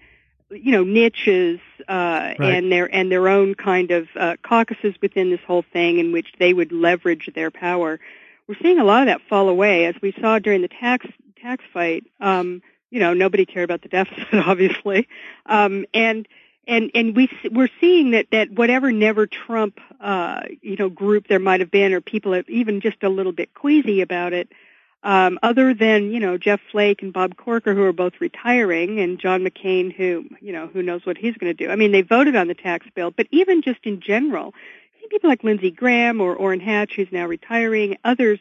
you 0.50 0.72
know, 0.72 0.82
niches 0.82 1.60
uh, 1.86 2.34
right. 2.36 2.40
and 2.40 2.72
their 2.72 2.92
and 2.92 3.08
their 3.08 3.28
own 3.28 3.54
kind 3.54 3.92
of 3.92 4.08
uh, 4.16 4.34
caucuses 4.42 4.92
within 5.00 5.30
this 5.30 5.38
whole 5.46 5.64
thing, 5.72 6.00
in 6.00 6.10
which 6.10 6.32
they 6.40 6.52
would 6.52 6.72
leverage 6.72 7.30
their 7.36 7.52
power. 7.52 8.00
We're 8.48 8.56
seeing 8.60 8.80
a 8.80 8.84
lot 8.84 9.02
of 9.02 9.06
that 9.06 9.20
fall 9.28 9.48
away, 9.48 9.84
as 9.86 9.94
we 10.02 10.12
saw 10.20 10.40
during 10.40 10.60
the 10.60 10.66
tax 10.66 11.06
tax 11.40 11.62
fight. 11.72 12.02
Um, 12.18 12.62
you 12.90 12.98
know, 12.98 13.14
nobody 13.14 13.46
cared 13.46 13.70
about 13.70 13.82
the 13.82 13.88
deficit, 13.88 14.26
obviously, 14.34 15.06
um, 15.46 15.86
and 15.94 16.26
and 16.66 16.90
and 16.96 17.14
we 17.14 17.28
we're 17.52 17.70
seeing 17.80 18.10
that 18.10 18.26
that 18.32 18.50
whatever 18.50 18.90
never 18.90 19.28
Trump 19.28 19.78
uh, 20.00 20.40
you 20.62 20.74
know 20.74 20.88
group 20.88 21.28
there 21.28 21.38
might 21.38 21.60
have 21.60 21.70
been, 21.70 21.92
or 21.92 22.00
people 22.00 22.42
even 22.48 22.80
just 22.80 23.04
a 23.04 23.08
little 23.08 23.30
bit 23.30 23.54
queasy 23.54 24.00
about 24.00 24.32
it 24.32 24.48
um, 25.04 25.38
other 25.42 25.74
than 25.74 26.12
you 26.12 26.20
know 26.20 26.38
Jeff 26.38 26.60
Flake 26.70 27.02
and 27.02 27.12
Bob 27.12 27.36
Corker, 27.36 27.74
who 27.74 27.82
are 27.82 27.92
both 27.92 28.14
retiring, 28.20 29.00
and 29.00 29.18
John 29.18 29.44
McCain, 29.44 29.92
who 29.92 30.24
you 30.40 30.52
know 30.52 30.68
who 30.68 30.82
knows 30.82 31.04
what 31.04 31.16
he's 31.16 31.36
going 31.36 31.54
to 31.54 31.66
do. 31.66 31.70
I 31.70 31.76
mean, 31.76 31.92
they 31.92 32.02
voted 32.02 32.36
on 32.36 32.48
the 32.48 32.54
tax 32.54 32.86
bill, 32.94 33.10
but 33.10 33.26
even 33.30 33.62
just 33.62 33.80
in 33.84 34.00
general, 34.00 34.54
people 35.10 35.28
like 35.28 35.44
Lindsey 35.44 35.70
Graham 35.70 36.20
or 36.20 36.34
Orrin 36.34 36.60
Hatch, 36.60 36.94
who's 36.96 37.10
now 37.12 37.26
retiring, 37.26 37.96
others 38.04 38.38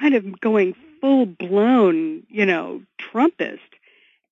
kind 0.00 0.14
of 0.14 0.40
going 0.40 0.74
full 1.00 1.26
blown, 1.26 2.22
you 2.28 2.46
know, 2.46 2.82
Trumpist. 2.98 3.58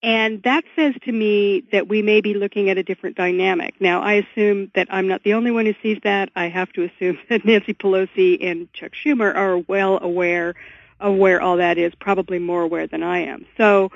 And 0.03 0.43
that 0.45 0.65
says 0.77 0.95
to 1.03 1.13
me 1.13 1.63
that 1.73 1.89
we 1.89 2.01
may 2.01 2.23
be 2.23 2.33
looking 2.33 2.71
at 2.71 2.79
a 2.79 2.83
different 2.83 3.17
dynamic. 3.17 3.75
Now, 3.81 4.01
I 4.01 4.15
assume 4.15 4.71
that 4.75 4.89
I'm 4.91 5.09
not 5.09 5.25
the 5.25 5.35
only 5.35 5.51
one 5.51 5.67
who 5.67 5.75
sees 5.83 5.99
that. 6.05 6.31
I 6.35 6.49
have 6.49 6.73
to 6.73 6.85
assume 6.85 7.19
that 7.29 7.45
Nancy 7.45 7.75
Pelosi 7.75 8.39
and 8.43 8.73
Chuck 8.73 8.93
Schumer 8.93 9.35
are 9.35 9.59
well 9.59 9.99
aware 10.01 10.55
of 11.01 11.17
where 11.17 11.41
all 11.41 11.57
that 11.57 11.79
is, 11.79 11.93
probably 12.01 12.39
more 12.39 12.63
aware 12.63 12.87
than 12.87 13.03
I 13.03 13.21
am. 13.21 13.47
So 13.57 13.91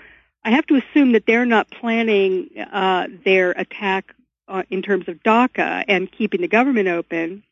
I 0.44 0.50
have 0.50 0.66
to 0.66 0.76
assume 0.76 1.12
that 1.12 1.24
they're 1.26 1.46
not 1.46 1.70
planning 1.70 2.50
uh, 2.72 3.09
their 3.24 3.52
attack 3.52 4.14
uh, 4.48 4.62
in 4.70 4.82
terms 4.82 5.09
of 5.09 5.22
DACA 5.22 5.84
and 5.88 6.11
keeping 6.11 6.40
the 6.40 6.48
government 6.48 6.88
open, 6.88 7.42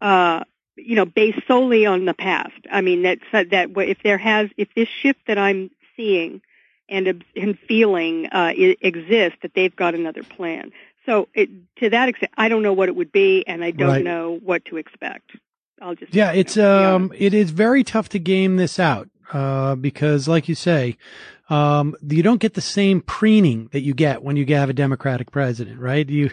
uh, 0.00 0.44
you 0.76 0.96
know, 0.96 1.06
based 1.06 1.40
solely 1.46 1.86
on 1.86 2.04
the 2.04 2.14
past. 2.14 2.66
I 2.70 2.80
mean, 2.80 3.02
that 3.02 3.18
that 3.32 3.70
if 3.76 3.98
there 4.02 4.18
has 4.18 4.50
if 4.56 4.68
this 4.74 4.88
shift 4.88 5.20
that 5.26 5.38
I'm 5.38 5.70
seeing 5.96 6.42
and 6.88 7.24
and 7.36 7.58
feeling 7.68 8.26
uh, 8.26 8.52
exists, 8.56 9.38
that 9.42 9.52
they've 9.54 9.74
got 9.74 9.94
another 9.94 10.22
plan. 10.22 10.72
So 11.06 11.28
it, 11.34 11.50
to 11.76 11.90
that 11.90 12.08
extent, 12.08 12.32
I 12.36 12.48
don't 12.48 12.62
know 12.62 12.74
what 12.74 12.88
it 12.88 12.96
would 12.96 13.12
be, 13.12 13.44
and 13.46 13.64
I 13.64 13.70
don't 13.72 13.88
right. 13.88 14.04
know 14.04 14.38
what 14.42 14.64
to 14.66 14.76
expect. 14.76 15.32
I'll 15.80 15.94
just 15.94 16.14
yeah, 16.14 16.32
it's 16.32 16.56
um, 16.56 17.12
it 17.16 17.34
is 17.34 17.50
very 17.50 17.82
tough 17.82 18.08
to 18.10 18.18
game 18.18 18.56
this 18.56 18.78
out 18.78 19.08
uh, 19.32 19.74
because, 19.74 20.28
like 20.28 20.48
you 20.48 20.54
say, 20.54 20.96
um, 21.48 21.94
you 22.06 22.22
don't 22.22 22.40
get 22.40 22.54
the 22.54 22.60
same 22.60 23.00
preening 23.00 23.68
that 23.72 23.82
you 23.82 23.94
get 23.94 24.22
when 24.22 24.36
you 24.36 24.46
have 24.54 24.70
a 24.70 24.72
Democratic 24.74 25.30
president, 25.30 25.80
right? 25.80 26.08
You, 26.08 26.30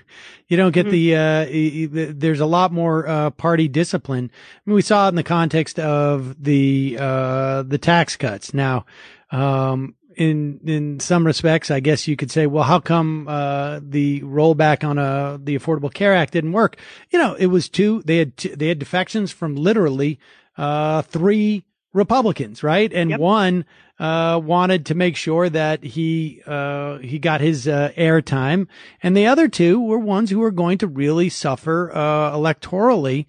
you 0.47 0.57
don't 0.57 0.71
get 0.71 0.87
mm-hmm. 0.87 1.89
the, 1.91 2.07
uh, 2.07 2.13
there's 2.15 2.39
a 2.39 2.45
lot 2.45 2.71
more, 2.71 3.07
uh, 3.07 3.29
party 3.31 3.67
discipline. 3.67 4.31
I 4.33 4.61
mean, 4.65 4.75
we 4.75 4.81
saw 4.81 5.07
it 5.07 5.09
in 5.09 5.15
the 5.15 5.23
context 5.23 5.79
of 5.79 6.41
the, 6.41 6.97
uh, 6.99 7.63
the 7.63 7.77
tax 7.77 8.15
cuts. 8.15 8.53
Now, 8.53 8.85
um, 9.31 9.95
in 10.15 10.59
in 10.65 10.99
some 10.99 11.25
respects, 11.25 11.71
I 11.71 11.79
guess 11.79 12.07
you 12.07 12.15
could 12.15 12.31
say, 12.31 12.47
well, 12.47 12.63
how 12.63 12.79
come 12.79 13.27
uh, 13.27 13.79
the 13.81 14.21
rollback 14.21 14.83
on 14.87 14.97
a 14.97 15.01
uh, 15.01 15.37
the 15.41 15.57
Affordable 15.57 15.93
Care 15.93 16.15
Act 16.15 16.33
didn't 16.33 16.51
work? 16.51 16.77
You 17.09 17.19
know, 17.19 17.35
it 17.35 17.47
was 17.47 17.69
two. 17.69 18.01
They 18.03 18.17
had 18.17 18.37
two, 18.37 18.55
they 18.55 18.67
had 18.67 18.79
defections 18.79 19.31
from 19.31 19.55
literally 19.55 20.19
uh, 20.57 21.03
three 21.03 21.65
Republicans, 21.93 22.63
right? 22.63 22.91
And 22.93 23.09
yep. 23.09 23.19
one 23.19 23.65
uh, 23.99 24.39
wanted 24.43 24.85
to 24.87 24.95
make 24.95 25.15
sure 25.15 25.49
that 25.49 25.83
he 25.83 26.41
uh, 26.45 26.99
he 26.99 27.19
got 27.19 27.41
his 27.41 27.67
uh, 27.67 27.91
airtime, 27.97 28.67
and 29.03 29.15
the 29.15 29.27
other 29.27 29.47
two 29.47 29.81
were 29.81 29.99
ones 29.99 30.29
who 30.29 30.39
were 30.39 30.51
going 30.51 30.77
to 30.79 30.87
really 30.87 31.29
suffer 31.29 31.91
uh, 31.93 32.31
electorally. 32.31 33.25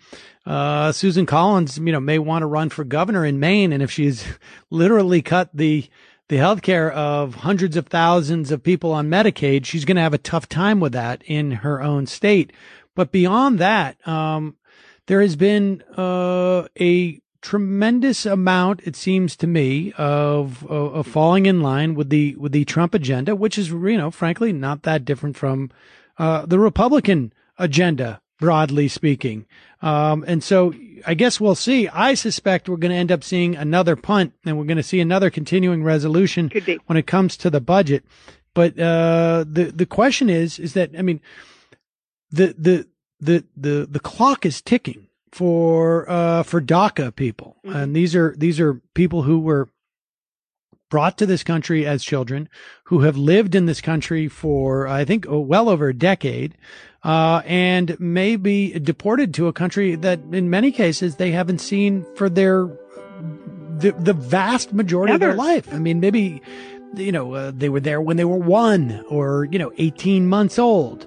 Uh, 0.47 0.91
Susan 0.93 1.27
Collins, 1.27 1.79
you 1.79 1.93
know, 1.93 2.01
may 2.01 2.19
want 2.19 2.43
to 2.43 2.47
run 2.47 2.71
for 2.71 2.85
governor 2.85 3.25
in 3.25 3.41
Maine, 3.41 3.73
and 3.73 3.83
if 3.83 3.91
she's 3.91 4.25
literally 4.71 5.23
cut 5.23 5.51
the 5.53 5.89
the 6.31 6.37
health 6.37 6.63
care 6.63 6.93
of 6.93 7.35
hundreds 7.35 7.77
of 7.77 7.89
thousands 7.89 8.53
of 8.53 8.63
people 8.63 8.93
on 8.93 9.11
Medicaid, 9.11 9.65
she's 9.65 9.85
going 9.85 9.97
to 9.97 10.03
have 10.03 10.15
a 10.15 10.19
tough 10.19 10.49
time 10.49 10.79
with 10.79 10.93
that 10.93 11.23
in 11.27 11.51
her 11.51 11.83
own 11.83 12.07
state. 12.07 12.53
But 12.95 13.11
beyond 13.11 13.59
that, 13.59 13.97
um, 14.07 14.57
there 15.07 15.21
has 15.21 15.35
been 15.35 15.83
uh, 15.97 16.69
a 16.81 17.21
tremendous 17.43 18.27
amount, 18.27 18.81
it 18.85 18.95
seems 18.95 19.35
to 19.39 19.49
me, 19.49 19.93
of, 19.99 20.65
of, 20.67 20.95
of 20.95 21.07
falling 21.09 21.47
in 21.47 21.63
line 21.63 21.97
with 21.97 22.11
the 22.11 22.37
with 22.37 22.53
the 22.53 22.65
Trump 22.65 22.95
agenda, 22.95 23.35
which 23.35 23.59
is 23.59 23.71
you 23.71 23.97
know 23.97 24.13
frankly 24.13 24.53
not 24.53 24.85
that 24.85 25.05
different 25.05 25.37
from 25.37 25.69
uh, 26.17 26.47
the 26.47 26.61
Republican 26.61 27.33
agenda, 27.59 28.21
broadly 28.39 28.87
speaking. 28.87 29.47
Um, 29.83 30.25
and 30.29 30.45
so 30.45 30.73
I 31.07 31.15
guess 31.15 31.41
we'll 31.41 31.55
see. 31.55 31.89
I 31.89 32.15
suspect 32.15 32.69
we're 32.69 32.77
going 32.77 32.93
to 32.93 32.97
end 32.97 33.13
up 33.13 33.25
seeing 33.25 33.57
another 33.57 33.97
punt, 33.97 34.35
and 34.45 34.59
we're 34.59 34.65
going 34.65 34.77
to 34.77 34.83
see 34.83 35.01
another 35.01 35.31
continuing 35.31 35.83
resolution 35.83 36.51
when 36.87 36.99
it 36.99 37.07
comes 37.07 37.37
to 37.39 37.51
the 37.51 37.61
budget. 37.61 38.05
But 38.55 38.79
uh, 38.79 39.45
the 39.49 39.73
the 39.75 39.87
question 39.87 40.29
is, 40.29 40.59
is 40.59 40.75
that 40.75 40.91
I 40.99 41.03
mean, 41.03 41.21
the 42.31 42.55
the 42.59 42.89
the 43.21 43.45
the 43.57 43.87
the 43.91 44.01
clock 44.01 44.45
is 44.45 44.61
ticking 44.61 45.09
for 45.33 46.11
uh, 46.11 46.43
for 46.43 46.61
DACA 46.61 47.15
people, 47.15 47.57
mm-hmm. 47.65 47.77
and 47.77 47.97
these 47.97 48.17
are 48.17 48.35
these 48.37 48.59
are 48.59 48.81
people 48.95 49.23
who 49.23 49.41
were 49.41 49.69
brought 50.91 51.17
to 51.19 51.27
this 51.27 51.43
country 51.43 51.87
as 51.87 52.05
children, 52.05 52.49
who 52.85 53.01
have 53.01 53.17
lived 53.17 53.55
in 53.55 53.67
this 53.67 53.81
country 53.81 54.29
for 54.29 54.87
I 54.87 55.05
think 55.05 55.27
oh, 55.29 55.41
well 55.41 55.69
over 55.69 55.89
a 55.89 55.95
decade, 55.95 56.57
uh, 57.03 57.43
and 57.47 57.99
may 57.99 58.37
be 58.37 58.79
deported 58.79 59.33
to 59.35 59.49
a 59.49 59.53
country 59.53 59.95
that, 59.95 60.21
in 60.33 60.51
many 60.51 60.71
cases, 60.71 61.17
they 61.17 61.31
haven't 61.31 61.61
seen 61.61 62.05
for 62.17 62.29
their 62.29 62.67
the 63.79 63.93
the 63.99 64.13
vast 64.13 64.73
majority 64.73 65.15
of 65.15 65.21
their 65.21 65.35
life. 65.35 65.73
I 65.73 65.79
mean, 65.79 66.01
maybe 66.01 66.43
you 66.97 67.13
know 67.13 67.35
uh, 67.35 67.53
they 67.55 67.69
were 67.69 67.81
there 67.81 68.01
when 68.01 68.17
they 68.17 68.25
were 68.25 68.37
one 68.37 69.03
or 69.09 69.49
you 69.51 69.59
know 69.59 69.73
eighteen 69.79 70.27
months 70.27 70.59
old. 70.59 71.07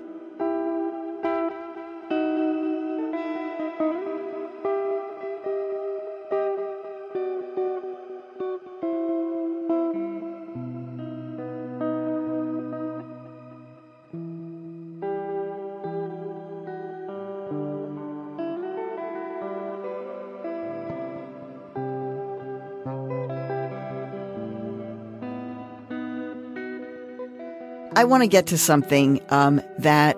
I 28.03 28.05
want 28.05 28.21
to 28.21 28.27
get 28.27 28.47
to 28.47 28.57
something 28.57 29.21
um, 29.29 29.61
that 29.77 30.17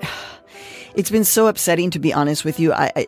it's 0.95 1.11
been 1.11 1.23
so 1.23 1.45
upsetting, 1.45 1.91
to 1.91 1.99
be 1.99 2.11
honest 2.11 2.43
with 2.43 2.59
you. 2.59 2.73
I, 2.73 2.91
I, 2.95 3.07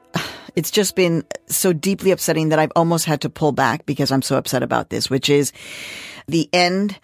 it's 0.55 0.69
just 0.69 0.95
been 0.95 1.23
so 1.47 1.73
deeply 1.73 2.11
upsetting 2.11 2.49
that 2.49 2.59
I've 2.59 2.71
almost 2.75 3.05
had 3.05 3.21
to 3.21 3.29
pull 3.31 3.51
back 3.51 3.87
because 3.87 4.11
I'm 4.11 4.21
so 4.21 4.37
upset 4.37 4.61
about 4.61 4.91
this, 4.91 5.09
which 5.09 5.29
is 5.29 5.51
the 6.27 6.47
end 6.53 6.95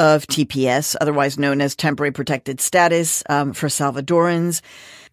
of 0.00 0.26
TPS, 0.26 0.96
otherwise 1.00 1.38
known 1.38 1.60
as 1.60 1.76
temporary 1.76 2.10
protected 2.10 2.60
status 2.60 3.22
um, 3.28 3.52
for 3.52 3.68
Salvadorans. 3.68 4.60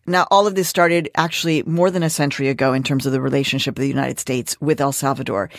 Now, 0.10 0.26
all 0.32 0.48
of 0.48 0.56
this 0.56 0.70
started 0.70 1.10
actually 1.16 1.64
more 1.64 1.92
than 1.92 2.02
a 2.02 2.10
century 2.10 2.48
ago 2.48 2.72
in 2.72 2.82
terms 2.82 3.06
of 3.06 3.12
the 3.12 3.20
relationship 3.20 3.78
of 3.78 3.82
the 3.82 3.90
United 3.90 4.20
States 4.20 4.56
with 4.62 4.80
El 4.80 4.94
Salvador. 4.94 5.50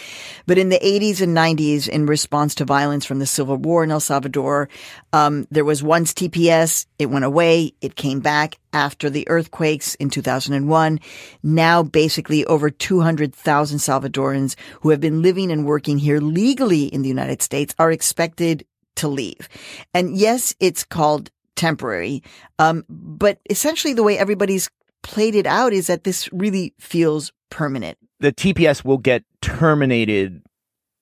But 0.47 0.57
in 0.57 0.71
the 0.71 0.79
80s 0.79 1.21
and 1.21 1.37
90s, 1.37 1.87
in 1.87 2.07
response 2.07 2.55
to 2.57 2.65
violence 2.65 3.05
from 3.05 3.19
the 3.19 3.27
civil 3.27 3.59
war 3.59 3.85
in 3.85 3.91
El 3.91 4.01
Salvador, 4.01 4.71
um, 5.13 5.47
there 5.51 5.67
was 5.67 5.83
once 5.83 6.15
TPS. 6.15 6.87
It 6.99 7.11
went 7.11 7.27
away. 7.27 7.75
It 7.83 7.95
came 7.95 8.21
back 8.21 8.57
after 8.73 9.11
the 9.11 9.29
earthquakes 9.29 9.95
in 9.97 10.09
2001. 10.09 10.99
Now, 11.43 11.83
basically, 11.83 12.47
over 12.47 12.71
200,000 12.71 13.79
Salvadorans 13.79 14.57
who 14.81 14.89
have 14.91 15.01
been 15.01 15.21
living 15.21 15.53
and 15.53 15.67
working 15.67 15.99
here 15.99 16.21
legally 16.21 16.85
in 16.85 17.03
the 17.03 17.09
United 17.09 17.43
States 17.43 17.75
are 17.79 17.93
expected 17.93 18.65
to 18.97 19.09
leave. 19.09 19.49
And 19.93 20.17
yes, 20.17 20.55
it's 20.59 20.85
called 20.85 21.31
temporary. 21.59 22.23
Um, 22.59 22.85
but 22.89 23.41
essentially 23.51 23.93
the 23.93 24.03
way 24.03 24.17
everybody's 24.17 24.71
played 25.03 25.35
it 25.35 25.47
out 25.47 25.73
is 25.73 25.89
that 25.89 26.05
this 26.05 26.33
really 26.33 26.73
feels 26.79 27.33
permanent. 27.51 27.99
The 28.21 28.33
TPS 28.33 28.85
will 28.85 28.99
get 28.99 29.25
terminated 29.41 30.43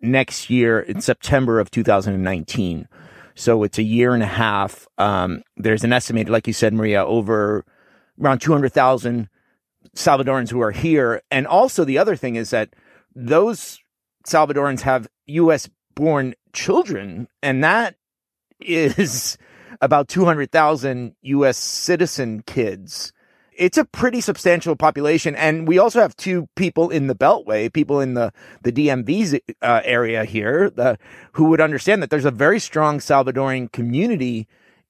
next 0.00 0.50
year 0.50 0.80
in 0.80 1.00
September 1.00 1.60
of 1.60 1.70
2019. 1.70 2.88
So 3.34 3.62
it's 3.62 3.78
a 3.78 3.82
year 3.82 4.14
and 4.14 4.22
a 4.22 4.26
half. 4.26 4.86
Um, 4.98 5.42
there's 5.56 5.84
an 5.84 5.92
estimated, 5.92 6.30
like 6.30 6.46
you 6.46 6.52
said, 6.52 6.72
Maria, 6.72 7.04
over 7.04 7.64
around 8.20 8.40
200,000 8.40 9.28
Salvadorans 9.94 10.50
who 10.50 10.60
are 10.60 10.70
here. 10.70 11.22
And 11.30 11.46
also 11.46 11.84
the 11.84 11.98
other 11.98 12.16
thing 12.16 12.36
is 12.36 12.50
that 12.50 12.74
those 13.14 13.78
Salvadorans 14.26 14.80
have 14.80 15.06
U.S. 15.26 15.68
born 15.94 16.34
children. 16.54 17.28
And 17.42 17.62
that 17.62 17.96
is 18.60 19.36
about 19.80 20.08
200,000 20.08 21.14
U.S. 21.22 21.56
citizen 21.56 22.42
kids. 22.46 23.12
It's 23.52 23.78
a 23.78 23.84
pretty 23.86 24.20
substantial 24.20 24.76
population. 24.76 25.34
And 25.34 25.66
we 25.66 25.78
also 25.78 26.00
have 26.00 26.14
two 26.16 26.48
people 26.56 26.90
in 26.90 27.06
the 27.06 27.14
Beltway, 27.14 27.72
people 27.72 28.00
in 28.00 28.14
the, 28.14 28.32
the 28.62 28.72
DMV 28.72 29.40
uh, 29.62 29.80
area 29.82 30.24
here, 30.24 30.68
the, 30.68 30.98
who 31.32 31.46
would 31.46 31.60
understand 31.60 32.02
that 32.02 32.10
there's 32.10 32.26
a 32.26 32.30
very 32.30 32.60
strong 32.60 32.98
Salvadoran 32.98 33.72
community 33.72 34.46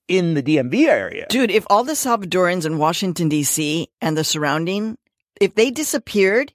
in 0.09 0.34
the 0.34 0.43
DMV 0.43 0.89
area. 0.89 1.26
Dude, 1.28 1.51
if 1.51 1.66
all 1.70 1.84
the 1.84 1.93
Salvadorans 1.93 2.66
in 2.66 2.78
Washington, 2.78 3.28
D.C. 3.28 3.89
and 4.01 4.16
the 4.16 4.24
surrounding, 4.24 4.99
if 5.41 5.55
they 5.55 5.70
disappeared, 5.70 6.53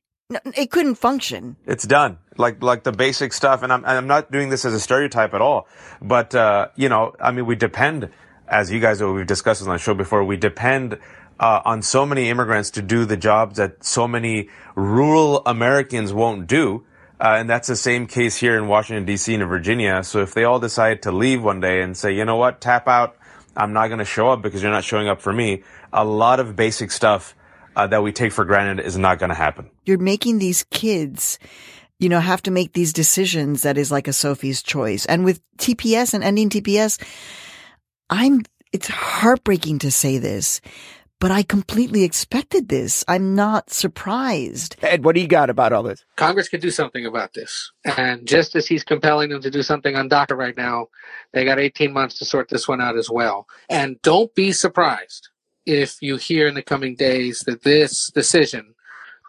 it 0.55 0.71
couldn't 0.71 0.95
function. 0.95 1.57
It's 1.65 1.85
done. 1.85 2.17
Like 2.37 2.63
like 2.63 2.83
the 2.83 2.93
basic 2.93 3.33
stuff, 3.33 3.61
and 3.61 3.73
I'm 3.73 3.83
I'm 3.85 4.07
not 4.07 4.31
doing 4.31 4.49
this 4.49 4.63
as 4.63 4.73
a 4.73 4.79
stereotype 4.79 5.33
at 5.33 5.41
all. 5.41 5.67
But 6.01 6.33
uh, 6.33 6.69
you 6.75 6.87
know, 6.87 7.13
I 7.19 7.31
mean, 7.31 7.45
we 7.45 7.55
depend, 7.55 8.09
as 8.51 8.69
you 8.69 8.81
guys 8.81 9.01
we've 9.01 9.25
discussed 9.25 9.61
on 9.61 9.69
the 9.69 9.77
show 9.77 9.93
before, 9.93 10.23
we 10.25 10.35
depend 10.35 10.99
uh, 11.39 11.61
on 11.63 11.81
so 11.81 12.05
many 12.05 12.29
immigrants 12.29 12.69
to 12.71 12.81
do 12.81 13.05
the 13.05 13.15
jobs 13.15 13.57
that 13.57 13.83
so 13.83 14.07
many 14.07 14.49
rural 14.75 15.41
Americans 15.45 16.11
won't 16.13 16.47
do. 16.47 16.83
Uh, 17.19 17.35
and 17.37 17.49
that's 17.49 17.67
the 17.67 17.75
same 17.75 18.07
case 18.07 18.35
here 18.35 18.57
in 18.57 18.67
Washington, 18.67 19.05
D.C. 19.05 19.33
and 19.33 19.47
Virginia. 19.47 20.03
So 20.03 20.21
if 20.21 20.33
they 20.33 20.43
all 20.43 20.59
decide 20.59 21.03
to 21.03 21.11
leave 21.11 21.41
one 21.41 21.61
day 21.61 21.81
and 21.81 21.95
say, 21.95 22.13
you 22.13 22.25
know 22.25 22.35
what, 22.35 22.59
tap 22.59 22.87
out, 22.87 23.15
I'm 23.55 23.73
not 23.73 23.87
going 23.87 23.99
to 23.99 24.05
show 24.05 24.29
up 24.29 24.41
because 24.41 24.61
you're 24.61 24.71
not 24.71 24.83
showing 24.83 25.07
up 25.07 25.21
for 25.21 25.31
me, 25.31 25.63
a 25.93 26.03
lot 26.03 26.39
of 26.39 26.55
basic 26.55 26.91
stuff 26.91 27.35
uh, 27.75 27.87
that 27.87 28.03
we 28.03 28.11
take 28.11 28.33
for 28.33 28.43
granted 28.43 28.85
is 28.85 28.97
not 28.97 29.17
going 29.17 29.29
to 29.29 29.35
happen. 29.35 29.69
You're 29.85 29.97
making 29.97 30.39
these 30.39 30.63
kids, 30.71 31.39
you 31.99 32.09
know, 32.09 32.19
have 32.19 32.41
to 32.43 32.51
make 32.51 32.73
these 32.73 32.91
decisions 32.91 33.61
that 33.61 33.77
is 33.77 33.91
like 33.91 34.07
a 34.07 34.13
Sophie's 34.13 34.61
choice. 34.61 35.05
And 35.05 35.23
with 35.23 35.41
TPS 35.57 36.13
and 36.13 36.23
ending 36.23 36.49
TPS, 36.49 36.99
I'm, 38.11 38.41
it's 38.73 38.89
heartbreaking 38.89 39.79
to 39.79 39.91
say 39.91 40.17
this, 40.17 40.59
but 41.19 41.31
I 41.31 41.43
completely 41.43 42.03
expected 42.03 42.67
this. 42.67 43.05
I'm 43.07 43.35
not 43.35 43.69
surprised. 43.69 44.75
Ed, 44.81 45.05
what 45.05 45.15
do 45.15 45.21
you 45.21 45.27
got 45.27 45.49
about 45.49 45.71
all 45.71 45.83
this? 45.83 46.03
Congress 46.17 46.49
could 46.49 46.61
do 46.61 46.71
something 46.71 47.05
about 47.05 47.33
this. 47.33 47.71
And 47.85 48.27
just 48.27 48.55
as 48.55 48.67
he's 48.67 48.83
compelling 48.83 49.29
them 49.29 49.41
to 49.41 49.51
do 49.51 49.63
something 49.63 49.95
on 49.95 50.09
DACA 50.09 50.35
right 50.35 50.57
now, 50.57 50.87
they 51.31 51.45
got 51.45 51.59
18 51.59 51.93
months 51.93 52.17
to 52.19 52.25
sort 52.25 52.49
this 52.49 52.67
one 52.67 52.81
out 52.81 52.97
as 52.97 53.09
well. 53.09 53.47
And 53.69 54.01
don't 54.01 54.33
be 54.35 54.51
surprised 54.51 55.29
if 55.65 56.01
you 56.01 56.17
hear 56.17 56.47
in 56.47 56.55
the 56.55 56.63
coming 56.63 56.95
days 56.95 57.41
that 57.41 57.63
this 57.63 58.07
decision 58.07 58.73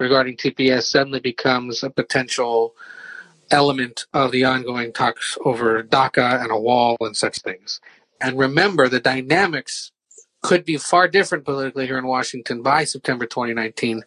regarding 0.00 0.36
TPS 0.36 0.84
suddenly 0.84 1.20
becomes 1.20 1.82
a 1.82 1.90
potential 1.90 2.74
element 3.50 4.06
of 4.14 4.32
the 4.32 4.44
ongoing 4.44 4.92
talks 4.92 5.36
over 5.44 5.82
DACA 5.82 6.42
and 6.42 6.50
a 6.50 6.58
wall 6.58 6.96
and 7.00 7.16
such 7.16 7.38
things. 7.40 7.80
And 8.22 8.38
remember, 8.38 8.88
the 8.88 9.00
dynamics 9.00 9.92
could 10.42 10.64
be 10.64 10.76
far 10.76 11.08
different 11.08 11.44
politically 11.44 11.86
here 11.86 11.98
in 11.98 12.06
Washington 12.06 12.62
by 12.62 12.84
September 12.84 13.26
2019, 13.26 14.02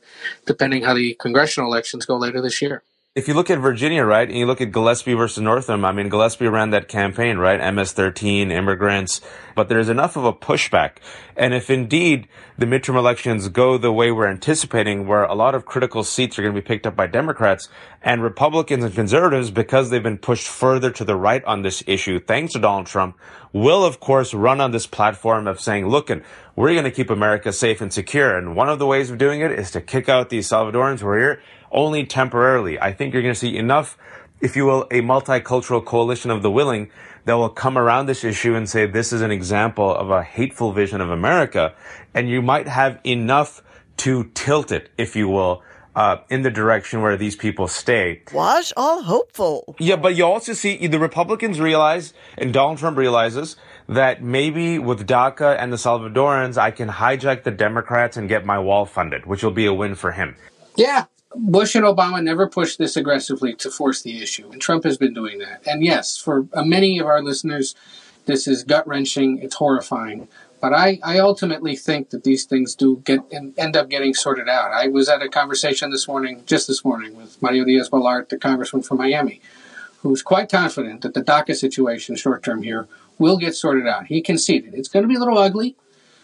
depending 0.46 0.84
how 0.84 0.94
the 0.94 1.16
congressional 1.20 1.72
elections 1.72 2.06
go 2.06 2.18
later 2.18 2.42
this 2.42 2.62
year. 2.62 2.84
If 3.16 3.30
you 3.30 3.34
look 3.34 3.50
at 3.50 3.60
Virginia, 3.60 4.04
right, 4.04 4.28
and 4.28 4.38
you 4.38 4.46
look 4.46 4.60
at 4.60 4.74
Gillespie 4.74 5.14
versus 5.14 5.42
Northam, 5.42 5.86
I 5.86 5.94
mean, 5.94 6.10
Gillespie 6.10 6.50
ran 6.50 6.72
that 6.72 6.90
campaign, 6.90 7.38
right? 7.38 7.74
MS-13, 7.74 8.52
immigrants, 8.52 9.22
but 9.56 9.70
there's 9.70 9.88
enough 9.88 10.18
of 10.18 10.26
a 10.26 10.34
pushback. 10.34 10.98
And 11.38 11.54
if 11.54 11.70
indeed 11.70 12.28
the 12.58 12.66
midterm 12.66 12.98
elections 12.98 13.48
go 13.48 13.78
the 13.78 13.94
way 13.94 14.12
we're 14.12 14.28
anticipating, 14.28 15.08
where 15.08 15.24
a 15.24 15.34
lot 15.34 15.56
of 15.56 15.66
critical 15.66 16.04
seats 16.04 16.38
are 16.38 16.42
going 16.42 16.54
to 16.54 16.62
be 16.62 16.68
picked 16.68 16.86
up 16.86 16.98
by 16.98 17.08
Democrats 17.08 17.70
and 18.02 18.22
Republicans 18.22 18.84
and 18.84 18.94
conservatives, 18.94 19.50
because 19.50 19.90
they've 19.90 20.04
been 20.04 20.18
pushed 20.18 20.50
further 20.50 20.92
to 20.92 21.06
the 21.06 21.16
right 21.16 21.44
on 21.46 21.62
this 21.62 21.86
issue, 21.88 22.20
thanks 22.20 22.52
to 22.52 22.60
Donald 22.60 22.88
Trump, 22.88 23.18
will 23.54 23.86
of 23.86 24.02
course 24.02 24.34
run 24.34 24.60
on 24.60 24.72
this 24.72 24.88
platform 24.88 25.48
of 25.48 25.62
saying, 25.62 25.88
look, 25.88 26.12
we're 26.58 26.74
going 26.74 26.84
to 26.84 26.92
keep 26.92 27.10
America 27.10 27.54
safe 27.54 27.80
and 27.80 27.94
secure. 27.94 28.38
And 28.38 28.58
one 28.58 28.68
of 28.68 28.78
the 28.78 28.86
ways 28.86 29.10
of 29.10 29.18
doing 29.18 29.40
it 29.40 29.54
is 29.54 29.72
to 29.72 29.80
kick 29.80 30.10
out 30.10 30.30
these 30.30 30.50
Salvadorans 30.50 31.00
who 31.00 31.08
are 31.08 31.18
here 31.18 31.42
only 31.72 32.06
temporarily. 32.06 32.80
I 32.80 32.92
think 32.94 33.14
you're 33.14 33.22
going 33.22 33.34
to 33.34 33.40
see 33.40 33.58
enough, 33.58 33.98
if 34.42 34.56
you 34.56 34.66
will, 34.66 34.84
a 34.84 35.02
multicultural 35.02 35.84
coalition 35.84 36.32
of 36.32 36.42
the 36.42 36.52
willing 36.52 36.90
that 37.26 37.34
will 37.34 37.50
come 37.50 37.78
around 37.78 38.06
this 38.06 38.24
issue 38.24 38.56
and 38.56 38.70
say 38.70 38.86
this 38.86 39.12
is 39.12 39.22
an 39.22 39.32
example 39.32 39.94
of 39.94 40.12
a 40.12 40.24
hateful 40.24 40.72
vision 40.72 41.02
of 41.02 41.10
America. 41.10 41.74
And 42.14 42.30
you 42.30 42.42
might 42.42 42.68
have 42.68 43.00
enough 43.04 43.64
to 43.98 44.26
tilt 44.34 44.72
it, 44.72 44.90
if 44.98 45.16
you 45.16 45.28
will, 45.28 45.64
uh, 45.96 46.18
in 46.30 46.42
the 46.42 46.52
direction 46.52 47.02
where 47.02 47.16
these 47.18 47.36
people 47.36 47.68
stay. 47.68 48.22
Was 48.34 48.74
all 48.76 49.04
hopeful. 49.04 49.76
Yeah, 49.80 49.96
but 49.96 50.16
you 50.16 50.26
also 50.26 50.54
see 50.54 50.88
the 50.88 51.00
Republicans 51.00 51.60
realize, 51.60 52.14
and 52.38 52.54
Donald 52.54 52.78
Trump 52.78 52.98
realizes, 52.98 53.56
that 53.88 54.22
maybe 54.22 54.78
with 54.78 55.08
DACA 55.08 55.58
and 55.58 55.72
the 55.72 55.78
Salvadorans, 55.78 56.58
I 56.58 56.72
can 56.72 56.90
hijack 56.90 57.44
the 57.44 57.52
Democrats 57.52 58.18
and 58.18 58.28
get 58.28 58.46
my 58.46 58.60
wall 58.60 58.86
funded, 58.86 59.26
which 59.26 59.44
will 59.44 59.52
be 59.52 59.66
a 59.66 59.74
win 59.74 59.96
for 59.96 60.12
him. 60.12 60.36
Yeah, 60.76 61.06
Bush 61.38 61.76
and 61.76 61.86
Obama 61.86 62.24
never 62.24 62.48
pushed 62.48 62.78
this 62.78 62.96
aggressively 62.96 63.54
to 63.56 63.70
force 63.70 64.02
the 64.02 64.22
issue, 64.22 64.50
and 64.52 64.62
Trump 64.62 64.84
has 64.84 64.98
been 64.98 65.14
doing 65.14 65.40
that. 65.40 65.62
And 65.66 65.84
yes, 65.84 66.18
for 66.18 66.48
uh, 66.54 66.64
many 66.64 67.00
of 67.00 67.08
our 67.08 67.22
listeners, 67.22 67.76
this 68.26 68.48
is 68.48 68.64
gut 68.64 68.88
wrenching. 68.88 69.40
It's 69.40 69.56
horrifying. 69.56 70.28
But 70.62 70.74
I, 70.74 71.00
I 71.04 71.20
ultimately 71.20 71.76
think 71.76 72.10
that 72.10 72.24
these 72.24 72.46
things 72.46 72.74
do 72.74 73.02
get 73.06 73.20
end 73.32 73.78
up 73.78 73.90
getting 73.90 74.14
sorted 74.14 74.50
out. 74.50 74.72
I 74.72 74.88
was 74.88 75.08
at 75.10 75.22
a 75.22 75.30
conversation 75.30 75.92
this 75.92 76.08
morning, 76.08 76.44
just 76.46 76.68
this 76.68 76.84
morning, 76.84 77.16
with 77.16 77.40
Mario 77.42 77.66
Diaz-Balart, 77.66 78.30
the 78.30 78.38
congressman 78.38 78.82
from 78.82 78.98
Miami, 78.98 79.42
who's 80.00 80.24
quite 80.24 80.50
confident 80.50 81.02
that 81.02 81.14
the 81.14 81.22
DACA 81.22 81.56
situation, 81.56 82.16
short 82.16 82.42
term 82.42 82.64
here, 82.64 82.88
will 83.20 83.38
get 83.38 83.56
sorted 83.56 83.88
out. 83.88 84.08
He 84.08 84.22
conceded 84.22 84.74
it's 84.74 84.90
going 84.90 85.04
to 85.04 85.10
be 85.10 85.16
a 85.16 85.20
little 85.20 85.38
ugly. 85.38 85.76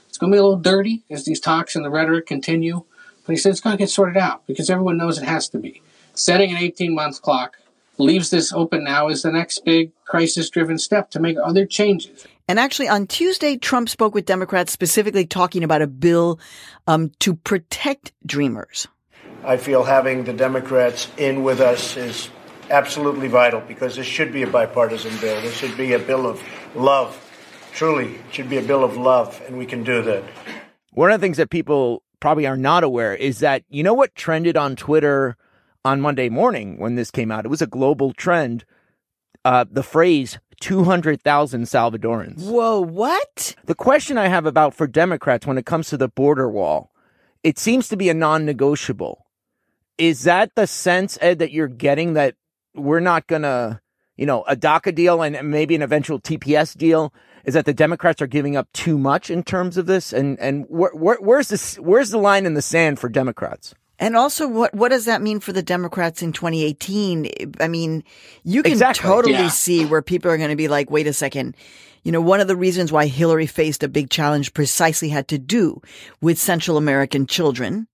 It's 0.09 0.17
going 0.17 0.31
to 0.31 0.35
be 0.35 0.39
a 0.39 0.43
little 0.43 0.57
dirty 0.59 1.03
as 1.09 1.23
these 1.25 1.39
talks 1.39 1.75
and 1.75 1.85
the 1.85 1.89
rhetoric 1.89 2.25
continue. 2.25 2.83
But 3.25 3.33
he 3.33 3.37
said 3.37 3.51
it's 3.51 3.61
going 3.61 3.77
to 3.77 3.81
get 3.81 3.89
sorted 3.89 4.17
out 4.17 4.45
because 4.47 4.69
everyone 4.69 4.97
knows 4.97 5.17
it 5.17 5.25
has 5.25 5.49
to 5.49 5.59
be. 5.59 5.81
Setting 6.13 6.51
an 6.51 6.57
18 6.57 6.93
month 6.93 7.21
clock 7.21 7.57
leaves 7.97 8.29
this 8.29 8.51
open 8.51 8.83
now 8.83 9.07
as 9.07 9.21
the 9.21 9.31
next 9.31 9.63
big 9.63 9.91
crisis 10.05 10.49
driven 10.49 10.77
step 10.77 11.11
to 11.11 11.19
make 11.19 11.37
other 11.41 11.65
changes. 11.65 12.25
And 12.47 12.59
actually, 12.59 12.89
on 12.89 13.07
Tuesday, 13.07 13.55
Trump 13.57 13.87
spoke 13.87 14.13
with 14.13 14.25
Democrats 14.25 14.73
specifically 14.73 15.25
talking 15.25 15.63
about 15.63 15.81
a 15.81 15.87
bill 15.87 16.39
um, 16.87 17.11
to 17.19 17.35
protect 17.35 18.11
dreamers. 18.25 18.87
I 19.43 19.57
feel 19.57 19.83
having 19.83 20.25
the 20.25 20.33
Democrats 20.33 21.07
in 21.17 21.43
with 21.43 21.61
us 21.61 21.95
is 21.95 22.29
absolutely 22.69 23.27
vital 23.27 23.61
because 23.61 23.95
this 23.95 24.05
should 24.05 24.33
be 24.33 24.43
a 24.43 24.47
bipartisan 24.47 25.17
bill. 25.19 25.41
This 25.41 25.55
should 25.55 25.77
be 25.77 25.93
a 25.93 25.99
bill 25.99 26.27
of 26.27 26.41
love. 26.75 27.17
Truly, 27.73 28.15
it 28.15 28.33
should 28.33 28.49
be 28.49 28.57
a 28.57 28.61
bill 28.61 28.83
of 28.83 28.97
love, 28.97 29.41
and 29.47 29.57
we 29.57 29.65
can 29.65 29.83
do 29.83 30.01
that. 30.01 30.23
One 30.91 31.11
of 31.11 31.21
the 31.21 31.25
things 31.25 31.37
that 31.37 31.49
people 31.49 32.03
probably 32.21 32.47
are 32.47 32.55
not 32.55 32.85
aware 32.85 33.13
is 33.13 33.39
that 33.39 33.63
you 33.69 33.83
know 33.83 33.93
what 33.93 34.15
trended 34.15 34.55
on 34.55 34.77
Twitter 34.77 35.35
on 35.83 35.99
Monday 35.99 36.29
morning 36.29 36.79
when 36.79 36.95
this 36.95 37.11
came 37.11 37.31
out? 37.31 37.43
It 37.43 37.49
was 37.49 37.61
a 37.61 37.67
global 37.67 38.13
trend. 38.13 38.63
Uh, 39.43 39.65
the 39.69 39.83
phrase 39.83 40.39
200,000 40.61 41.63
Salvadorans. 41.63 42.45
Whoa, 42.45 42.79
what? 42.79 43.55
The 43.65 43.75
question 43.75 44.17
I 44.17 44.27
have 44.27 44.45
about 44.45 44.75
for 44.75 44.87
Democrats 44.87 45.45
when 45.45 45.57
it 45.57 45.65
comes 45.65 45.89
to 45.89 45.97
the 45.97 46.07
border 46.07 46.47
wall, 46.47 46.91
it 47.43 47.57
seems 47.57 47.89
to 47.89 47.97
be 47.97 48.07
a 48.07 48.13
non 48.13 48.45
negotiable. 48.45 49.25
Is 49.97 50.23
that 50.23 50.55
the 50.55 50.67
sense, 50.67 51.17
Ed, 51.21 51.39
that 51.39 51.51
you're 51.51 51.67
getting 51.67 52.13
that 52.13 52.35
we're 52.73 52.99
not 53.01 53.27
going 53.27 53.41
to, 53.41 53.81
you 54.15 54.25
know, 54.25 54.43
a 54.43 54.55
DACA 54.55 54.95
deal 54.95 55.21
and 55.21 55.49
maybe 55.49 55.75
an 55.75 55.81
eventual 55.81 56.19
TPS 56.19 56.77
deal 56.77 57.13
is 57.45 57.53
that 57.53 57.65
the 57.65 57.73
Democrats 57.73 58.21
are 58.21 58.27
giving 58.27 58.55
up 58.55 58.71
too 58.73 58.97
much 58.97 59.29
in 59.29 59.43
terms 59.43 59.77
of 59.77 59.85
this, 59.85 60.13
and 60.13 60.39
and 60.39 60.65
where, 60.69 60.91
where, 60.93 61.17
where's 61.19 61.49
this? 61.49 61.75
Where's 61.75 62.09
the 62.09 62.17
line 62.17 62.45
in 62.45 62.53
the 62.53 62.61
sand 62.61 62.99
for 62.99 63.09
Democrats? 63.09 63.73
And 63.99 64.15
also, 64.15 64.47
what 64.47 64.73
what 64.73 64.89
does 64.89 65.05
that 65.05 65.21
mean 65.21 65.39
for 65.39 65.53
the 65.53 65.61
Democrats 65.61 66.21
in 66.21 66.33
2018? 66.33 67.53
I 67.59 67.67
mean, 67.67 68.03
you 68.43 68.63
can 68.63 68.71
exactly. 68.71 69.07
totally 69.07 69.33
yeah. 69.33 69.49
see 69.49 69.85
where 69.85 70.01
people 70.01 70.31
are 70.31 70.37
going 70.37 70.49
to 70.49 70.55
be 70.55 70.67
like, 70.67 70.89
"Wait 70.89 71.07
a 71.07 71.13
second. 71.13 71.55
You 72.03 72.11
know, 72.11 72.21
one 72.21 72.39
of 72.39 72.47
the 72.47 72.55
reasons 72.55 72.91
why 72.91 73.05
Hillary 73.05 73.45
faced 73.45 73.83
a 73.83 73.87
big 73.87 74.09
challenge 74.09 74.55
precisely 74.55 75.09
had 75.09 75.27
to 75.27 75.37
do 75.37 75.81
with 76.19 76.39
Central 76.39 76.77
American 76.77 77.27
children, 77.27 77.87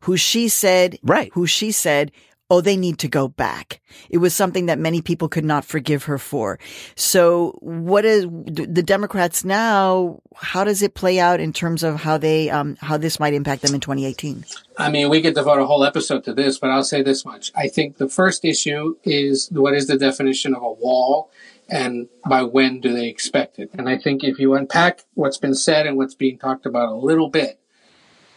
who 0.00 0.16
she 0.16 0.48
said, 0.48 0.98
right, 1.02 1.30
who 1.34 1.46
she 1.46 1.72
said 1.72 2.12
oh, 2.50 2.60
they 2.60 2.76
need 2.76 2.98
to 3.00 3.08
go 3.08 3.28
back. 3.28 3.80
It 4.08 4.18
was 4.18 4.34
something 4.34 4.66
that 4.66 4.78
many 4.78 5.02
people 5.02 5.28
could 5.28 5.44
not 5.44 5.64
forgive 5.64 6.04
her 6.04 6.18
for. 6.18 6.58
So 6.94 7.58
what 7.60 8.04
is 8.04 8.24
the 8.24 8.82
Democrats 8.82 9.44
now? 9.44 10.20
How 10.34 10.64
does 10.64 10.82
it 10.82 10.94
play 10.94 11.20
out 11.20 11.40
in 11.40 11.52
terms 11.52 11.82
of 11.82 11.96
how 11.96 12.16
they, 12.16 12.48
um, 12.48 12.76
how 12.80 12.96
this 12.96 13.20
might 13.20 13.34
impact 13.34 13.62
them 13.62 13.74
in 13.74 13.80
2018? 13.80 14.44
I 14.78 14.90
mean, 14.90 15.10
we 15.10 15.20
could 15.20 15.34
devote 15.34 15.60
a 15.60 15.66
whole 15.66 15.84
episode 15.84 16.24
to 16.24 16.32
this, 16.32 16.58
but 16.58 16.70
I'll 16.70 16.84
say 16.84 17.02
this 17.02 17.24
much. 17.24 17.52
I 17.54 17.68
think 17.68 17.98
the 17.98 18.08
first 18.08 18.44
issue 18.44 18.96
is 19.04 19.48
what 19.50 19.74
is 19.74 19.86
the 19.86 19.98
definition 19.98 20.54
of 20.54 20.62
a 20.62 20.72
wall? 20.72 21.30
and 21.68 22.08
by 22.26 22.42
when 22.42 22.80
do 22.80 22.94
they 22.94 23.08
expect 23.08 23.58
it? 23.58 23.70
And 23.74 23.88
I 23.88 23.98
think 23.98 24.24
if 24.24 24.38
you 24.38 24.54
unpack 24.54 25.04
what's 25.14 25.36
been 25.36 25.54
said 25.54 25.86
and 25.86 25.96
what's 25.96 26.14
being 26.14 26.38
talked 26.38 26.64
about 26.64 26.88
a 26.88 26.94
little 26.94 27.28
bit, 27.28 27.60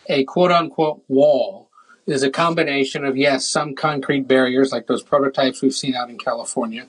a 0.08 0.26
quote 0.26 0.52
unquote 0.52 1.04
wall 1.08 1.71
is 2.06 2.24
a 2.24 2.30
combination 2.30 3.06
of, 3.06 3.18
yes, 3.18 3.48
some 3.48 3.76
concrete 3.76 4.28
barriers 4.28 4.72
like 4.72 4.88
those 4.88 5.04
prototypes 5.04 5.62
we've 5.62 5.74
seen 5.74 5.96
out 5.96 6.10
in 6.10 6.18
California, 6.18 6.88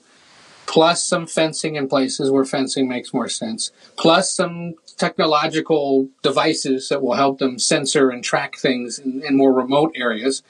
plus 0.67 1.05
some 1.05 1.27
fencing 1.27 1.77
in 1.77 1.89
places 1.89 2.31
where 2.31 2.45
fencing 2.45 2.89
makes 2.89 3.13
more 3.13 3.29
sense, 3.29 3.71
plus 3.97 4.35
some 4.35 4.75
technological 4.97 6.09
devices 6.23 6.89
that 6.89 7.03
will 7.03 7.15
help 7.15 7.39
them 7.39 7.59
censor 7.59 8.11
and 8.11 8.25
track 8.25 8.57
things 8.57 8.99
in, 8.99 9.23
in 9.25 9.37
more 9.37 9.53
remote 9.53 9.93
areas. 9.97 10.43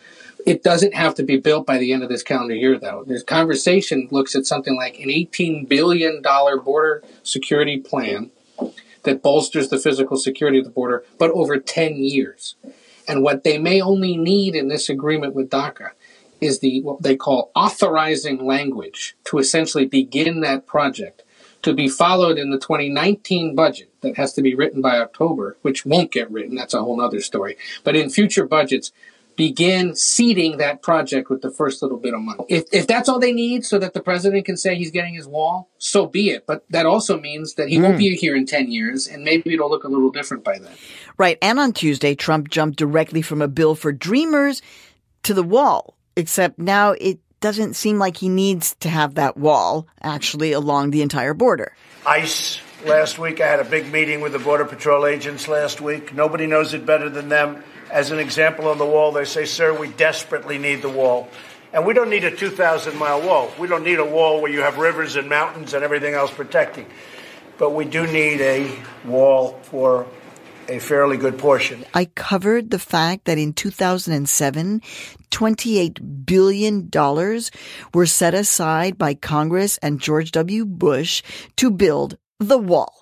It 0.44 0.62
doesn't 0.62 0.94
have 0.94 1.14
to 1.16 1.22
be 1.22 1.36
built 1.36 1.66
by 1.66 1.78
the 1.78 1.92
end 1.92 2.02
of 2.02 2.08
this 2.08 2.22
calendar 2.22 2.54
year, 2.54 2.78
though. 2.78 3.04
This 3.06 3.22
conversation 3.22 4.08
looks 4.10 4.34
at 4.34 4.44
something 4.44 4.76
like 4.76 4.98
an 4.98 5.08
$18 5.08 5.68
billion 5.68 6.20
border 6.20 7.02
security 7.22 7.78
plan 7.78 8.30
that 9.04 9.22
bolsters 9.22 9.68
the 9.68 9.78
physical 9.78 10.16
security 10.16 10.58
of 10.58 10.64
the 10.64 10.70
border, 10.70 11.04
but 11.18 11.30
over 11.30 11.58
10 11.58 11.96
years. 11.96 12.56
And 13.12 13.22
what 13.22 13.44
they 13.44 13.58
may 13.58 13.82
only 13.82 14.16
need 14.16 14.54
in 14.54 14.68
this 14.68 14.88
agreement 14.88 15.34
with 15.34 15.50
DACA 15.50 15.90
is 16.40 16.60
the 16.60 16.80
what 16.80 17.02
they 17.02 17.14
call 17.14 17.50
authorizing 17.54 18.46
language 18.46 19.14
to 19.24 19.36
essentially 19.36 19.84
begin 19.84 20.40
that 20.40 20.66
project 20.66 21.22
to 21.60 21.74
be 21.74 21.88
followed 21.88 22.38
in 22.38 22.50
the 22.50 22.58
2019 22.58 23.54
budget 23.54 23.90
that 24.00 24.16
has 24.16 24.32
to 24.32 24.40
be 24.40 24.54
written 24.54 24.80
by 24.80 24.96
October, 24.96 25.58
which 25.60 25.84
won't 25.84 26.10
get 26.10 26.30
written. 26.30 26.56
That's 26.56 26.72
a 26.72 26.80
whole 26.80 27.02
other 27.02 27.20
story. 27.20 27.58
But 27.84 27.96
in 27.96 28.08
future 28.08 28.46
budgets, 28.46 28.92
begin 29.37 29.95
seeding 29.95 30.59
that 30.59 30.83
project 30.83 31.30
with 31.30 31.43
the 31.43 31.51
first 31.51 31.83
little 31.83 31.99
bit 31.99 32.14
of 32.14 32.20
money. 32.20 32.45
If, 32.49 32.64
if 32.72 32.87
that's 32.87 33.09
all 33.09 33.18
they 33.18 33.33
need 33.33 33.64
so 33.64 33.78
that 33.78 33.95
the 33.95 34.01
president 34.01 34.45
can 34.45 34.57
say 34.57 34.74
he's 34.76 34.91
getting 34.91 35.14
his 35.14 35.26
wall, 35.26 35.70
so 35.78 36.07
be 36.07 36.30
it. 36.30 36.47
But 36.47 36.64
that 36.70 36.87
also 36.87 37.18
means 37.18 37.55
that 37.55 37.68
he 37.68 37.78
mm. 37.78 37.83
won't 37.83 37.99
be 37.99 38.14
here 38.16 38.37
in 38.37 38.47
10 38.47 38.70
years 38.70 39.07
and 39.07 39.24
maybe 39.24 39.55
it'll 39.55 39.70
look 39.70 39.85
a 39.85 39.89
little 39.89 40.11
different 40.11 40.45
by 40.45 40.59
then. 40.59 40.72
Right. 41.18 41.39
And 41.43 41.59
on 41.59 41.72
Tuesday, 41.72 42.14
Trump 42.14 42.49
jumped 42.49 42.78
directly 42.78 43.22
from 43.22 43.43
a 43.43 43.49
bill 43.49 43.74
for 43.74 43.93
dreamers 43.93 44.62
to 45.24 45.35
the 45.35 45.43
wall, 45.43 45.97
except 46.16 46.59
now 46.59 46.93
it 46.93 47.18
doesn't 47.41 47.74
seem 47.74 47.99
like 47.99 48.16
he 48.16 48.28
needs 48.28 48.74
to 48.76 48.89
have 48.89 49.16
that 49.16 49.37
wall 49.37 49.87
actually 50.01 50.53
along 50.53 50.91
the 50.91 51.03
entire 51.03 51.35
border. 51.35 51.74
ICE 52.07 52.61
last 52.87 53.18
week. 53.18 53.41
I 53.41 53.47
had 53.47 53.61
a 53.61 53.64
big 53.64 53.93
meeting 53.93 54.20
with 54.20 54.33
the 54.33 54.39
Border 54.39 54.64
Patrol 54.64 55.07
agents 55.07 55.49
last 55.49 55.80
week. 55.80 56.14
Nobody 56.14 56.47
knows 56.47 56.74
it 56.74 56.87
better 56.87 57.09
than 57.09 57.28
them. 57.28 57.62
As 57.93 58.11
an 58.11 58.18
example 58.18 58.68
on 58.68 58.78
the 58.78 58.86
wall, 58.86 59.12
they 59.12 59.26
say, 59.26 59.45
Sir, 59.45 59.78
we 59.78 59.88
desperately 59.88 60.57
need 60.57 60.80
the 60.80 60.88
wall. 60.88 61.28
And 61.74 61.84
we 61.86 61.93
don't 61.93 62.09
need 62.09 62.24
a 62.24 62.34
2,000 62.34 62.99
mile 62.99 63.20
wall. 63.20 63.51
We 63.59 63.68
don't 63.68 63.84
need 63.84 63.99
a 63.99 64.05
wall 64.05 64.40
where 64.40 64.51
you 64.51 64.61
have 64.61 64.78
rivers 64.78 65.14
and 65.14 65.28
mountains 65.28 65.74
and 65.74 65.84
everything 65.84 66.14
else 66.14 66.30
protecting. 66.30 66.86
But 67.59 67.70
we 67.70 67.84
do 67.84 68.07
need 68.07 68.40
a 68.40 68.74
wall 69.05 69.61
for 69.62 70.07
a 70.68 70.78
fairly 70.78 71.18
good 71.18 71.38
portion. 71.38 71.84
I 71.93 72.07
covered 72.07 72.70
the 72.70 72.78
fact 72.78 73.26
that 73.26 73.36
in 73.36 73.53
2007, 73.53 74.80
$28 75.30 76.24
billion 76.24 76.90
were 77.93 78.07
set 78.07 78.34
aside 78.34 78.97
by 78.97 79.12
Congress 79.14 79.78
and 79.82 80.01
George 80.01 80.32
W. 80.32 80.64
Bush 80.64 81.22
to 81.57 81.70
build 81.70 82.16
the 82.38 82.59
wall. 82.59 83.01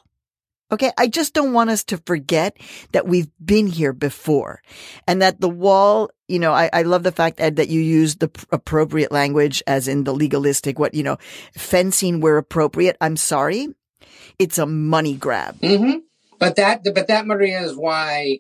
Okay. 0.72 0.92
I 0.96 1.08
just 1.08 1.34
don't 1.34 1.52
want 1.52 1.70
us 1.70 1.84
to 1.84 1.98
forget 1.98 2.56
that 2.92 3.06
we've 3.06 3.28
been 3.44 3.66
here 3.66 3.92
before 3.92 4.62
and 5.06 5.22
that 5.22 5.40
the 5.40 5.48
wall, 5.48 6.10
you 6.28 6.38
know, 6.38 6.52
I, 6.52 6.70
I 6.72 6.82
love 6.82 7.02
the 7.02 7.12
fact, 7.12 7.40
Ed, 7.40 7.56
that 7.56 7.68
you 7.68 7.80
use 7.80 8.16
the 8.16 8.30
appropriate 8.52 9.12
language 9.12 9.62
as 9.66 9.88
in 9.88 10.04
the 10.04 10.14
legalistic, 10.14 10.78
what, 10.78 10.94
you 10.94 11.02
know, 11.02 11.18
fencing 11.56 12.20
where 12.20 12.36
appropriate. 12.36 12.96
I'm 13.00 13.16
sorry. 13.16 13.68
It's 14.38 14.58
a 14.58 14.66
money 14.66 15.14
grab. 15.14 15.58
Mm-hmm. 15.60 15.98
But 16.38 16.56
that, 16.56 16.84
but 16.94 17.08
that, 17.08 17.26
Maria, 17.26 17.60
is 17.62 17.76
why 17.76 18.38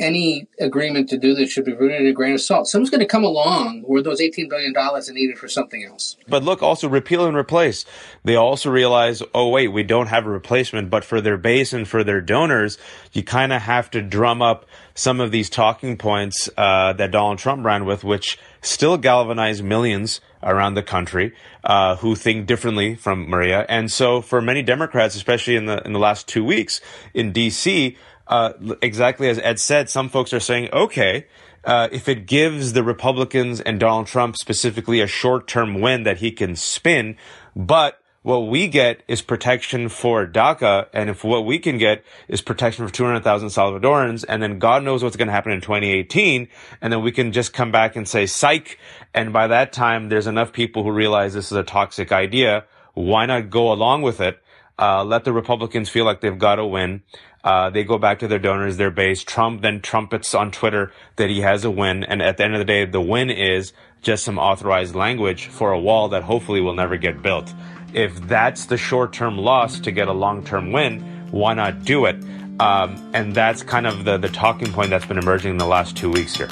any 0.00 0.48
agreement 0.58 1.08
to 1.10 1.18
do 1.18 1.34
this 1.34 1.50
should 1.50 1.64
be 1.64 1.72
rooted 1.72 2.00
in 2.00 2.06
a 2.06 2.12
grain 2.12 2.34
of 2.34 2.40
salt. 2.40 2.66
Someone's 2.66 2.90
going 2.90 3.00
to 3.00 3.06
come 3.06 3.22
along 3.22 3.82
where 3.82 4.02
those 4.02 4.20
$18 4.20 4.48
billion 4.48 4.76
are 4.76 5.00
needed 5.10 5.38
for 5.38 5.46
something 5.46 5.84
else. 5.84 6.16
But 6.26 6.42
look, 6.42 6.62
also 6.62 6.88
repeal 6.88 7.26
and 7.26 7.36
replace. 7.36 7.84
They 8.24 8.36
also 8.36 8.70
realize, 8.70 9.22
oh, 9.34 9.48
wait, 9.48 9.68
we 9.68 9.82
don't 9.82 10.08
have 10.08 10.26
a 10.26 10.30
replacement, 10.30 10.90
but 10.90 11.04
for 11.04 11.20
their 11.20 11.36
base 11.36 11.72
and 11.72 11.86
for 11.86 12.02
their 12.02 12.20
donors, 12.20 12.78
you 13.12 13.22
kind 13.22 13.52
of 13.52 13.62
have 13.62 13.90
to 13.90 14.02
drum 14.02 14.42
up 14.42 14.66
some 14.94 15.20
of 15.20 15.30
these 15.30 15.48
talking 15.48 15.96
points 15.96 16.48
uh, 16.56 16.92
that 16.94 17.10
Donald 17.10 17.38
Trump 17.38 17.64
ran 17.64 17.84
with, 17.84 18.02
which 18.02 18.38
still 18.62 18.98
galvanize 18.98 19.62
millions 19.62 20.20
around 20.42 20.74
the 20.74 20.82
country 20.82 21.34
uh, 21.64 21.96
who 21.96 22.14
think 22.14 22.46
differently 22.46 22.94
from 22.94 23.28
Maria. 23.28 23.64
And 23.68 23.90
so 23.90 24.20
for 24.20 24.40
many 24.40 24.62
Democrats, 24.62 25.14
especially 25.14 25.56
in 25.56 25.66
the 25.66 25.82
in 25.84 25.92
the 25.92 25.98
last 25.98 26.28
two 26.28 26.44
weeks 26.44 26.80
in 27.14 27.32
D.C., 27.32 27.96
uh, 28.30 28.52
exactly 28.80 29.28
as 29.28 29.38
Ed 29.40 29.58
said, 29.58 29.90
some 29.90 30.08
folks 30.08 30.32
are 30.32 30.40
saying, 30.40 30.70
okay, 30.72 31.26
uh, 31.64 31.88
if 31.92 32.08
it 32.08 32.26
gives 32.26 32.72
the 32.72 32.82
Republicans 32.82 33.60
and 33.60 33.78
Donald 33.78 34.06
Trump 34.06 34.36
specifically 34.36 35.00
a 35.00 35.06
short 35.06 35.46
term 35.46 35.80
win 35.80 36.04
that 36.04 36.18
he 36.18 36.30
can 36.30 36.56
spin, 36.56 37.16
but 37.54 38.00
what 38.22 38.40
we 38.48 38.68
get 38.68 39.02
is 39.08 39.22
protection 39.22 39.88
for 39.88 40.26
DACA, 40.26 40.88
and 40.92 41.08
if 41.10 41.24
what 41.24 41.46
we 41.46 41.58
can 41.58 41.78
get 41.78 42.04
is 42.28 42.42
protection 42.42 42.86
for 42.86 42.92
200,000 42.92 43.48
Salvadorans, 43.48 44.24
and 44.28 44.42
then 44.42 44.58
God 44.58 44.84
knows 44.84 45.02
what's 45.02 45.16
going 45.16 45.28
to 45.28 45.32
happen 45.32 45.52
in 45.52 45.60
2018, 45.60 46.46
and 46.80 46.92
then 46.92 47.02
we 47.02 47.12
can 47.12 47.32
just 47.32 47.52
come 47.52 47.72
back 47.72 47.96
and 47.96 48.06
say, 48.06 48.26
psych, 48.26 48.78
and 49.14 49.32
by 49.32 49.46
that 49.46 49.72
time, 49.72 50.10
there's 50.10 50.26
enough 50.26 50.52
people 50.52 50.82
who 50.82 50.92
realize 50.92 51.32
this 51.32 51.50
is 51.50 51.56
a 51.56 51.62
toxic 51.62 52.12
idea. 52.12 52.64
Why 52.92 53.24
not 53.24 53.50
go 53.50 53.72
along 53.72 54.02
with 54.02 54.20
it? 54.20 54.40
Uh, 54.78 55.04
let 55.04 55.24
the 55.24 55.32
Republicans 55.32 55.88
feel 55.88 56.04
like 56.04 56.20
they've 56.20 56.38
got 56.38 56.56
to 56.56 56.66
win. 56.66 57.02
Uh, 57.42 57.70
they 57.70 57.84
go 57.84 57.98
back 57.98 58.18
to 58.18 58.28
their 58.28 58.38
donors, 58.38 58.76
their 58.76 58.90
base. 58.90 59.24
Trump 59.24 59.62
then 59.62 59.80
trumpets 59.80 60.34
on 60.34 60.50
Twitter 60.50 60.92
that 61.16 61.30
he 61.30 61.40
has 61.40 61.64
a 61.64 61.70
win. 61.70 62.04
And 62.04 62.20
at 62.20 62.36
the 62.36 62.44
end 62.44 62.54
of 62.54 62.58
the 62.58 62.64
day, 62.64 62.84
the 62.84 63.00
win 63.00 63.30
is 63.30 63.72
just 64.02 64.24
some 64.24 64.38
authorized 64.38 64.94
language 64.94 65.46
for 65.46 65.72
a 65.72 65.80
wall 65.80 66.08
that 66.08 66.22
hopefully 66.22 66.60
will 66.60 66.74
never 66.74 66.96
get 66.96 67.22
built. 67.22 67.52
If 67.92 68.20
that's 68.28 68.66
the 68.66 68.76
short 68.76 69.12
term 69.12 69.38
loss 69.38 69.80
to 69.80 69.90
get 69.90 70.08
a 70.08 70.12
long 70.12 70.44
term 70.44 70.72
win, 70.72 71.00
why 71.30 71.54
not 71.54 71.84
do 71.84 72.04
it? 72.04 72.16
Um, 72.60 73.10
and 73.14 73.34
that's 73.34 73.62
kind 73.62 73.86
of 73.86 74.04
the, 74.04 74.18
the 74.18 74.28
talking 74.28 74.70
point 74.72 74.90
that's 74.90 75.06
been 75.06 75.18
emerging 75.18 75.52
in 75.52 75.56
the 75.56 75.66
last 75.66 75.96
two 75.96 76.10
weeks 76.10 76.36
here. 76.36 76.50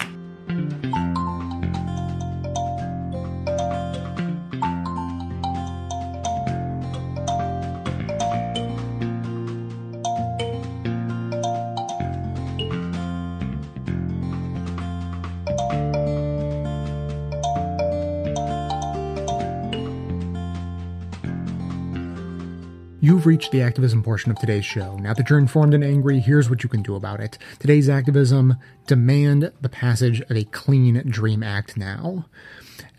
Reached 23.28 23.52
the 23.52 23.60
activism 23.60 24.02
portion 24.02 24.30
of 24.30 24.38
today's 24.38 24.64
show. 24.64 24.96
Now 24.96 25.12
that 25.12 25.28
you're 25.28 25.38
informed 25.38 25.74
and 25.74 25.84
angry, 25.84 26.18
here's 26.18 26.48
what 26.48 26.62
you 26.62 26.68
can 26.70 26.80
do 26.80 26.94
about 26.94 27.20
it. 27.20 27.36
Today's 27.58 27.86
activism 27.86 28.56
demand 28.86 29.52
the 29.60 29.68
passage 29.68 30.22
of 30.22 30.34
a 30.34 30.44
Clean 30.44 31.02
Dream 31.06 31.42
Act 31.42 31.76
now. 31.76 32.24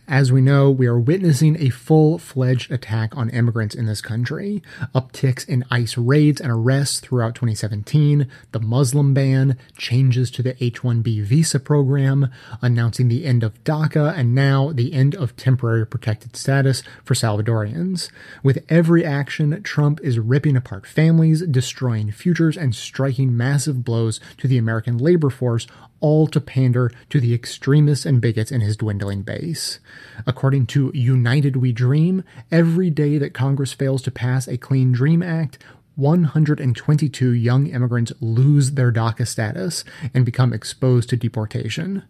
As 0.09 0.31
we 0.31 0.41
know, 0.41 0.71
we 0.71 0.87
are 0.87 0.99
witnessing 0.99 1.55
a 1.61 1.69
full 1.69 2.17
fledged 2.17 2.71
attack 2.71 3.15
on 3.15 3.29
immigrants 3.29 3.75
in 3.75 3.85
this 3.85 4.01
country. 4.01 4.63
Upticks 4.95 5.47
in 5.47 5.63
ICE 5.69 5.99
raids 5.99 6.41
and 6.41 6.51
arrests 6.51 6.99
throughout 6.99 7.35
2017, 7.35 8.27
the 8.51 8.59
Muslim 8.59 9.13
ban, 9.13 9.55
changes 9.77 10.31
to 10.31 10.41
the 10.41 10.61
H 10.63 10.81
1B 10.81 11.21
visa 11.21 11.59
program, 11.59 12.31
announcing 12.59 13.07
the 13.07 13.23
end 13.23 13.43
of 13.43 13.63
DACA, 13.63 14.17
and 14.17 14.33
now 14.33 14.71
the 14.71 14.93
end 14.93 15.13
of 15.13 15.35
temporary 15.35 15.85
protected 15.85 16.35
status 16.35 16.81
for 17.05 17.13
Salvadorians. 17.13 18.09
With 18.41 18.65
every 18.67 19.05
action, 19.05 19.61
Trump 19.61 19.99
is 20.01 20.17
ripping 20.17 20.57
apart 20.57 20.87
families, 20.87 21.43
destroying 21.43 22.11
futures, 22.11 22.57
and 22.57 22.73
striking 22.73 23.37
massive 23.37 23.85
blows 23.85 24.19
to 24.37 24.47
the 24.47 24.57
American 24.57 24.97
labor 24.97 25.29
force, 25.29 25.67
all 25.99 26.27
to 26.27 26.41
pander 26.41 26.91
to 27.09 27.19
the 27.19 27.33
extremists 27.33 28.05
and 28.05 28.21
bigots 28.21 28.51
in 28.51 28.61
his 28.61 28.77
dwindling 28.77 29.21
base. 29.21 29.79
According 30.25 30.67
to 30.67 30.91
United 30.93 31.55
We 31.55 31.71
Dream, 31.71 32.23
every 32.51 32.89
day 32.89 33.17
that 33.17 33.33
Congress 33.33 33.73
fails 33.73 34.01
to 34.03 34.11
pass 34.11 34.47
a 34.47 34.57
Clean 34.57 34.91
Dream 34.91 35.21
Act, 35.21 35.57
122 35.99 37.31
young 37.31 37.67
immigrants 37.67 38.13
lose 38.21 38.71
their 38.71 38.91
DACA 38.91 39.27
status 39.27 39.83
and 40.13 40.25
become 40.25 40.53
exposed 40.53 41.09
to 41.09 41.17
deportation. 41.17 42.03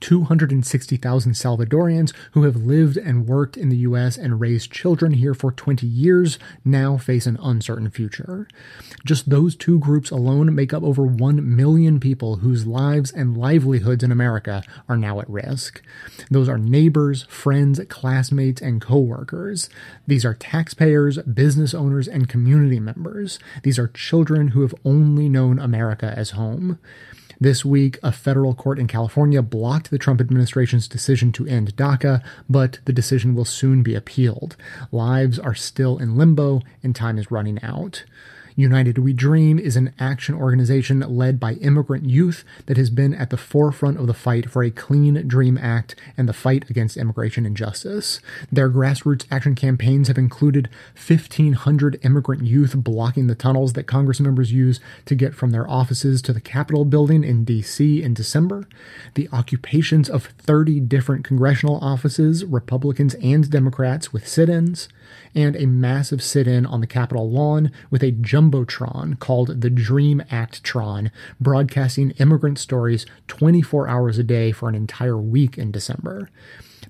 260,000 0.00 1.32
Salvadorians 1.32 2.12
who 2.32 2.42
have 2.42 2.56
lived 2.56 2.96
and 2.96 3.26
worked 3.26 3.56
in 3.56 3.68
the 3.68 3.78
U.S. 3.78 4.16
and 4.16 4.40
raised 4.40 4.70
children 4.70 5.12
here 5.12 5.34
for 5.34 5.52
20 5.52 5.86
years 5.86 6.38
now 6.64 6.96
face 6.96 7.26
an 7.26 7.38
uncertain 7.42 7.90
future. 7.90 8.46
Just 9.04 9.30
those 9.30 9.56
two 9.56 9.78
groups 9.78 10.10
alone 10.10 10.54
make 10.54 10.72
up 10.72 10.82
over 10.82 11.04
1 11.04 11.56
million 11.56 12.00
people 12.00 12.36
whose 12.36 12.66
lives 12.66 13.12
and 13.12 13.36
livelihoods 13.36 14.02
in 14.02 14.12
America 14.12 14.62
are 14.88 14.96
now 14.96 15.20
at 15.20 15.30
risk. 15.30 15.82
Those 16.30 16.48
are 16.48 16.58
neighbors, 16.58 17.24
friends, 17.24 17.80
classmates, 17.88 18.60
and 18.60 18.80
coworkers. 18.80 19.70
These 20.06 20.24
are 20.24 20.34
taxpayers, 20.34 21.18
business 21.18 21.74
owners, 21.74 22.08
and 22.08 22.28
community 22.28 22.80
members. 22.80 23.21
These 23.62 23.78
are 23.78 23.88
children 23.88 24.48
who 24.48 24.62
have 24.62 24.74
only 24.84 25.28
known 25.28 25.58
America 25.58 26.12
as 26.16 26.30
home. 26.30 26.78
This 27.40 27.64
week, 27.64 27.98
a 28.04 28.12
federal 28.12 28.54
court 28.54 28.78
in 28.78 28.86
California 28.86 29.42
blocked 29.42 29.90
the 29.90 29.98
Trump 29.98 30.20
administration's 30.20 30.86
decision 30.86 31.32
to 31.32 31.46
end 31.46 31.76
DACA, 31.76 32.22
but 32.48 32.78
the 32.84 32.92
decision 32.92 33.34
will 33.34 33.44
soon 33.44 33.82
be 33.82 33.96
appealed. 33.96 34.56
Lives 34.92 35.40
are 35.40 35.54
still 35.54 35.98
in 35.98 36.16
limbo, 36.16 36.60
and 36.84 36.94
time 36.94 37.18
is 37.18 37.32
running 37.32 37.58
out. 37.62 38.04
United 38.56 38.98
We 38.98 39.12
Dream 39.12 39.58
is 39.58 39.76
an 39.76 39.94
action 39.98 40.34
organization 40.34 41.00
led 41.00 41.40
by 41.40 41.54
immigrant 41.54 42.08
youth 42.08 42.44
that 42.66 42.76
has 42.76 42.90
been 42.90 43.14
at 43.14 43.30
the 43.30 43.36
forefront 43.36 43.98
of 43.98 44.06
the 44.06 44.14
fight 44.14 44.50
for 44.50 44.62
a 44.62 44.70
Clean 44.70 45.26
Dream 45.26 45.58
Act 45.58 45.94
and 46.16 46.28
the 46.28 46.32
fight 46.32 46.68
against 46.68 46.96
immigration 46.96 47.46
injustice. 47.46 48.20
Their 48.50 48.70
grassroots 48.70 49.26
action 49.30 49.54
campaigns 49.54 50.08
have 50.08 50.18
included 50.18 50.68
1,500 50.94 51.98
immigrant 52.02 52.44
youth 52.44 52.74
blocking 52.76 53.26
the 53.26 53.34
tunnels 53.34 53.72
that 53.72 53.84
Congress 53.84 54.20
members 54.20 54.52
use 54.52 54.80
to 55.06 55.14
get 55.14 55.34
from 55.34 55.50
their 55.50 55.68
offices 55.68 56.20
to 56.22 56.32
the 56.32 56.40
Capitol 56.40 56.84
building 56.84 57.24
in 57.24 57.44
D.C. 57.44 58.02
in 58.02 58.14
December, 58.14 58.66
the 59.14 59.28
occupations 59.32 60.08
of 60.08 60.26
30 60.26 60.80
different 60.80 61.24
congressional 61.24 61.78
offices, 61.80 62.44
Republicans 62.44 63.14
and 63.14 63.50
Democrats, 63.50 64.12
with 64.12 64.28
sit 64.28 64.48
ins 64.48 64.88
and 65.34 65.56
a 65.56 65.66
massive 65.66 66.22
sit 66.22 66.46
in 66.46 66.66
on 66.66 66.80
the 66.80 66.86
Capitol 66.86 67.30
lawn 67.30 67.70
with 67.90 68.02
a 68.02 68.12
Jumbotron 68.12 69.18
called 69.18 69.60
the 69.60 69.70
Dream 69.70 70.22
Act 70.30 70.62
Tron, 70.62 71.10
broadcasting 71.40 72.10
immigrant 72.12 72.58
stories 72.58 73.06
24 73.28 73.88
hours 73.88 74.18
a 74.18 74.24
day 74.24 74.52
for 74.52 74.68
an 74.68 74.74
entire 74.74 75.18
week 75.18 75.58
in 75.58 75.70
December. 75.70 76.28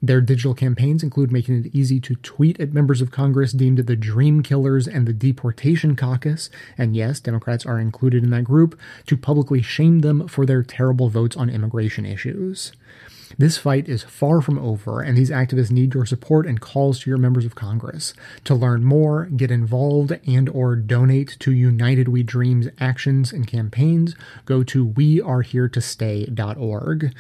Their 0.05 0.21
digital 0.21 0.55
campaigns 0.55 1.05
include 1.05 1.31
making 1.31 1.65
it 1.65 1.75
easy 1.75 2.01
to 2.01 2.17
tweet 2.17 2.59
at 2.59 2.73
members 2.73 3.01
of 3.01 3.13
Congress 3.13 3.53
deemed 3.53 3.79
the 3.79 3.95
Dream 3.95 4.43
Killers 4.43 4.89
and 4.89 5.07
the 5.07 5.13
Deportation 5.13 5.95
Caucus, 5.95 6.51
and 6.77 6.97
yes, 6.97 7.21
Democrats 7.21 7.65
are 7.65 7.79
included 7.79 8.25
in 8.25 8.31
that 8.31 8.43
group, 8.43 8.79
to 9.07 9.17
publicly 9.17 9.63
shame 9.63 10.01
them 10.01 10.27
for 10.27 10.45
their 10.45 10.65
terrible 10.65 11.09
votes 11.09 11.37
on 11.37 11.49
immigration 11.49 12.05
issues. 12.05 12.73
This 13.39 13.57
fight 13.59 13.89
is 13.89 14.03
far 14.03 14.41
from 14.41 14.59
over, 14.59 15.01
and 15.01 15.17
these 15.17 15.31
activists 15.31 15.71
need 15.71 15.95
your 15.95 16.07
support 16.07 16.47
and 16.47 16.61
calls 16.61 17.01
to 17.01 17.11
your 17.11 17.19
members 17.19 17.45
of 17.45 17.55
Congress. 17.55 18.15
To 18.45 18.55
learn 18.55 18.85
more, 18.85 19.27
get 19.27 19.51
involved, 19.51 20.19
and 20.27 20.49
or 20.49 20.77
donate 20.77 21.37
to 21.41 21.53
United 21.53 22.09
We 22.09 22.23
Dream's 22.23 22.69
actions 22.79 23.33
and 23.33 23.47
campaigns, 23.47 24.15
go 24.45 24.63
to 24.65 24.87
weareheretostay.org. 24.87 27.15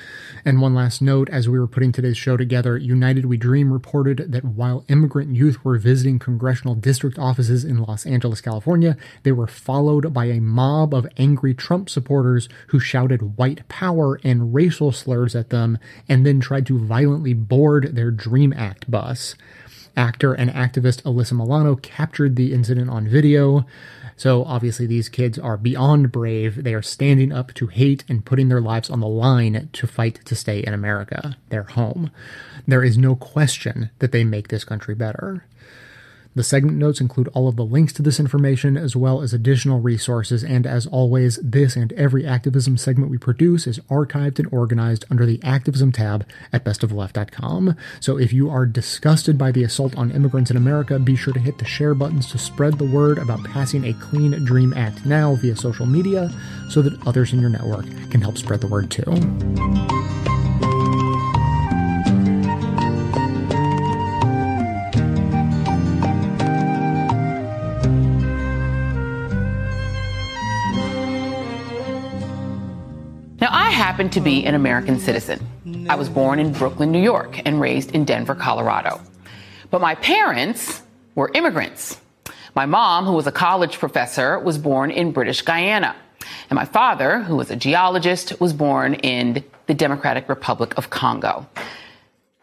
And 0.45 0.61
one 0.61 0.75
last 0.75 1.01
note, 1.01 1.31
as 1.31 1.49
we 1.49 1.59
were 1.59 1.67
putting 1.67 1.93
today's 1.93 2.19
show 2.19 2.37
together, 2.37 2.77
United 2.77 3.25
We 3.27 3.37
Dream 3.37 3.73
reported 3.73 4.33
that 4.33 4.45
while 4.45 4.85
immigrant 4.89 5.35
youth 5.35 5.65
were 5.65 5.79
visiting 5.79 6.19
congressional 6.19 6.75
district 6.75 7.19
offices 7.19 7.65
in 7.65 7.79
Los 7.79 8.05
Angeles, 8.07 8.41
California, 8.41 8.97
they 9.23 9.33
were 9.33 9.47
followed 9.47 10.13
by 10.13 10.27
a 10.27 10.41
mob 10.41 10.95
of 10.95 11.07
angry 11.17 11.55
Trump 11.55 11.89
supporters 11.89 12.49
who 12.69 12.81
shouted 12.81 13.39
white 13.39 13.67
power 13.69 14.21
and 14.23 14.55
racial 14.55 14.93
slurs 14.93 15.35
at 15.35 15.51
them 15.51 15.79
and 16.09 16.27
then 16.27 16.41
tried 16.41 16.67
to 16.67 16.79
violently 16.79 17.35
board 17.35 17.95
their 17.95 18.11
Dream 18.11 18.53
Act 18.53 18.91
bus. 18.91 19.35
Actor 19.97 20.33
and 20.33 20.51
activist 20.51 21.03
Alyssa 21.03 21.33
Milano 21.33 21.77
captured 21.77 22.37
the 22.37 22.53
incident 22.53 22.89
on 22.89 23.07
video. 23.07 23.67
So 24.17 24.45
obviously, 24.45 24.87
these 24.87 25.09
kids 25.09 25.39
are 25.39 25.57
beyond 25.57 26.13
brave. 26.13 26.65
They 26.65 26.75
are 26.75 26.83
standing 26.83 27.33
up 27.33 27.53
to 27.55 27.67
hate 27.67 28.05
and 28.09 28.25
putting 28.25 28.49
their 28.49 28.61
lives 28.61 28.89
on 28.89 29.01
the 29.01 29.09
line 29.09 29.69
to 29.73 29.87
fight 29.87 30.21
to 30.25 30.35
stay 30.35 30.61
in 30.61 30.73
America, 30.73 31.37
their 31.49 31.65
home. 31.65 32.11
There 32.67 32.85
is 32.85 32.97
no 32.97 33.17
question 33.17 33.91
that 33.99 34.13
they 34.13 34.25
make 34.25 34.49
this 34.49 34.65
country 34.65 34.95
better. 34.95 35.45
The 36.35 36.43
segment 36.43 36.78
notes 36.78 37.01
include 37.01 37.28
all 37.28 37.47
of 37.47 37.57
the 37.57 37.64
links 37.64 37.93
to 37.95 38.03
this 38.03 38.18
information 38.18 38.76
as 38.76 38.97
well 38.97 39.20
as 39.20 39.35
additional 39.35 39.80
resources, 39.80 40.43
and 40.43 40.66
as 40.66 40.87
always, 40.87 41.37
this 41.43 41.76
and 41.76 41.93
every 41.93 42.26
activism 42.26 42.78
segment 42.78 43.11
we 43.11 43.18
produce 43.18 43.66
is 43.66 43.78
archived 43.91 44.39
and 44.39 44.49
organized 44.51 45.05
under 45.11 45.26
the 45.26 45.41
activism 45.43 45.93
tab 45.93 46.26
at 46.53 46.64
bestoftheleft.com. 46.64 47.76
So 48.01 48.18
if 48.18 48.33
you 48.33 48.49
are 48.49 48.64
disgusted 48.64 49.37
by 49.37 49.53
the 49.53 49.64
assault 49.64 49.97
on 49.97 50.11
immigrants 50.11 50.51
in 50.51 50.57
America, 50.57 50.99
be 50.99 51.16
sure 51.16 51.35
to 51.35 51.41
hit 51.41 51.59
the 51.59 51.66
share 51.66 51.95
buttons 51.95 52.30
to 52.33 52.39
spread 52.39 52.78
the 52.78 52.91
word 52.91 53.18
about 53.18 53.45
passing 53.45 53.85
a 53.85 53.93
Clean 53.95 54.43
Dream 54.45 54.72
Act 54.72 55.05
now 55.05 55.35
via 55.35 55.55
social 55.55 55.87
media 55.87 56.30
so 56.70 56.80
that 56.80 57.07
others 57.07 57.35
in 57.35 57.41
your 57.41 57.51
network 57.51 57.85
can 58.11 58.22
help 58.22 58.39
spread 58.39 58.62
the 58.62 58.66
word 58.66 58.91
too. 58.91 60.32
Happen 73.93 74.09
to 74.09 74.22
be 74.22 74.47
an 74.47 74.55
American 74.55 74.99
citizen. 74.99 75.86
I 75.86 75.97
was 75.97 76.09
born 76.09 76.38
in 76.38 76.55
Brooklyn, 76.55 76.90
New 76.93 77.03
York, 77.03 77.43
and 77.45 77.61
raised 77.61 77.90
in 77.90 78.07
Denver, 78.07 78.34
Colorado. 78.34 78.99
But 79.70 79.82
my 79.82 79.97
parents 79.97 80.80
were 81.14 81.30
immigrants. 81.34 82.01
My 82.55 82.64
mom, 82.64 83.05
who 83.05 83.12
was 83.12 83.26
a 83.26 83.32
college 83.32 83.78
professor, 83.78 84.38
was 84.38 84.57
born 84.57 84.90
in 84.90 85.12
British 85.12 85.43
Guyana. 85.43 85.95
And 86.49 86.57
my 86.57 86.64
father, 86.64 87.20
who 87.20 87.36
was 87.36 87.51
a 87.51 87.57
geologist, 87.57 88.40
was 88.40 88.55
born 88.55 88.95
in 88.95 89.45
the 89.66 89.74
Democratic 89.74 90.26
Republic 90.26 90.72
of 90.78 90.88
Congo. 90.88 91.47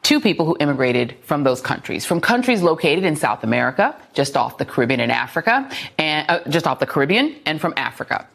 Two 0.03 0.21
people 0.21 0.45
who 0.45 0.55
immigrated 0.59 1.15
from 1.23 1.43
those 1.43 1.61
countries, 1.61 2.05
from 2.05 2.21
countries 2.21 2.61
located 2.61 3.05
in 3.05 3.15
South 3.15 3.43
America, 3.43 3.95
just 4.13 4.37
off 4.37 4.59
the 4.59 4.65
Caribbean 4.65 4.99
and 4.99 5.11
Africa, 5.11 5.67
and 5.97 6.29
uh, 6.29 6.47
just 6.47 6.67
off 6.67 6.77
the 6.77 6.85
Caribbean, 6.85 7.37
and 7.47 7.59
from 7.59 7.73
Africa 7.75 8.27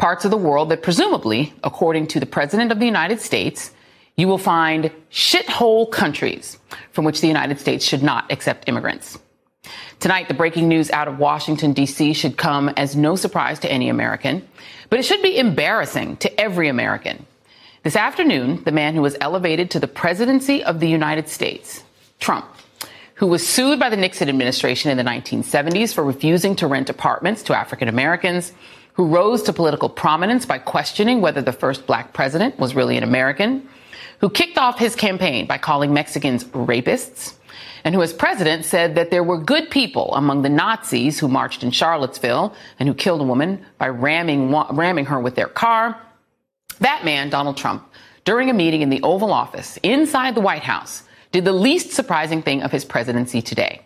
parts 0.00 0.24
of 0.24 0.30
the 0.30 0.36
world 0.36 0.70
that 0.70 0.82
presumably, 0.82 1.52
according 1.62 2.06
to 2.06 2.18
the 2.18 2.26
President 2.26 2.72
of 2.72 2.80
the 2.80 2.86
United 2.86 3.20
States, 3.20 3.70
you 4.16 4.26
will 4.26 4.38
find 4.38 4.90
shithole 5.12 5.90
countries 5.90 6.58
from 6.92 7.04
which 7.04 7.20
the 7.20 7.28
United 7.28 7.60
States 7.60 7.84
should 7.84 8.02
not 8.02 8.32
accept 8.32 8.66
immigrants. 8.66 9.18
Tonight, 10.00 10.28
the 10.28 10.34
breaking 10.34 10.68
news 10.68 10.90
out 10.90 11.06
of 11.06 11.18
Washington, 11.18 11.74
D.C. 11.74 12.14
should 12.14 12.38
come 12.38 12.70
as 12.70 12.96
no 12.96 13.14
surprise 13.14 13.58
to 13.58 13.70
any 13.70 13.90
American, 13.90 14.48
but 14.88 14.98
it 14.98 15.04
should 15.04 15.20
be 15.20 15.36
embarrassing 15.36 16.16
to 16.16 16.40
every 16.40 16.68
American. 16.68 17.26
This 17.82 17.94
afternoon, 17.94 18.64
the 18.64 18.72
man 18.72 18.94
who 18.94 19.02
was 19.02 19.16
elevated 19.20 19.70
to 19.72 19.80
the 19.80 19.86
presidency 19.86 20.64
of 20.64 20.80
the 20.80 20.88
United 20.88 21.28
States, 21.28 21.84
Trump, 22.18 22.46
who 23.16 23.26
was 23.26 23.46
sued 23.46 23.78
by 23.78 23.90
the 23.90 23.98
Nixon 23.98 24.30
administration 24.30 24.90
in 24.90 24.96
the 24.96 25.04
1970s 25.04 25.92
for 25.92 26.02
refusing 26.02 26.56
to 26.56 26.66
rent 26.66 26.88
apartments 26.88 27.42
to 27.42 27.54
African 27.54 27.88
Americans, 27.88 28.54
who 28.94 29.06
rose 29.06 29.42
to 29.44 29.52
political 29.52 29.88
prominence 29.88 30.46
by 30.46 30.58
questioning 30.58 31.20
whether 31.20 31.42
the 31.42 31.52
first 31.52 31.86
black 31.86 32.12
president 32.12 32.58
was 32.58 32.74
really 32.74 32.96
an 32.96 33.02
American, 33.02 33.68
who 34.20 34.28
kicked 34.28 34.58
off 34.58 34.78
his 34.78 34.94
campaign 34.94 35.46
by 35.46 35.58
calling 35.58 35.92
Mexicans 35.92 36.44
rapists, 36.44 37.34
and 37.84 37.94
who 37.94 38.02
as 38.02 38.12
president 38.12 38.64
said 38.64 38.94
that 38.94 39.10
there 39.10 39.24
were 39.24 39.38
good 39.38 39.70
people 39.70 40.14
among 40.14 40.42
the 40.42 40.48
Nazis 40.48 41.18
who 41.18 41.28
marched 41.28 41.62
in 41.62 41.70
Charlottesville 41.70 42.54
and 42.78 42.88
who 42.88 42.94
killed 42.94 43.20
a 43.20 43.24
woman 43.24 43.64
by 43.78 43.88
ramming, 43.88 44.52
ramming 44.52 45.06
her 45.06 45.18
with 45.18 45.34
their 45.34 45.48
car. 45.48 45.98
That 46.80 47.04
man, 47.04 47.30
Donald 47.30 47.56
Trump, 47.56 47.86
during 48.24 48.50
a 48.50 48.54
meeting 48.54 48.82
in 48.82 48.90
the 48.90 49.02
Oval 49.02 49.32
Office 49.32 49.78
inside 49.82 50.34
the 50.34 50.40
White 50.42 50.62
House, 50.62 51.04
did 51.32 51.44
the 51.44 51.52
least 51.52 51.92
surprising 51.92 52.42
thing 52.42 52.62
of 52.62 52.72
his 52.72 52.84
presidency 52.84 53.40
today. 53.40 53.80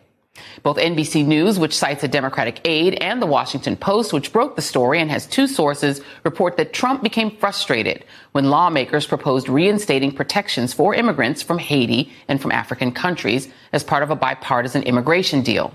Both 0.62 0.78
NBC 0.78 1.26
News, 1.26 1.59
which 1.59 1.76
cites 1.76 2.03
a 2.05 2.09
Democratic 2.09 2.61
aide, 2.64 2.95
and 2.95 3.20
the 3.20 3.26
Washington 3.26 3.76
Post, 3.76 4.12
which 4.12 4.32
broke 4.32 4.57
the 4.57 4.62
story 4.62 5.01
and 5.01 5.11
has 5.11 5.26
two 5.26 5.47
sources, 5.47 6.01
report 6.22 6.57
that 6.57 6.72
Trump 6.72 7.03
became 7.03 7.37
frustrated 7.37 8.05
when 8.32 8.51
lawmakers 8.51 9.07
proposed 9.07 9.49
reinstating 9.49 10.11
protections 10.11 10.72
for 10.72 10.95
immigrants 10.95 11.43
from 11.43 11.59
Haiti 11.59 12.12
and 12.28 12.41
from 12.41 12.53
African 12.53 12.93
countries 12.93 13.49
as 13.72 13.85
part 13.85 14.03
of 14.03 14.11
a 14.11 14.16
bipartisan 14.16 14.82
immigration 14.85 15.43
deal. 15.43 15.74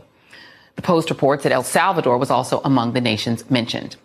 The 0.75 0.81
Post 0.81 1.09
reports 1.09 1.43
that 1.43 1.51
El 1.51 1.63
Salvador 1.63 2.17
was 2.17 2.31
also 2.31 2.61
among 2.63 2.93
the 2.93 3.01
nations 3.01 3.49
mentioned. 3.49 3.95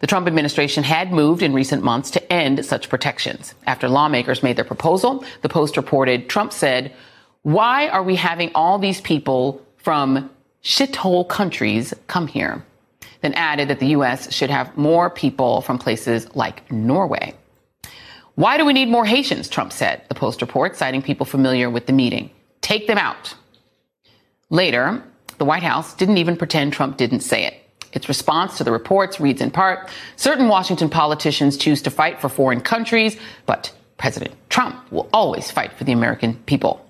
The 0.00 0.06
Trump 0.06 0.26
administration 0.26 0.84
had 0.84 1.12
moved 1.12 1.42
in 1.42 1.52
recent 1.52 1.82
months 1.82 2.10
to 2.12 2.32
end 2.32 2.64
such 2.64 2.88
protections. 2.88 3.54
After 3.66 3.88
lawmakers 3.88 4.42
made 4.42 4.56
their 4.56 4.64
proposal, 4.64 5.24
the 5.42 5.48
Post 5.48 5.76
reported 5.76 6.28
Trump 6.28 6.52
said, 6.52 6.92
Why 7.42 7.88
are 7.88 8.02
we 8.02 8.16
having 8.16 8.50
all 8.54 8.78
these 8.78 9.00
people 9.00 9.64
from 9.82 10.30
shithole 10.62 11.28
countries 11.28 11.92
come 12.06 12.26
here? 12.26 12.64
Then 13.20 13.34
added 13.34 13.68
that 13.68 13.78
the 13.78 13.88
U.S. 13.88 14.32
should 14.32 14.50
have 14.50 14.76
more 14.76 15.08
people 15.10 15.60
from 15.60 15.78
places 15.78 16.34
like 16.34 16.70
Norway. 16.72 17.34
Why 18.34 18.56
do 18.56 18.64
we 18.64 18.72
need 18.72 18.88
more 18.88 19.04
Haitians? 19.04 19.48
Trump 19.48 19.72
said, 19.72 20.02
the 20.08 20.14
Post 20.14 20.40
reports, 20.40 20.78
citing 20.78 21.02
people 21.02 21.26
familiar 21.26 21.68
with 21.68 21.86
the 21.86 21.92
meeting. 21.92 22.30
Take 22.62 22.86
them 22.86 22.98
out. 22.98 23.34
Later, 24.48 25.02
the 25.38 25.44
White 25.44 25.62
House 25.62 25.94
didn't 25.94 26.18
even 26.18 26.36
pretend 26.36 26.72
Trump 26.72 26.96
didn't 26.96 27.20
say 27.20 27.44
it. 27.44 27.54
Its 27.92 28.08
response 28.08 28.56
to 28.56 28.64
the 28.64 28.72
reports 28.72 29.20
reads 29.20 29.40
in 29.40 29.50
part 29.50 29.90
certain 30.16 30.48
Washington 30.48 30.88
politicians 30.88 31.56
choose 31.56 31.82
to 31.82 31.90
fight 31.90 32.20
for 32.20 32.28
foreign 32.28 32.60
countries, 32.60 33.18
but 33.44 33.72
President 33.98 34.34
Trump 34.48 34.90
will 34.90 35.08
always 35.12 35.50
fight 35.50 35.72
for 35.74 35.84
the 35.84 35.92
American 35.92 36.34
people. 36.46 36.84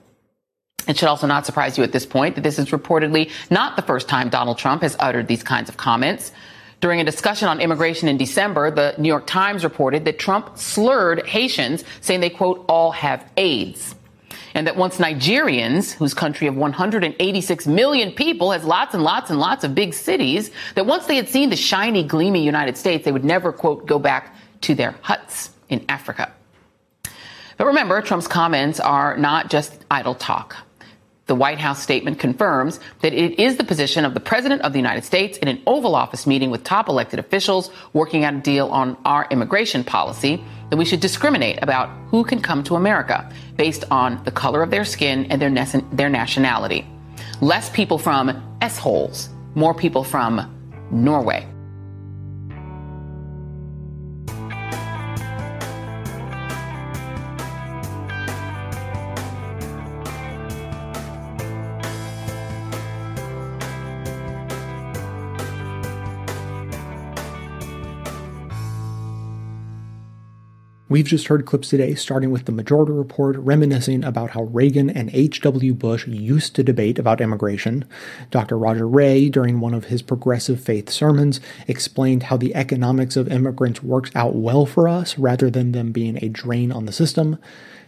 It 0.89 0.99
should 0.99 1.09
also 1.09 1.27
not 1.27 1.47
surprise 1.47 1.79
you 1.79 1.85
at 1.85 1.93
this 1.93 2.07
point 2.07 2.35
that 2.35 2.43
this 2.43 2.59
is 2.59 2.71
reportedly 2.71 3.31
not 3.51 3.77
the 3.77 3.83
first 3.83 4.09
time 4.09 4.29
Donald 4.29 4.59
Trump 4.59 4.83
has 4.83 4.97
uttered 4.99 5.29
these 5.29 5.43
kinds 5.43 5.69
of 5.69 5.77
comments. 5.77 6.33
During 6.81 7.01
a 7.01 7.05
discussion 7.05 7.47
on 7.47 7.61
immigration 7.61 8.09
in 8.09 8.17
December, 8.17 8.69
the 8.71 8.95
New 8.99 9.07
York 9.07 9.27
Times 9.29 9.63
reported 9.63 10.05
that 10.05 10.19
Trump 10.19 10.59
slurred 10.59 11.25
Haitians, 11.27 11.85
saying 12.01 12.21
they, 12.21 12.31
quote, 12.31 12.65
all 12.69 12.91
have 12.91 13.25
AIDS. 13.37 13.95
And 14.55 14.67
that 14.67 14.77
once 14.77 14.99
Nigerians, 14.99 15.93
whose 15.93 16.13
country 16.13 16.49
of 16.49 16.57
186 16.57 17.67
million 17.69 18.11
people 18.11 18.51
has 18.51 18.65
lots 18.65 18.95
and 18.95 19.05
lots 19.05 19.31
and 19.31 19.39
lots 19.39 19.63
of 19.63 19.77
big 19.77 19.95
cities, 19.95 20.51
that 20.75 20.85
once 20.85 21.07
they 21.07 21.15
had 21.15 21.29
seen 21.29 21.51
the 21.51 21.57
shiny, 21.57 22.03
gleamy 22.03 22.43
United 22.43 22.77
States, 22.77 23.05
they 23.05 23.13
would 23.13 23.25
never, 23.25 23.53
quote, 23.53 23.87
go 23.87 24.01
back 24.01 24.35
to 24.63 24.75
their 24.75 24.97
huts 25.03 25.51
in 25.69 25.85
Africa. 25.89 26.33
But 27.57 27.67
remember, 27.67 28.03
Trump's 28.03 28.27
comments 28.27 28.81
are 28.81 29.17
not 29.17 29.51
just 29.51 29.85
idle 29.89 30.17
talk. 30.17 30.57
The 31.33 31.37
White 31.37 31.61
House 31.61 31.83
statement 31.83 32.19
confirms 32.19 32.79
that 33.01 33.15
it 33.15 33.41
is 33.41 33.57
the 33.57 33.65
position 33.65 34.05
of 34.05 34.13
the 34.13 34.21
President 34.21 34.61
of 34.61 34.75
the 34.75 34.79
United 34.79 35.03
States 35.03 35.39
in 35.39 35.49
an 35.49 35.63
Oval 35.67 35.95
Office 35.95 36.27
meeting 36.27 36.51
with 36.51 36.63
top 36.63 36.91
elected 36.91 37.19
officials 37.19 37.71
working 37.95 38.23
out 38.23 38.35
a 38.35 38.41
deal 38.41 38.69
on 38.69 38.99
our 39.07 39.27
immigration 39.31 39.83
policy 39.83 40.45
that 40.69 40.77
we 40.77 40.85
should 40.85 41.01
discriminate 41.01 41.59
about 41.63 41.89
who 42.09 42.23
can 42.23 42.43
come 42.43 42.63
to 42.65 42.77
America 42.77 43.33
based 43.57 43.85
on 43.91 44.23
the 44.25 44.31
color 44.31 44.63
of 44.63 44.71
their 44.71 44.85
skin 44.85 45.25
and 45.31 45.41
their, 45.41 45.51
their 45.95 46.11
nationality. 46.11 46.87
Less 47.41 47.71
people 47.71 47.97
from 47.97 48.59
S-holes, 48.61 49.31
more 49.55 49.73
people 49.73 50.05
from 50.05 50.55
Norway. 50.91 51.49
We've 70.93 71.07
just 71.07 71.29
heard 71.29 71.47
clips 71.47 71.71
today, 71.71 71.95
starting 71.95 72.31
with 72.31 72.45
the 72.45 72.53
Majority 72.53 72.93
Report, 72.93 73.35
reminiscing 73.39 74.05
about 74.05 74.33
how 74.33 74.43
Reagan 74.43 74.91
and 74.91 75.09
H.W. 75.15 75.73
Bush 75.73 76.07
used 76.07 76.55
to 76.55 76.63
debate 76.63 76.99
about 76.99 77.23
immigration. 77.23 77.87
Dr. 78.31 78.59
Roger 78.59 78.87
Ray, 78.87 79.31
during 79.31 79.59
one 79.59 79.73
of 79.73 79.87
his 79.87 80.03
progressive 80.03 80.61
faith 80.61 80.91
sermons, 80.91 81.41
explained 81.67 82.25
how 82.25 82.37
the 82.37 82.55
economics 82.55 83.17
of 83.17 83.33
immigrants 83.33 83.83
works 83.83 84.11
out 84.15 84.35
well 84.35 84.67
for 84.67 84.87
us 84.87 85.17
rather 85.17 85.49
than 85.49 85.73
them 85.73 85.93
being 85.93 86.23
a 86.23 86.29
drain 86.29 86.71
on 86.71 86.85
the 86.85 86.93
system. 86.93 87.39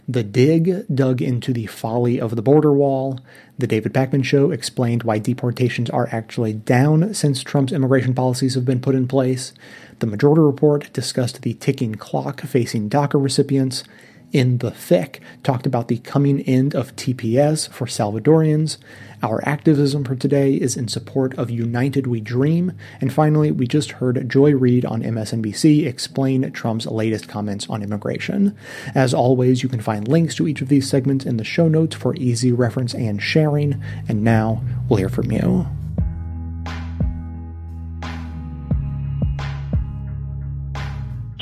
The 0.08 0.22
Dig 0.22 0.86
dug 0.94 1.20
into 1.20 1.52
the 1.52 1.66
folly 1.66 2.18
of 2.18 2.36
the 2.36 2.42
border 2.42 2.72
wall. 2.72 3.20
The 3.58 3.66
David 3.66 3.94
Pakman 3.94 4.24
Show 4.24 4.50
explained 4.50 5.02
why 5.02 5.18
deportations 5.18 5.88
are 5.90 6.08
actually 6.10 6.52
down 6.52 7.14
since 7.14 7.42
Trump's 7.42 7.72
immigration 7.72 8.14
policies 8.14 8.54
have 8.54 8.64
been 8.64 8.80
put 8.80 8.94
in 8.94 9.08
place. 9.08 9.52
The 10.00 10.06
Majority 10.06 10.42
Report 10.42 10.92
discussed 10.92 11.42
the 11.42 11.54
ticking 11.54 11.94
clock 11.94 12.40
facing 12.40 12.90
DACA 12.90 13.22
recipients. 13.22 13.84
In 14.32 14.58
the 14.58 14.72
Thick 14.72 15.20
talked 15.44 15.64
about 15.64 15.86
the 15.86 15.98
coming 15.98 16.40
end 16.40 16.74
of 16.74 16.96
TPS 16.96 17.68
for 17.68 17.86
Salvadorians. 17.86 18.78
Our 19.22 19.40
activism 19.46 20.02
for 20.02 20.16
today 20.16 20.54
is 20.54 20.76
in 20.76 20.88
support 20.88 21.38
of 21.38 21.50
United 21.50 22.08
We 22.08 22.20
Dream. 22.20 22.72
And 23.00 23.12
finally, 23.12 23.52
we 23.52 23.68
just 23.68 23.92
heard 23.92 24.28
Joy 24.28 24.56
Reid 24.56 24.84
on 24.84 25.04
MSNBC 25.04 25.86
explain 25.86 26.50
Trump's 26.50 26.86
latest 26.86 27.28
comments 27.28 27.70
on 27.70 27.84
immigration. 27.84 28.56
As 28.92 29.14
always, 29.14 29.62
you 29.62 29.68
can 29.68 29.80
find 29.80 30.08
links 30.08 30.34
to 30.34 30.48
each 30.48 30.60
of 30.60 30.68
these 30.68 30.90
segments 30.90 31.24
in 31.24 31.36
the 31.36 31.44
show 31.44 31.68
notes 31.68 31.94
for 31.94 32.16
easy 32.16 32.50
reference 32.50 32.92
and 32.92 33.22
sharing. 33.22 33.80
And 34.08 34.24
now 34.24 34.64
we'll 34.88 34.98
hear 34.98 35.08
from 35.08 35.30
you. 35.30 35.68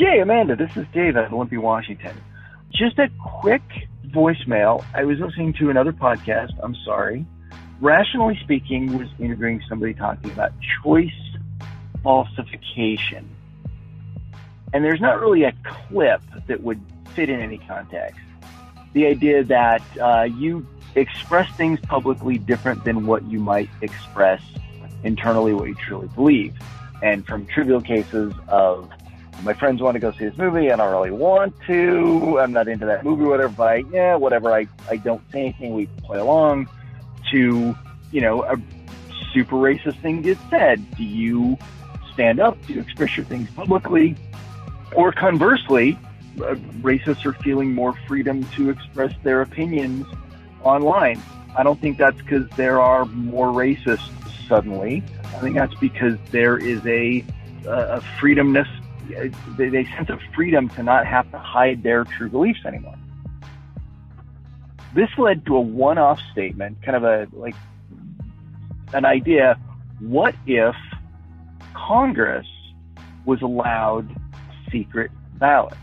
Jay, 0.03 0.19
Amanda, 0.19 0.57
this 0.57 0.77
is 0.77 0.85
Dave 0.93 1.17
at 1.17 1.33
Olympia, 1.33 1.61
Washington. 1.61 2.21
Just 2.73 2.99
a 2.99 3.09
quick 3.41 3.63
voicemail. 4.09 4.85
I 4.95 5.05
was 5.05 5.21
listening 5.21 5.53
to 5.61 5.71
another 5.71 5.93
podcast. 5.93 6.51
I'm 6.61 6.75
sorry. 6.85 7.25
Rationally 7.81 8.37
speaking, 8.43 8.99
was 8.99 9.07
interviewing 9.21 9.63
somebody 9.69 9.95
talking 9.95 10.33
about 10.33 10.55
choice 10.83 11.13
falsification. 12.03 13.31
And 14.73 14.85
there's 14.85 15.01
not 15.01 15.21
really 15.21 15.45
a 15.45 15.53
clip 15.63 16.21
that 16.49 16.65
would 16.65 16.81
fit 17.15 17.29
in 17.29 17.39
any 17.39 17.59
context. 17.59 18.19
The 18.95 19.07
idea 19.07 19.45
that 19.45 19.83
uh, 20.01 20.25
you 20.25 20.67
express 20.97 21.49
things 21.57 21.79
publicly 21.79 22.39
different 22.39 22.83
than 22.83 23.07
what 23.07 23.23
you 23.27 23.39
might 23.39 23.71
express 23.83 24.43
internally, 25.05 25.55
what 25.55 25.69
you 25.69 25.77
truly 25.77 26.09
believe. 26.09 26.57
And 27.05 27.25
from 27.25 27.47
trivial 27.47 27.81
cases 27.81 28.35
of 28.49 28.91
my 29.43 29.55
friends 29.55 29.83
want 29.83 29.95
to 29.95 30.01
go 30.01 30.13
see 30.13 30.27
this 30.27 30.37
movie. 30.37 30.69
And 30.69 30.81
I 30.81 30.85
don't 30.85 30.95
really 30.95 31.11
want 31.11 31.55
to. 31.67 32.39
I'm 32.39 32.53
not 32.53 32.69
into 32.69 32.87
that 32.87 33.05
movie, 33.05 33.25
whatever. 33.25 33.53
But 33.53 33.69
I, 33.69 33.85
yeah, 33.91 34.15
whatever. 34.15 34.53
I, 34.53 34.67
I 34.91 34.97
don't 34.97 35.23
say 35.33 35.41
anything. 35.41 35.75
We 35.75 35.87
play 36.05 36.19
along. 36.19 36.69
To 37.31 37.75
you 38.11 38.21
know, 38.21 38.43
a 38.45 38.57
super 39.33 39.57
racist 39.57 40.01
thing 40.03 40.23
gets 40.23 40.41
said. 40.51 40.97
Do 40.97 41.05
you 41.05 41.57
stand 42.13 42.41
up? 42.41 42.59
Do 42.67 42.75
you 42.75 42.81
express 42.81 43.17
your 43.17 43.25
things 43.27 43.51
publicly? 43.51 44.17
Or 44.95 45.13
conversely, 45.13 45.99
uh, 46.39 46.55
racists 46.83 47.25
are 47.25 47.33
feeling 47.33 47.75
more 47.75 47.95
freedom 48.07 48.45
to 48.57 48.71
express 48.71 49.15
their 49.23 49.41
opinions 49.41 50.07
online. 50.63 51.23
I 51.57 51.63
don't 51.63 51.81
think 51.81 51.99
that's 51.99 52.17
because 52.19 52.49
there 52.51 52.81
are 52.81 53.07
more 53.07 53.49
racists 53.49 54.11
suddenly. 54.47 55.03
I 55.25 55.39
think 55.39 55.57
that's 55.57 55.75
because 55.77 56.19
there 56.31 56.59
is 56.59 56.85
a, 56.87 57.25
a 57.67 58.03
freedomness 58.21 58.69
they, 59.57 59.69
they 59.69 59.85
sense 59.97 60.11
of 60.11 60.21
freedom 60.35 60.69
to 60.71 60.83
not 60.83 61.07
have 61.07 61.31
to 61.33 61.39
hide 61.39 61.83
their 61.83 62.05
true 62.05 62.29
beliefs 62.29 62.61
anymore. 62.65 62.97
This 64.95 65.09
led 65.17 65.47
to 65.47 65.57
a 65.57 65.61
one-off 65.61 66.21
statement, 66.33 66.83
kind 66.83 66.97
of 66.97 67.05
a 67.05 67.27
like 67.33 67.55
an 68.93 69.05
idea. 69.05 69.59
What 70.01 70.35
if 70.47 70.75
Congress 71.75 72.47
was 73.25 73.41
allowed 73.43 74.09
secret 74.71 75.11
ballots? 75.39 75.77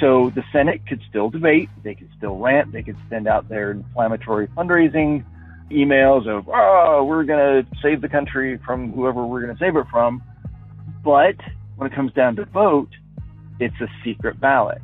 So 0.00 0.30
the 0.30 0.44
Senate 0.52 0.86
could 0.86 1.02
still 1.08 1.28
debate, 1.28 1.68
they 1.82 1.94
could 1.94 2.08
still 2.16 2.36
rant, 2.36 2.72
they 2.72 2.82
could 2.82 2.96
send 3.10 3.26
out 3.26 3.48
their 3.48 3.72
inflammatory 3.72 4.46
fundraising 4.48 5.24
emails 5.70 6.26
of, 6.28 6.48
oh, 6.48 7.04
we're 7.04 7.24
going 7.24 7.64
to 7.64 7.76
save 7.82 8.00
the 8.00 8.08
country 8.08 8.58
from 8.64 8.92
whoever 8.92 9.26
we're 9.26 9.42
going 9.42 9.54
to 9.54 9.58
save 9.58 9.76
it 9.76 9.86
from. 9.90 10.22
But 11.04 11.36
when 11.78 11.90
it 11.90 11.94
comes 11.94 12.12
down 12.12 12.36
to 12.36 12.44
vote, 12.44 12.90
it's 13.60 13.80
a 13.80 13.86
secret 14.04 14.40
ballot. 14.40 14.82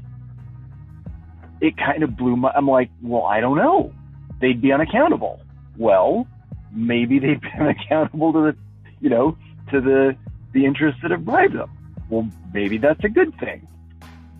It 1.60 1.76
kind 1.76 2.02
of 2.04 2.16
blew 2.16 2.36
my, 2.36 2.52
I'm 2.54 2.68
like, 2.68 2.90
well, 3.02 3.24
I 3.24 3.40
don't 3.40 3.56
know. 3.56 3.92
They'd 4.40 4.62
be 4.62 4.72
unaccountable. 4.72 5.40
Well, 5.76 6.26
maybe 6.72 7.18
they've 7.18 7.40
been 7.40 7.66
accountable 7.80 8.32
to 8.32 8.52
the, 8.52 8.56
you 9.00 9.10
know, 9.10 9.36
to 9.72 9.80
the, 9.80 10.16
the 10.52 10.64
interests 10.64 11.00
that 11.02 11.10
have 11.10 11.24
bribed 11.24 11.54
them. 11.54 11.70
Well, 12.08 12.28
maybe 12.52 12.78
that's 12.78 13.02
a 13.02 13.08
good 13.08 13.36
thing. 13.40 13.66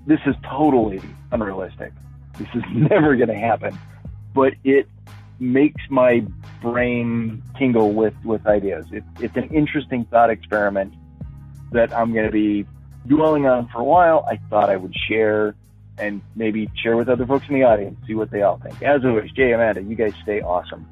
This 0.07 0.21
is 0.27 0.37
totally 0.49 1.01
unrealistic. 1.33 1.93
This 2.39 2.49
is 2.55 2.63
never 2.73 3.17
going 3.17 3.31
to 3.31 3.39
happen, 3.39 3.77
but 4.33 4.55
it 4.63 4.89
makes 5.41 5.83
my 5.91 6.25
brain 6.63 7.43
tingle 7.59 7.93
with, 7.93 8.15
with 8.25 8.47
ideas. 8.47 8.87
It, 8.93 9.03
it's 9.19 9.37
an 9.37 9.49
interesting 9.49 10.05
thought 10.05 10.31
experiment 10.31 10.95
that 11.75 11.93
I'm 11.93 12.13
going 12.13 12.27
to 12.27 12.33
be 12.33 12.67
dwelling 13.07 13.47
on 13.47 13.69
for 13.69 13.81
a 13.81 13.85
while. 13.85 14.25
I 14.29 14.39
thought 14.49 14.71
I 14.71 14.77
would 14.77 14.95
share 15.09 15.55
and 15.99 16.23
maybe 16.35 16.71
share 16.83 16.97
with 16.97 17.09
other 17.09 17.27
folks 17.27 17.47
in 17.49 17.55
the 17.55 17.63
audience, 17.63 17.97
see 18.07 18.15
what 18.15 18.31
they 18.31 18.43
all 18.43 18.59
think. 18.59 18.83
As 18.83 19.05
always, 19.05 19.31
Jay, 19.33 19.53
Amanda, 19.53 19.83
you 19.83 19.95
guys 19.95 20.13
stay 20.23 20.41
awesome. 20.41 20.89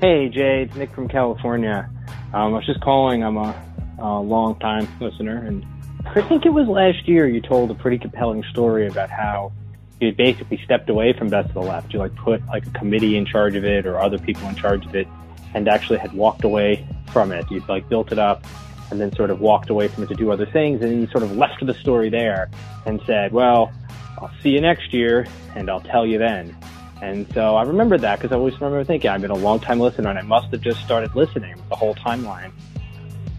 Hey, 0.00 0.30
Jay, 0.30 0.62
it's 0.62 0.74
Nick 0.76 0.94
from 0.94 1.08
California. 1.08 1.90
Um, 2.32 2.54
I 2.54 2.56
was 2.56 2.64
just 2.64 2.80
calling. 2.80 3.22
I'm 3.22 3.36
a, 3.36 3.54
a 3.98 4.20
long 4.20 4.58
time 4.58 4.88
listener, 4.98 5.36
and 5.44 5.66
I 6.06 6.22
think 6.22 6.46
it 6.46 6.50
was 6.54 6.66
last 6.66 7.06
year 7.06 7.28
you 7.28 7.42
told 7.42 7.70
a 7.70 7.74
pretty 7.74 7.98
compelling 7.98 8.42
story 8.50 8.86
about 8.86 9.10
how 9.10 9.52
you 10.00 10.12
basically 10.12 10.58
stepped 10.64 10.88
away 10.88 11.12
from 11.12 11.28
Best 11.28 11.48
of 11.48 11.54
the 11.54 11.60
Left. 11.60 11.92
You 11.92 11.98
like 11.98 12.14
put 12.16 12.44
like 12.46 12.66
a 12.66 12.70
committee 12.70 13.16
in 13.16 13.26
charge 13.26 13.54
of 13.54 13.64
it 13.64 13.86
or 13.86 13.98
other 13.98 14.18
people 14.18 14.48
in 14.48 14.56
charge 14.56 14.86
of 14.86 14.94
it 14.94 15.06
and 15.54 15.68
actually 15.68 15.98
had 15.98 16.12
walked 16.12 16.44
away 16.44 16.86
from 17.12 17.32
it. 17.32 17.44
You'd 17.50 17.68
like 17.68 17.88
built 17.88 18.10
it 18.10 18.18
up 18.18 18.44
and 18.90 19.00
then 19.00 19.14
sort 19.14 19.30
of 19.30 19.40
walked 19.40 19.70
away 19.70 19.88
from 19.88 20.04
it 20.04 20.08
to 20.08 20.14
do 20.14 20.30
other 20.30 20.46
things 20.46 20.82
and 20.82 21.08
sort 21.10 21.22
of 21.22 21.36
left 21.36 21.64
the 21.64 21.74
story 21.74 22.08
there 22.08 22.50
and 22.86 23.00
said, 23.06 23.32
well, 23.32 23.72
I'll 24.18 24.32
see 24.42 24.50
you 24.50 24.60
next 24.60 24.92
year 24.92 25.26
and 25.54 25.70
I'll 25.70 25.80
tell 25.80 26.06
you 26.06 26.18
then. 26.18 26.56
And 27.02 27.26
so 27.32 27.56
I 27.56 27.62
remember 27.62 27.98
that 27.98 28.18
because 28.18 28.32
I 28.32 28.36
always 28.36 28.54
remember 28.54 28.82
thinking 28.84 29.10
I've 29.10 29.22
been 29.22 29.30
a 29.30 29.34
long 29.34 29.60
time 29.60 29.80
listener 29.80 30.10
and 30.10 30.18
I 30.18 30.22
must 30.22 30.50
have 30.52 30.60
just 30.60 30.80
started 30.84 31.14
listening 31.14 31.54
the 31.68 31.76
whole 31.76 31.94
timeline. 31.94 32.52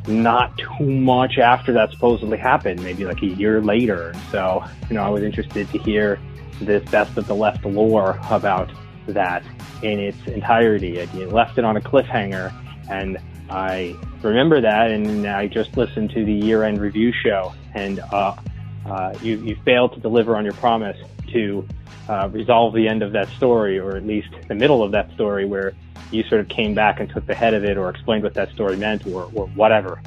Not 0.07 0.57
too 0.57 0.85
much 0.85 1.37
after 1.37 1.73
that 1.73 1.91
supposedly 1.91 2.37
happened, 2.37 2.83
maybe 2.83 3.05
like 3.05 3.21
a 3.21 3.27
year 3.27 3.61
later. 3.61 4.13
So, 4.31 4.63
you 4.89 4.95
know, 4.95 5.03
I 5.03 5.09
was 5.09 5.21
interested 5.21 5.69
to 5.69 5.77
hear 5.77 6.19
this 6.65 6.83
best 6.89 7.17
of 7.17 7.27
the 7.27 7.35
left 7.35 7.65
lore 7.65 8.19
about 8.29 8.71
that 9.07 9.43
in 9.81 9.99
its 9.99 10.17
entirety. 10.27 11.01
I 11.01 11.05
left 11.25 11.57
it 11.57 11.65
on 11.65 11.77
a 11.77 11.81
cliffhanger, 11.81 12.53
and 12.89 13.17
I 13.49 13.95
remember 14.21 14.61
that, 14.61 14.91
and 14.91 15.25
I 15.27 15.47
just 15.47 15.75
listened 15.77 16.11
to 16.11 16.23
the 16.23 16.33
year-end 16.33 16.79
review 16.79 17.11
show, 17.11 17.53
and 17.73 17.99
uh, 17.99 18.35
uh, 18.85 19.13
you, 19.21 19.37
you 19.43 19.57
failed 19.65 19.93
to 19.93 19.99
deliver 19.99 20.35
on 20.35 20.43
your 20.43 20.53
promise 20.53 20.97
to 21.33 21.67
uh, 22.07 22.29
resolve 22.31 22.73
the 22.73 22.87
end 22.87 23.03
of 23.03 23.11
that 23.13 23.29
story, 23.29 23.79
or 23.79 23.95
at 23.95 24.05
least 24.05 24.29
the 24.47 24.55
middle 24.55 24.83
of 24.83 24.91
that 24.91 25.11
story, 25.13 25.45
where 25.45 25.73
you 26.11 26.23
sort 26.23 26.41
of 26.41 26.49
came 26.49 26.73
back 26.73 26.99
and 26.99 27.09
took 27.09 27.25
the 27.25 27.35
head 27.35 27.53
of 27.53 27.63
it, 27.63 27.77
or 27.77 27.89
explained 27.89 28.23
what 28.23 28.33
that 28.33 28.51
story 28.51 28.77
meant, 28.77 29.05
or, 29.07 29.29
or 29.33 29.47
whatever. 29.47 30.01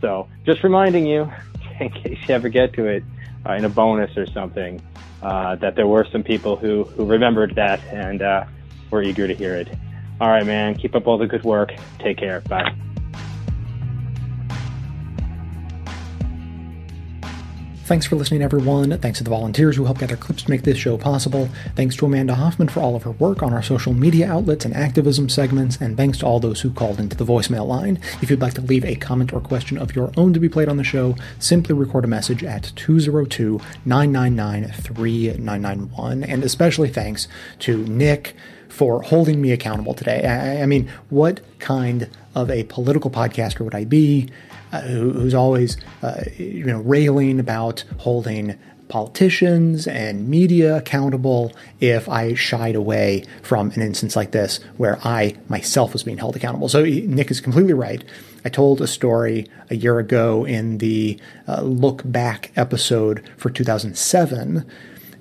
So, 0.00 0.28
just 0.44 0.62
reminding 0.62 1.06
you, 1.06 1.30
in 1.80 1.90
case 1.90 2.18
you 2.28 2.34
ever 2.34 2.48
get 2.48 2.72
to 2.74 2.86
it, 2.86 3.04
uh, 3.46 3.52
in 3.52 3.64
a 3.64 3.68
bonus 3.68 4.16
or 4.16 4.26
something, 4.26 4.80
uh, 5.26 5.56
that 5.56 5.74
there 5.74 5.88
were 5.88 6.06
some 6.12 6.22
people 6.22 6.54
who, 6.54 6.84
who 6.84 7.04
remembered 7.04 7.56
that 7.56 7.82
and 7.92 8.22
uh, 8.22 8.44
were 8.92 9.02
eager 9.02 9.26
to 9.26 9.34
hear 9.34 9.56
it. 9.56 9.68
All 10.20 10.28
right, 10.28 10.46
man. 10.46 10.76
Keep 10.76 10.94
up 10.94 11.08
all 11.08 11.18
the 11.18 11.26
good 11.26 11.42
work. 11.42 11.72
Take 11.98 12.18
care. 12.18 12.42
Bye. 12.42 12.72
Thanks 17.86 18.04
for 18.04 18.16
listening, 18.16 18.42
everyone. 18.42 18.98
Thanks 18.98 19.18
to 19.18 19.24
the 19.24 19.30
volunteers 19.30 19.76
who 19.76 19.84
help 19.84 19.98
gather 19.98 20.16
clips 20.16 20.42
to 20.42 20.50
make 20.50 20.64
this 20.64 20.76
show 20.76 20.98
possible. 20.98 21.48
Thanks 21.76 21.94
to 21.94 22.06
Amanda 22.06 22.34
Hoffman 22.34 22.66
for 22.66 22.80
all 22.80 22.96
of 22.96 23.04
her 23.04 23.12
work 23.12 23.44
on 23.44 23.52
our 23.52 23.62
social 23.62 23.92
media 23.92 24.28
outlets 24.28 24.64
and 24.64 24.74
activism 24.74 25.28
segments. 25.28 25.80
And 25.80 25.96
thanks 25.96 26.18
to 26.18 26.26
all 26.26 26.40
those 26.40 26.62
who 26.62 26.72
called 26.72 26.98
into 26.98 27.16
the 27.16 27.24
voicemail 27.24 27.64
line. 27.64 28.00
If 28.20 28.28
you'd 28.28 28.40
like 28.40 28.54
to 28.54 28.60
leave 28.60 28.84
a 28.84 28.96
comment 28.96 29.32
or 29.32 29.40
question 29.40 29.78
of 29.78 29.94
your 29.94 30.10
own 30.16 30.32
to 30.32 30.40
be 30.40 30.48
played 30.48 30.68
on 30.68 30.78
the 30.78 30.82
show, 30.82 31.14
simply 31.38 31.76
record 31.76 32.04
a 32.04 32.08
message 32.08 32.42
at 32.42 32.72
202 32.74 33.60
999 33.84 34.72
3991. 34.72 36.24
And 36.24 36.42
especially 36.42 36.88
thanks 36.88 37.28
to 37.60 37.84
Nick 37.84 38.34
for 38.68 39.02
holding 39.02 39.40
me 39.40 39.52
accountable 39.52 39.94
today. 39.94 40.26
I, 40.26 40.64
I 40.64 40.66
mean, 40.66 40.90
what 41.08 41.40
kind 41.60 42.10
of 42.34 42.50
a 42.50 42.64
political 42.64 43.12
podcaster 43.12 43.60
would 43.60 43.76
I 43.76 43.84
be? 43.84 44.28
Uh, 44.72 44.80
who, 44.80 45.12
who's 45.12 45.34
always, 45.34 45.76
uh, 46.02 46.22
you 46.36 46.64
know, 46.64 46.80
railing 46.80 47.38
about 47.38 47.84
holding 47.98 48.58
politicians 48.88 49.86
and 49.86 50.28
media 50.28 50.76
accountable 50.76 51.52
if 51.80 52.08
I 52.08 52.34
shied 52.34 52.76
away 52.76 53.24
from 53.42 53.70
an 53.70 53.82
instance 53.82 54.16
like 54.16 54.30
this 54.30 54.60
where 54.76 54.98
I 55.04 55.36
myself 55.48 55.92
was 55.92 56.02
being 56.02 56.18
held 56.18 56.36
accountable. 56.36 56.68
So 56.68 56.84
Nick 56.84 57.30
is 57.30 57.40
completely 57.40 57.72
right. 57.72 58.04
I 58.44 58.48
told 58.48 58.80
a 58.80 58.86
story 58.86 59.46
a 59.70 59.76
year 59.76 59.98
ago 59.98 60.44
in 60.44 60.78
the 60.78 61.18
uh, 61.48 61.62
look 61.62 62.02
back 62.04 62.52
episode 62.56 63.28
for 63.36 63.50
2007 63.50 64.64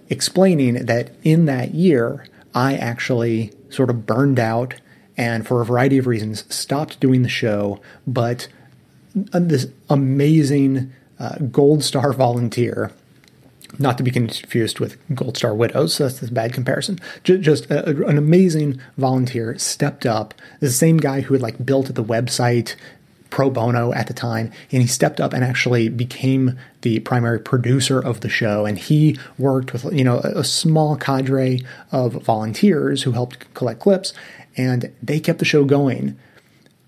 explaining 0.09 0.85
that 0.85 1.11
in 1.23 1.45
that 1.45 1.73
year 1.73 2.27
I 2.53 2.75
actually 2.75 3.51
sort 3.69 3.89
of 3.89 4.05
burned 4.05 4.39
out 4.39 4.75
and 5.17 5.45
for 5.47 5.61
a 5.61 5.65
variety 5.65 5.97
of 5.97 6.07
reasons 6.07 6.43
stopped 6.53 6.99
doing 6.99 7.21
the 7.21 7.29
show, 7.29 7.81
but 8.05 8.47
this 9.15 9.67
amazing 9.89 10.91
uh, 11.19 11.37
Gold 11.51 11.83
Star 11.83 12.13
volunteer, 12.13 12.91
not 13.79 13.97
to 13.97 14.03
be 14.03 14.11
confused 14.11 14.79
with 14.79 14.97
Gold 15.15 15.37
Star 15.37 15.55
widows, 15.55 15.95
so 15.95 16.07
that's 16.07 16.21
a 16.21 16.31
bad 16.31 16.53
comparison. 16.53 16.99
Just, 17.23 17.41
just 17.41 17.71
a, 17.71 17.89
an 18.05 18.17
amazing 18.17 18.79
volunteer 18.97 19.57
stepped 19.57 20.05
up. 20.05 20.33
The 20.59 20.69
same 20.69 20.97
guy 20.97 21.21
who 21.21 21.33
had 21.33 21.41
like 21.41 21.65
built 21.65 21.93
the 21.93 22.03
website 22.03 22.75
pro 23.29 23.49
bono 23.49 23.91
at 23.93 24.07
the 24.07 24.13
time, 24.13 24.51
and 24.71 24.81
he 24.81 24.87
stepped 24.87 25.19
up 25.19 25.33
and 25.33 25.43
actually 25.43 25.89
became 25.89 26.57
the 26.81 26.99
primary 26.99 27.39
producer 27.39 27.99
of 27.99 28.21
the 28.21 28.29
show. 28.29 28.65
And 28.65 28.77
he 28.77 29.17
worked 29.37 29.73
with 29.73 29.91
you 29.93 30.03
know 30.03 30.19
a, 30.23 30.39
a 30.39 30.43
small 30.43 30.95
cadre 30.95 31.61
of 31.91 32.13
volunteers 32.13 33.03
who 33.03 33.13
helped 33.13 33.53
collect 33.53 33.79
clips, 33.79 34.13
and 34.57 34.91
they 35.01 35.19
kept 35.19 35.39
the 35.39 35.45
show 35.45 35.63
going 35.63 36.17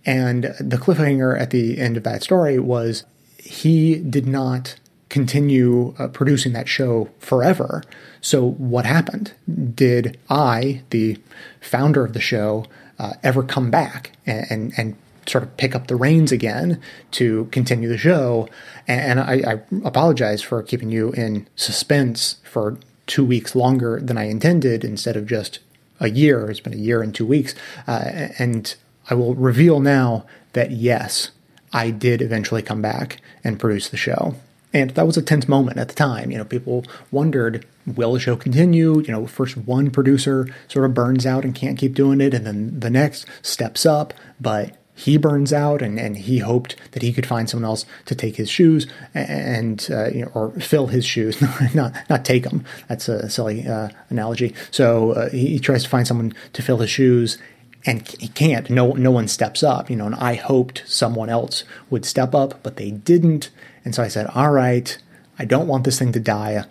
and 0.08 0.56
the 0.60 0.78
cliffhanger 0.78 1.40
at 1.40 1.52
the 1.52 1.80
end 1.80 1.98
of 1.98 2.04
that 2.04 2.24
story 2.24 2.58
was 2.58 3.04
he 3.38 3.96
did 3.96 4.26
not 4.26 4.78
continue 5.10 5.94
uh, 6.00 6.08
producing 6.08 6.54
that 6.54 6.68
show 6.68 7.10
forever. 7.20 7.84
So, 8.22 8.52
what 8.52 8.86
happened? 8.86 9.34
Did 9.76 10.18
I, 10.30 10.82
the 10.90 11.18
founder 11.62 12.06
of 12.06 12.14
the 12.14 12.22
show, 12.22 12.66
uh, 12.98 13.14
ever 13.22 13.44
come 13.44 13.70
back 13.70 14.14
and, 14.26 14.46
and, 14.50 14.74
and, 14.78 14.96
sort 15.28 15.44
of 15.44 15.58
pick 15.58 15.76
up 15.76 15.88
the 15.88 15.96
reins 15.98 16.32
again 16.32 16.82
to 17.12 17.46
continue 17.52 17.90
the 17.90 17.98
show? 17.98 18.48
And, 18.88 19.20
and 19.20 19.20
I, 19.20 19.52
I 19.52 19.62
apologize 19.86 20.42
for 20.42 20.64
keeping 20.64 20.90
you 20.90 21.12
in 21.12 21.48
suspense 21.58 22.38
for 22.44 22.78
two 23.08 23.26
weeks 23.26 23.54
longer 23.54 24.00
than 24.00 24.18
I 24.18 24.30
intended 24.30 24.86
instead 24.86 25.18
of 25.18 25.28
just 25.28 25.60
a 26.00 26.10
year. 26.10 26.50
It's 26.50 26.62
been 26.62 26.74
a 26.74 26.78
year 26.78 27.02
and 27.02 27.14
two 27.14 27.26
weeks. 27.26 27.56
Uh, 27.88 28.30
and 28.40 28.74
I 29.10 29.14
will 29.14 29.36
reveal 29.36 29.80
now 29.80 30.26
that 30.54 30.72
yes, 30.72 31.32
I 31.74 31.92
did 31.92 32.22
eventually 32.22 32.62
come 32.62 32.82
back 32.82 33.22
and 33.44 33.60
produce 33.60 33.90
the 33.90 33.98
show. 33.98 34.36
And 34.74 34.92
that 34.92 35.08
was 35.08 35.18
a 35.18 35.22
tense 35.22 35.48
moment 35.48 35.78
at 35.78 35.88
the 35.88 35.96
time. 35.96 36.30
You 36.30 36.38
know, 36.38 36.46
people 36.46 36.86
wondered, 37.10 37.66
will 37.86 38.14
the 38.14 38.20
show 38.20 38.36
continue? 38.36 39.00
You 39.02 39.12
know, 39.12 39.26
first 39.26 39.56
one 39.58 39.92
producer 39.92 40.48
sort 40.68 40.86
of 40.86 40.94
burns 40.94 41.26
out 41.26 41.46
and 41.46 41.56
can't 41.56 41.78
keep 41.78 41.94
doing 41.94 42.20
it, 42.20 42.34
and 42.34 42.46
then 42.46 42.80
the 42.80 42.90
next 42.90 43.26
steps 43.42 43.86
up, 43.86 44.14
but 44.40 44.76
he 44.98 45.16
burns 45.16 45.54
out 45.54 45.82
and, 45.82 46.00
and 46.00 46.18
he 46.18 46.40
hoped 46.40 46.76
that 46.92 47.04
he 47.04 47.14
could 47.14 47.26
find 47.26 47.48
someone 47.48 47.70
else 47.70 47.86
to 48.06 48.16
take 48.16 48.36
his 48.36 48.50
shoes 48.50 48.88
and 49.14 49.88
uh, 49.92 50.08
you 50.10 50.26
know, 50.26 50.32
or 50.34 50.52
fill 50.60 50.88
his 50.88 51.06
shoes 51.06 51.40
not 51.76 51.96
not 52.10 52.26
take 52.26 52.44
them 52.44 52.66
that's 52.88 53.08
a 53.08 53.30
silly 53.30 53.66
uh, 53.68 53.90
analogy 54.10 54.56
so 54.72 55.12
uh, 55.12 55.30
he, 55.30 55.50
he, 55.50 55.60
tries 55.60 55.84
to 55.84 55.90
find 55.90 56.08
someone 56.08 56.34
to 56.52 56.64
fill 56.64 56.80
his 56.80 56.90
shoes 56.90 57.38
and 57.86 58.08
he 58.20 58.28
can't. 58.28 58.70
No, 58.70 58.92
no 58.94 59.12
one 59.12 59.28
steps 59.28 59.64
up, 59.64 59.90
you 59.90 59.96
know. 59.96 60.08
And 60.08 60.16
I 60.16 60.36
hoped 60.36 60.84
someone 60.86 61.30
else 61.30 61.64
would 61.90 62.06
step 62.06 62.36
up, 62.36 62.62
but 62.64 62.78
they 62.78 62.92
didn't. 62.92 63.50
And 63.86 63.96
so 63.96 64.04
I 64.04 64.08
said, 64.08 64.28
"All 64.34 64.52
right, 64.52 64.98
I 65.40 65.46
don't 65.46 65.68
want 65.68 65.84
this 65.84 66.00
thing 66.00 66.12
to 66.14 66.20
die. 66.20 66.66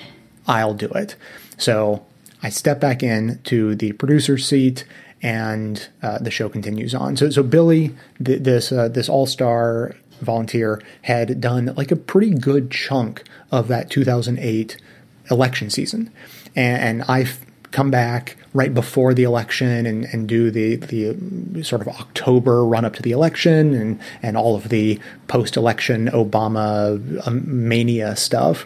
I'll 0.47 0.75
do 0.75 0.89
it." 0.89 1.17
So 1.57 2.05
I 2.43 2.51
step 2.51 2.81
back 2.81 3.03
in 3.03 3.41
to 3.45 3.75
the 3.75 3.93
producer's 3.93 4.47
seat, 4.47 4.85
and 5.23 5.89
uh, 6.03 6.19
the 6.19 6.31
show 6.31 6.49
continues 6.49 6.95
on. 6.95 7.17
So, 7.17 7.31
so 7.31 7.43
Billy, 7.43 7.95
th- 8.23 8.43
this 8.43 8.71
uh, 8.73 8.89
this 8.89 9.09
all 9.09 9.27
star 9.27 9.97
volunteer, 10.21 10.83
had 11.03 11.41
done 11.41 11.73
like 11.77 11.91
a 11.91 11.97
pretty 11.97 12.31
good 12.31 12.71
chunk 12.71 13.23
of 13.51 13.69
that 13.69 13.91
2008 13.91 14.77
election 15.31 15.71
season, 15.71 16.11
and, 16.55 17.01
and 17.01 17.03
I 17.09 17.27
come 17.71 17.91
back 17.91 18.37
right 18.57 18.73
before 18.73 19.13
the 19.13 19.23
election 19.23 19.85
and, 19.85 20.07
and 20.07 20.27
do 20.27 20.51
the, 20.51 20.77
the 20.77 21.63
sort 21.63 21.83
of 21.83 21.89
October 21.89 22.65
run 22.65 22.87
up 22.87 22.95
to 22.95 23.03
the 23.03 23.13
election 23.13 23.75
and, 23.75 24.01
and 24.23 24.37
all 24.37 24.57
of 24.57 24.71
the 24.71 24.99
post 25.29 25.59
election 25.59 26.09
Obama 26.09 27.27
um, 27.27 27.43
mania 27.47 28.17
stuff. 28.17 28.65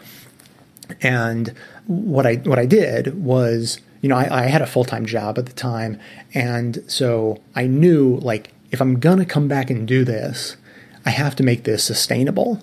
And 1.02 1.52
what 1.86 2.24
I 2.24 2.36
what 2.36 2.58
I 2.58 2.66
did 2.66 3.22
was, 3.22 3.80
you 4.00 4.08
know, 4.08 4.16
I, 4.16 4.44
I 4.44 4.46
had 4.46 4.62
a 4.62 4.66
full 4.66 4.84
time 4.84 5.06
job 5.06 5.38
at 5.38 5.46
the 5.46 5.52
time, 5.52 5.98
and 6.34 6.82
so 6.86 7.40
I 7.54 7.66
knew 7.66 8.16
like 8.18 8.52
if 8.70 8.80
I'm 8.80 9.00
gonna 9.00 9.24
come 9.24 9.48
back 9.48 9.70
and 9.70 9.86
do 9.86 10.04
this, 10.04 10.56
I 11.04 11.10
have 11.10 11.34
to 11.36 11.42
make 11.42 11.64
this 11.64 11.82
sustainable. 11.82 12.62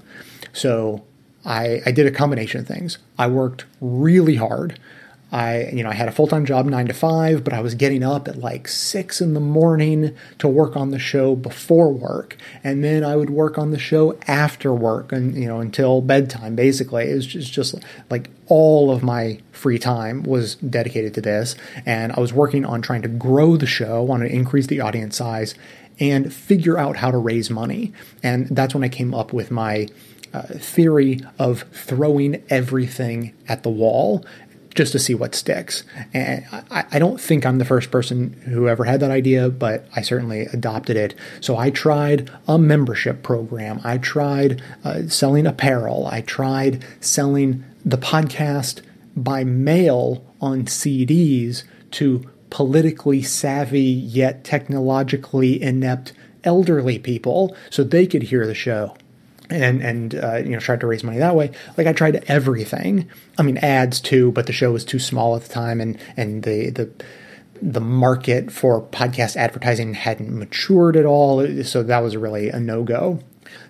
So 0.53 1.03
I, 1.45 1.81
I 1.85 1.91
did 1.91 2.05
a 2.05 2.11
combination 2.11 2.61
of 2.61 2.67
things. 2.67 2.97
I 3.17 3.27
worked 3.27 3.65
really 3.79 4.35
hard 4.35 4.79
I, 5.31 5.67
you 5.73 5.83
know, 5.83 5.89
I 5.89 5.93
had 5.93 6.07
a 6.07 6.11
full 6.11 6.27
time 6.27 6.45
job 6.45 6.65
nine 6.65 6.87
to 6.87 6.93
five, 6.93 7.43
but 7.43 7.53
I 7.53 7.59
was 7.59 7.75
getting 7.75 8.03
up 8.03 8.27
at 8.27 8.37
like 8.37 8.67
six 8.67 9.19
in 9.19 9.33
the 9.33 9.39
morning 9.41 10.15
to 10.39 10.47
work 10.47 10.77
on 10.77 10.91
the 10.91 10.99
show 10.99 11.35
before 11.35 11.91
work. 11.91 12.37
And 12.63 12.83
then 12.83 13.03
I 13.03 13.15
would 13.15 13.29
work 13.29 13.57
on 13.57 13.71
the 13.71 13.79
show 13.79 14.17
after 14.27 14.73
work 14.73 15.11
and, 15.11 15.35
you 15.35 15.47
know, 15.47 15.59
until 15.59 16.01
bedtime, 16.01 16.55
basically. 16.55 17.09
It 17.09 17.15
was 17.15 17.27
just, 17.27 17.51
just 17.51 17.75
like 18.09 18.29
all 18.47 18.89
of 18.89 19.03
my 19.03 19.39
free 19.51 19.79
time 19.79 20.23
was 20.23 20.55
dedicated 20.55 21.13
to 21.15 21.21
this. 21.21 21.55
And 21.85 22.13
I 22.13 22.21
was 22.21 22.31
working 22.31 22.65
on 22.65 22.81
trying 22.81 23.01
to 23.01 23.09
grow 23.09 23.57
the 23.57 23.67
show, 23.67 24.01
want 24.03 24.23
to 24.23 24.33
increase 24.33 24.67
the 24.67 24.79
audience 24.79 25.17
size 25.17 25.55
and 25.99 26.33
figure 26.33 26.77
out 26.77 26.95
how 26.97 27.11
to 27.11 27.17
raise 27.17 27.49
money. 27.49 27.91
And 28.23 28.47
that's 28.47 28.73
when 28.73 28.83
I 28.83 28.89
came 28.89 29.13
up 29.13 29.33
with 29.33 29.51
my 29.51 29.87
uh, 30.33 30.41
theory 30.43 31.21
of 31.39 31.63
throwing 31.71 32.43
everything 32.49 33.33
at 33.47 33.63
the 33.63 33.69
wall 33.69 34.25
just 34.77 34.91
to 34.91 34.99
see 34.99 35.15
what 35.15 35.33
sticks. 35.33 35.83
And 36.13 36.45
I, 36.51 36.85
I, 36.91 36.99
don't 36.99 37.19
think 37.19 37.45
I'm 37.45 37.57
the 37.57 37.65
first 37.65 37.89
person 37.89 38.33
who 38.45 38.69
ever 38.69 38.85
had 38.85 38.99
that 38.99 39.09
idea, 39.09 39.49
but 39.49 39.87
I 39.95 40.03
certainly 40.03 40.41
adopted 40.53 40.95
it. 40.95 41.15
So 41.41 41.57
I 41.57 41.71
tried 41.71 42.29
a 42.47 42.59
membership 42.59 43.23
program. 43.23 43.81
I 43.83 43.97
tried 43.97 44.61
uh, 44.83 45.07
selling 45.07 45.47
apparel. 45.47 46.07
I 46.07 46.21
tried 46.21 46.85
selling 47.01 47.65
the 47.83 47.97
podcast 47.97 48.83
by 49.15 49.43
mail 49.43 50.23
on 50.39 50.65
CDs 50.65 51.63
to 51.91 52.29
politically 52.51 53.23
savvy 53.23 53.81
yet 53.81 54.43
technologically 54.43 55.59
inept 55.61 56.13
elderly 56.43 56.99
people 56.99 57.55
so 57.71 57.83
they 57.83 58.05
could 58.05 58.23
hear 58.23 58.45
the 58.45 58.53
show 58.53 58.95
and 59.49 59.81
and 59.81 60.15
uh, 60.15 60.37
you 60.37 60.49
know 60.49 60.59
tried 60.59 60.79
to 60.81 60.87
raise 60.87 61.03
money 61.03 61.19
that 61.19 61.35
way. 61.35 61.51
Like 61.77 61.87
I 61.87 61.93
tried 61.93 62.23
everything. 62.27 63.09
I 63.37 63.43
mean 63.43 63.57
ads 63.57 63.99
too, 63.99 64.31
but 64.31 64.45
the 64.47 64.53
show 64.53 64.71
was 64.71 64.85
too 64.85 64.99
small 64.99 65.35
at 65.35 65.43
the 65.43 65.53
time, 65.53 65.81
and 65.81 65.97
and 66.15 66.43
the 66.43 66.69
the 66.69 66.91
the 67.61 67.81
market 67.81 68.51
for 68.51 68.81
podcast 68.81 69.35
advertising 69.35 69.93
hadn't 69.93 70.37
matured 70.37 70.95
at 70.95 71.05
all, 71.05 71.63
so 71.63 71.83
that 71.83 71.99
was 71.99 72.15
really 72.15 72.49
a 72.49 72.59
no 72.59 72.83
go. 72.83 73.19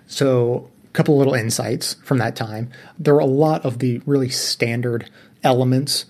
So 0.06 0.70
a 0.84 0.92
couple 0.92 1.16
little 1.16 1.34
insights 1.34 1.94
from 2.04 2.18
that 2.18 2.36
time. 2.36 2.70
There 2.98 3.14
were 3.14 3.20
a 3.20 3.26
lot 3.26 3.64
of 3.64 3.78
the 3.78 4.02
really 4.04 4.28
standard 4.28 5.10
elements 5.42 6.04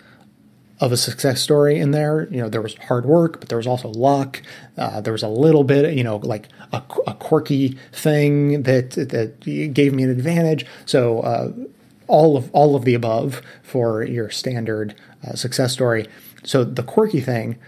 of 0.80 0.92
a 0.92 0.96
success 0.96 1.40
story 1.40 1.78
in 1.78 1.90
there. 1.90 2.28
You 2.30 2.38
know, 2.38 2.48
there 2.48 2.62
was 2.62 2.76
hard 2.76 3.04
work, 3.04 3.40
but 3.40 3.48
there 3.48 3.58
was 3.58 3.66
also 3.66 3.88
luck. 3.88 4.42
Uh, 4.76 5.00
there 5.00 5.12
was 5.12 5.22
a 5.22 5.28
little 5.28 5.64
bit, 5.64 5.94
you 5.94 6.04
know, 6.04 6.16
like 6.16 6.48
a, 6.72 6.82
a, 7.06 7.14
quirky 7.14 7.76
thing 7.92 8.62
that 8.62 8.92
that 8.92 9.40
gave 9.74 9.92
me 9.92 10.04
an 10.04 10.10
advantage. 10.10 10.66
So 10.86 11.20
uh, 11.20 11.52
all 12.06 12.36
of 12.36 12.50
all 12.52 12.76
of 12.76 12.84
the 12.84 12.94
above 12.94 13.42
for 13.62 14.02
your 14.02 14.30
standard 14.30 14.94
uh, 15.26 15.34
success 15.34 15.72
story. 15.72 16.06
So 16.44 16.64
the 16.64 16.82
quirky 16.82 17.20
thing 17.20 17.58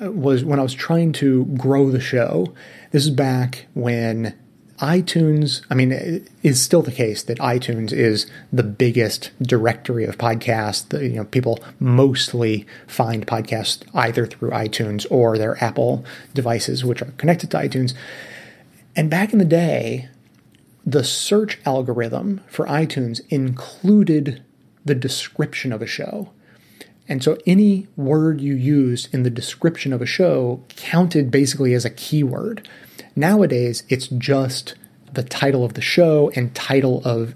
uh, 0.00 0.12
was 0.12 0.44
when 0.44 0.58
I 0.58 0.62
was 0.62 0.74
trying 0.74 1.12
to 1.14 1.46
grow 1.56 1.90
the 1.90 2.00
show. 2.00 2.54
This 2.92 3.04
is 3.04 3.10
back 3.10 3.66
when 3.74 4.36
iTunes, 4.80 5.60
I 5.70 5.74
mean, 5.74 5.92
it 5.92 6.28
is 6.42 6.60
still 6.60 6.82
the 6.82 6.90
case 6.90 7.22
that 7.24 7.38
iTunes 7.38 7.92
is 7.92 8.26
the 8.52 8.62
biggest 8.62 9.30
directory 9.42 10.04
of 10.04 10.16
podcasts. 10.16 10.88
The, 10.88 11.06
you 11.06 11.16
know, 11.16 11.24
people 11.24 11.58
mostly 11.78 12.66
find 12.86 13.26
podcasts 13.26 13.86
either 13.94 14.26
through 14.26 14.50
iTunes 14.50 15.06
or 15.10 15.36
their 15.36 15.62
Apple 15.62 16.04
devices, 16.32 16.84
which 16.84 17.02
are 17.02 17.12
connected 17.18 17.50
to 17.50 17.58
iTunes. 17.58 17.94
And 18.96 19.10
back 19.10 19.32
in 19.32 19.38
the 19.38 19.44
day, 19.44 20.08
the 20.84 21.04
search 21.04 21.58
algorithm 21.66 22.40
for 22.48 22.66
iTunes 22.66 23.20
included 23.28 24.42
the 24.84 24.94
description 24.94 25.72
of 25.72 25.82
a 25.82 25.86
show. 25.86 26.30
And 27.06 27.22
so 27.22 27.36
any 27.44 27.88
word 27.96 28.40
you 28.40 28.54
used 28.54 29.12
in 29.12 29.24
the 29.24 29.30
description 29.30 29.92
of 29.92 30.00
a 30.00 30.06
show 30.06 30.64
counted 30.68 31.30
basically 31.30 31.74
as 31.74 31.84
a 31.84 31.90
keyword. 31.90 32.68
Nowadays, 33.20 33.82
it's 33.90 34.06
just 34.06 34.76
the 35.12 35.22
title 35.22 35.62
of 35.62 35.74
the 35.74 35.82
show 35.82 36.30
and 36.34 36.54
title 36.54 37.02
of 37.04 37.34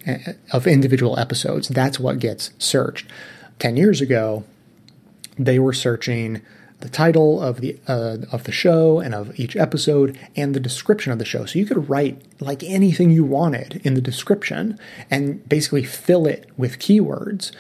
of 0.50 0.66
individual 0.66 1.18
episodes. 1.18 1.68
That's 1.68 2.00
what 2.00 2.18
gets 2.20 2.52
searched. 2.58 3.06
Ten 3.58 3.76
years 3.76 4.00
ago, 4.00 4.44
they 5.38 5.58
were 5.58 5.74
searching 5.74 6.40
the 6.80 6.88
title 6.88 7.38
of 7.42 7.60
the 7.60 7.78
uh, 7.86 8.16
of 8.32 8.44
the 8.44 8.52
show 8.52 8.98
and 8.98 9.14
of 9.14 9.38
each 9.38 9.56
episode 9.56 10.18
and 10.34 10.54
the 10.54 10.60
description 10.60 11.12
of 11.12 11.18
the 11.18 11.26
show. 11.26 11.44
So 11.44 11.58
you 11.58 11.66
could 11.66 11.90
write 11.90 12.22
like 12.40 12.62
anything 12.62 13.10
you 13.10 13.24
wanted 13.24 13.82
in 13.84 13.92
the 13.92 14.00
description 14.00 14.78
and 15.10 15.46
basically 15.46 15.84
fill 15.84 16.26
it 16.26 16.48
with 16.56 16.78
keywords. 16.78 17.52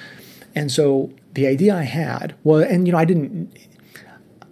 And 0.54 0.72
so 0.72 1.12
the 1.34 1.46
idea 1.46 1.76
I 1.76 1.82
had 1.82 2.34
was, 2.42 2.64
and 2.70 2.86
you 2.86 2.92
know, 2.92 2.98
I 2.98 3.04
didn't 3.04 3.54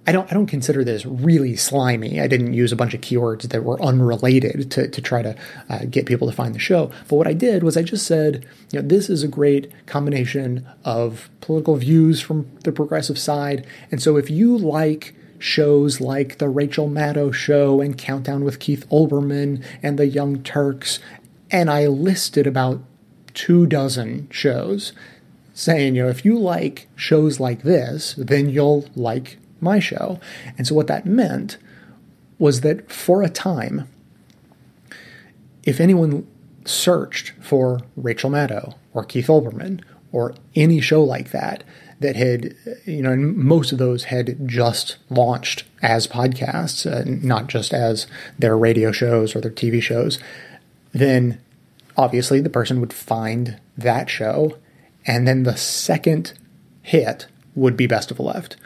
I 0.07 0.11
don't 0.11 0.29
I 0.31 0.35
don't 0.35 0.47
consider 0.47 0.83
this 0.83 1.07
really 1.07 1.55
slimy. 1.55 2.20
I 2.20 2.27
didn't 2.27 2.55
use 2.55 2.73
a 2.73 2.77
bunch 2.77 2.93
of 2.93 3.01
keywords 3.01 3.43
that 3.43 3.62
were 3.62 3.81
unrelated 3.81 4.70
to, 4.73 4.89
to 4.89 5.01
try 5.01 5.23
to 5.23 5.37
uh, 5.69 5.85
get 5.89 6.07
people 6.07 6.29
to 6.29 6.35
find 6.35 6.55
the 6.55 6.59
show. 6.59 6.91
But 7.09 7.16
what 7.16 7.29
I 7.29 7.35
did 7.35 7.62
was 7.62 7.77
I 7.77 7.83
just 7.83 8.07
said, 8.07 8.45
you 8.73 8.81
know, 8.81 8.89
this 8.89 9.09
is 9.09 9.23
a 9.23 9.29
great 9.29 9.70
combination 9.87 10.66
of 10.85 11.31
political 11.41 11.77
views 11.77 12.20
from 12.20 12.51
the 12.65 12.73
progressive 12.73 13.19
side. 13.19 13.65
And 13.93 14.03
so 14.03 14.16
if 14.16 14.29
you 14.29 14.59
like 14.59 15.15
shows 15.39 16.01
like 16.01 16.39
the 16.39 16.49
Rachel 16.49 16.89
Maddow 16.89 17.33
show 17.33 17.81
and 17.81 17.97
Countdown 17.97 18.43
with 18.43 18.59
Keith 18.59 18.89
Olbermann 18.91 19.65
and 19.83 19.99
the 19.99 20.07
Young 20.07 20.43
Turks, 20.43 20.99
and 21.51 21.70
I 21.70 21.87
listed 21.87 22.47
about 22.47 22.83
two 23.35 23.66
dozen 23.66 24.29
shows 24.31 24.93
saying, 25.55 25.95
you 25.95 26.03
know, 26.03 26.09
if 26.09 26.24
you 26.24 26.39
like 26.39 26.89
shows 26.97 27.39
like 27.39 27.62
this, 27.62 28.15
then 28.16 28.49
you'll 28.49 28.89
like 28.97 29.37
my 29.63 29.79
show. 29.79 30.21
And 30.59 30.67
so 30.67 30.75
what 30.75 30.87
that 30.89 31.07
meant 31.07 31.57
was 32.39 32.61
that 32.63 32.91
for 32.91 33.23
a 33.23 33.29
time, 33.29 33.89
if 35.65 35.81
anyone 35.81 36.27
searched 36.65 37.33
for 37.41 37.81
Rachel 37.97 38.31
Maddow 38.31 38.75
or 38.93 39.05
Keith 39.05 39.29
Olbermann 39.29 39.81
or 40.11 40.35
any 40.55 40.81
show 40.81 41.03
like 41.03 41.31
that, 41.31 41.65
that 42.01 42.17
had, 42.17 42.55
you 42.85 43.01
know, 43.01 43.13
and 43.13 43.37
most 43.37 43.73
of 43.73 43.79
those 43.79 44.05
had 44.05 44.37
just 44.47 44.97
launched 45.09 45.65
as 45.81 46.07
podcasts, 46.07 46.91
uh, 46.91 47.05
not 47.07 47.47
just 47.47 47.73
as 47.73 48.07
their 48.39 48.59
radio 48.59 48.93
shows 48.93 49.35
or 49.35 49.41
their 49.41 49.51
TV 49.51 49.81
shows, 49.81 50.19
then 50.93 51.41
obviously 51.97 52.41
the 52.41 52.51
person 52.51 52.81
would 52.81 52.93
find 52.93 53.59
that 53.79 54.11
show. 54.11 54.59
And 55.07 55.27
then 55.27 55.45
the 55.45 55.57
second 55.57 56.35
hit 56.83 57.27
would 57.55 57.77
be 57.77 57.87
Best 57.87 58.11
of 58.11 58.17
the 58.17 58.23
Left. 58.23 58.57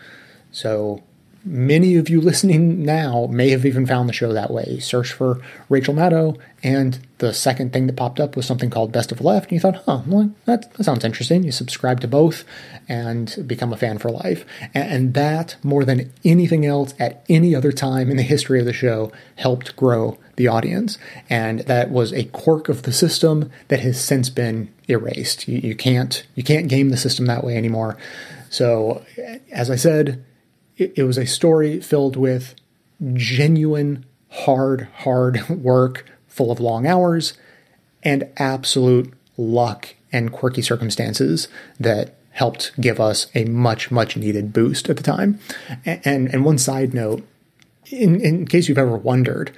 So 0.56 1.02
many 1.44 1.96
of 1.96 2.08
you 2.08 2.18
listening 2.18 2.82
now 2.82 3.28
may 3.30 3.50
have 3.50 3.66
even 3.66 3.86
found 3.86 4.08
the 4.08 4.14
show 4.14 4.32
that 4.32 4.50
way. 4.50 4.78
Search 4.78 5.12
for 5.12 5.38
Rachel 5.68 5.92
Maddow, 5.92 6.38
and 6.62 6.98
the 7.18 7.34
second 7.34 7.74
thing 7.74 7.86
that 7.86 7.96
popped 7.96 8.18
up 8.18 8.36
was 8.36 8.46
something 8.46 8.70
called 8.70 8.90
Best 8.90 9.12
of 9.12 9.20
Left, 9.20 9.50
and 9.50 9.52
you 9.52 9.60
thought, 9.60 9.82
huh, 9.84 10.00
well, 10.06 10.30
that, 10.46 10.72
that 10.72 10.84
sounds 10.84 11.04
interesting. 11.04 11.44
You 11.44 11.52
subscribe 11.52 12.00
to 12.00 12.08
both 12.08 12.44
and 12.88 13.44
become 13.46 13.70
a 13.70 13.76
fan 13.76 13.98
for 13.98 14.10
life. 14.10 14.46
And, 14.72 14.90
and 14.90 15.14
that, 15.14 15.56
more 15.62 15.84
than 15.84 16.10
anything 16.24 16.64
else 16.64 16.94
at 16.98 17.22
any 17.28 17.54
other 17.54 17.70
time 17.70 18.10
in 18.10 18.16
the 18.16 18.22
history 18.22 18.58
of 18.58 18.64
the 18.64 18.72
show, 18.72 19.12
helped 19.34 19.76
grow 19.76 20.16
the 20.36 20.48
audience. 20.48 20.96
And 21.28 21.60
that 21.60 21.90
was 21.90 22.14
a 22.14 22.24
quirk 22.24 22.70
of 22.70 22.84
the 22.84 22.92
system 22.92 23.50
that 23.68 23.80
has 23.80 24.02
since 24.02 24.30
been 24.30 24.72
erased. 24.88 25.48
You, 25.48 25.58
you 25.58 25.76
can't 25.76 26.26
you 26.34 26.42
can't 26.42 26.68
game 26.68 26.88
the 26.88 26.96
system 26.96 27.26
that 27.26 27.44
way 27.44 27.58
anymore. 27.58 27.98
So, 28.48 29.04
as 29.50 29.70
I 29.70 29.76
said, 29.76 30.24
it, 30.76 30.92
it 30.96 31.02
was 31.04 31.18
a 31.18 31.26
story 31.26 31.80
filled 31.80 32.16
with 32.16 32.54
genuine, 33.14 34.04
hard, 34.30 34.88
hard 34.98 35.48
work, 35.48 36.06
full 36.28 36.50
of 36.50 36.60
long 36.60 36.86
hours, 36.86 37.34
and 38.02 38.28
absolute 38.36 39.12
luck 39.36 39.94
and 40.12 40.32
quirky 40.32 40.62
circumstances 40.62 41.48
that 41.78 42.14
helped 42.30 42.78
give 42.80 43.00
us 43.00 43.28
a 43.34 43.44
much, 43.44 43.90
much 43.90 44.16
needed 44.16 44.52
boost 44.52 44.88
at 44.90 44.96
the 44.96 45.02
time. 45.02 45.38
And, 45.84 46.32
and 46.32 46.44
one 46.44 46.58
side 46.58 46.92
note, 46.92 47.26
in, 47.86 48.20
in 48.20 48.46
case 48.46 48.68
you've 48.68 48.78
ever 48.78 48.96
wondered, 48.96 49.52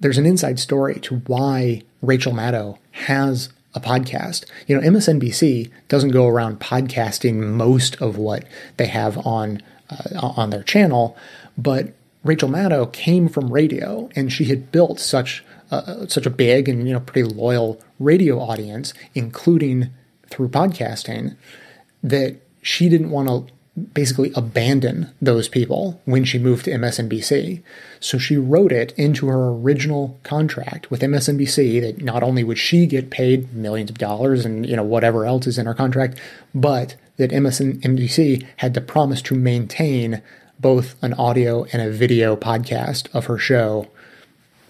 there's 0.00 0.18
an 0.18 0.26
inside 0.26 0.58
story 0.58 0.98
to 1.00 1.16
why 1.26 1.82
Rachel 2.02 2.32
Maddow 2.32 2.78
has 2.90 3.50
a 3.74 3.80
podcast. 3.80 4.46
You 4.66 4.76
know, 4.76 4.88
MSNBC 4.88 5.70
doesn't 5.88 6.10
go 6.10 6.26
around 6.26 6.60
podcasting 6.60 7.34
most 7.34 8.00
of 8.00 8.16
what 8.16 8.44
they 8.76 8.86
have 8.86 9.24
on 9.26 9.62
uh, 10.14 10.32
on 10.36 10.50
their 10.50 10.62
channel, 10.62 11.16
but 11.56 11.92
Rachel 12.24 12.48
Maddow 12.48 12.90
came 12.92 13.28
from 13.28 13.52
radio, 13.52 14.08
and 14.16 14.32
she 14.32 14.46
had 14.46 14.72
built 14.72 14.98
such 14.98 15.44
uh, 15.70 16.06
such 16.06 16.26
a 16.26 16.30
big 16.30 16.68
and 16.68 16.86
you 16.86 16.94
know 16.94 17.00
pretty 17.00 17.28
loyal 17.28 17.80
radio 17.98 18.38
audience, 18.38 18.94
including 19.14 19.90
through 20.30 20.48
podcasting, 20.48 21.36
that 22.02 22.36
she 22.62 22.88
didn't 22.88 23.10
want 23.10 23.28
to 23.28 23.52
basically 23.92 24.30
abandon 24.36 25.10
those 25.20 25.48
people 25.48 26.00
when 26.04 26.24
she 26.24 26.38
moved 26.38 26.64
to 26.64 26.70
MSNBC. 26.70 27.60
So 27.98 28.18
she 28.18 28.36
wrote 28.36 28.70
it 28.70 28.92
into 28.96 29.26
her 29.26 29.48
original 29.50 30.18
contract 30.22 30.90
with 30.90 31.00
MSNBC 31.00 31.80
that 31.80 32.00
not 32.00 32.22
only 32.22 32.44
would 32.44 32.58
she 32.58 32.86
get 32.86 33.10
paid 33.10 33.52
millions 33.52 33.90
of 33.90 33.98
dollars 33.98 34.44
and 34.44 34.64
you 34.64 34.76
know 34.76 34.84
whatever 34.84 35.26
else 35.26 35.46
is 35.46 35.58
in 35.58 35.66
her 35.66 35.74
contract, 35.74 36.18
but 36.54 36.94
that 37.16 37.30
MSNBC 37.30 38.46
had 38.58 38.74
to 38.74 38.80
promise 38.80 39.22
to 39.22 39.34
maintain 39.34 40.22
both 40.58 40.96
an 41.02 41.12
audio 41.14 41.64
and 41.72 41.82
a 41.82 41.90
video 41.90 42.36
podcast 42.36 43.12
of 43.14 43.26
her 43.26 43.38
show 43.38 43.88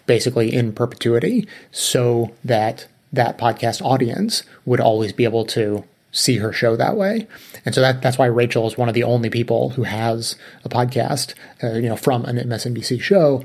basically 0.06 0.54
in 0.54 0.72
perpetuity 0.72 1.46
so 1.70 2.32
that 2.44 2.86
that 3.12 3.38
podcast 3.38 3.80
audience 3.82 4.42
would 4.64 4.80
always 4.80 5.12
be 5.12 5.24
able 5.24 5.44
to 5.46 5.84
see 6.12 6.36
her 6.38 6.52
show 6.52 6.76
that 6.76 6.96
way. 6.96 7.26
And 7.64 7.74
so 7.74 7.80
that 7.80 8.02
that's 8.02 8.18
why 8.18 8.26
Rachel 8.26 8.66
is 8.66 8.78
one 8.78 8.88
of 8.88 8.94
the 8.94 9.02
only 9.02 9.30
people 9.30 9.70
who 9.70 9.82
has 9.82 10.36
a 10.64 10.68
podcast, 10.68 11.34
uh, 11.62 11.72
you 11.74 11.88
know, 11.88 11.96
from 11.96 12.24
an 12.24 12.36
MSNBC 12.36 13.00
show. 13.00 13.44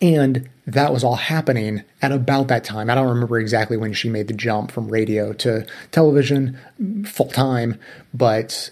And 0.00 0.48
that 0.72 0.92
was 0.92 1.04
all 1.04 1.16
happening 1.16 1.82
at 2.02 2.12
about 2.12 2.48
that 2.48 2.64
time. 2.64 2.90
I 2.90 2.94
don't 2.94 3.08
remember 3.08 3.38
exactly 3.38 3.76
when 3.76 3.92
she 3.92 4.08
made 4.08 4.28
the 4.28 4.34
jump 4.34 4.70
from 4.70 4.88
radio 4.88 5.32
to 5.34 5.66
television 5.90 6.58
full 7.06 7.28
time, 7.28 7.78
but 8.12 8.70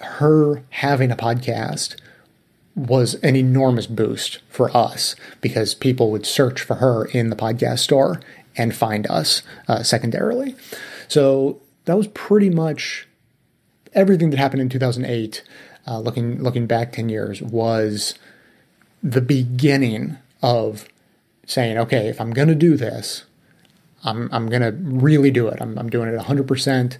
her 0.00 0.62
having 0.70 1.10
a 1.10 1.16
podcast 1.16 1.96
was 2.74 3.14
an 3.16 3.34
enormous 3.34 3.86
boost 3.86 4.38
for 4.48 4.74
us 4.76 5.16
because 5.40 5.74
people 5.74 6.10
would 6.10 6.24
search 6.24 6.60
for 6.60 6.76
her 6.76 7.06
in 7.06 7.30
the 7.30 7.36
podcast 7.36 7.80
store 7.80 8.20
and 8.56 8.74
find 8.74 9.06
us 9.08 9.42
uh, 9.66 9.82
secondarily. 9.82 10.54
So 11.08 11.60
that 11.86 11.96
was 11.96 12.06
pretty 12.08 12.50
much 12.50 13.08
everything 13.94 14.30
that 14.30 14.38
happened 14.38 14.62
in 14.62 14.68
2008. 14.68 15.42
Uh, 15.86 16.00
looking 16.00 16.42
looking 16.42 16.66
back 16.66 16.92
10 16.92 17.08
years 17.08 17.40
was 17.40 18.14
the 19.02 19.22
beginning 19.22 20.18
of 20.42 20.86
saying, 21.48 21.78
okay, 21.78 22.08
if 22.08 22.20
I'm 22.20 22.30
going 22.30 22.48
to 22.48 22.54
do 22.54 22.76
this, 22.76 23.24
I'm, 24.04 24.28
I'm 24.32 24.48
going 24.48 24.62
to 24.62 24.70
really 24.70 25.30
do 25.30 25.48
it. 25.48 25.60
I'm, 25.60 25.76
I'm 25.76 25.90
doing 25.90 26.08
it 26.08 26.20
100%. 26.20 26.98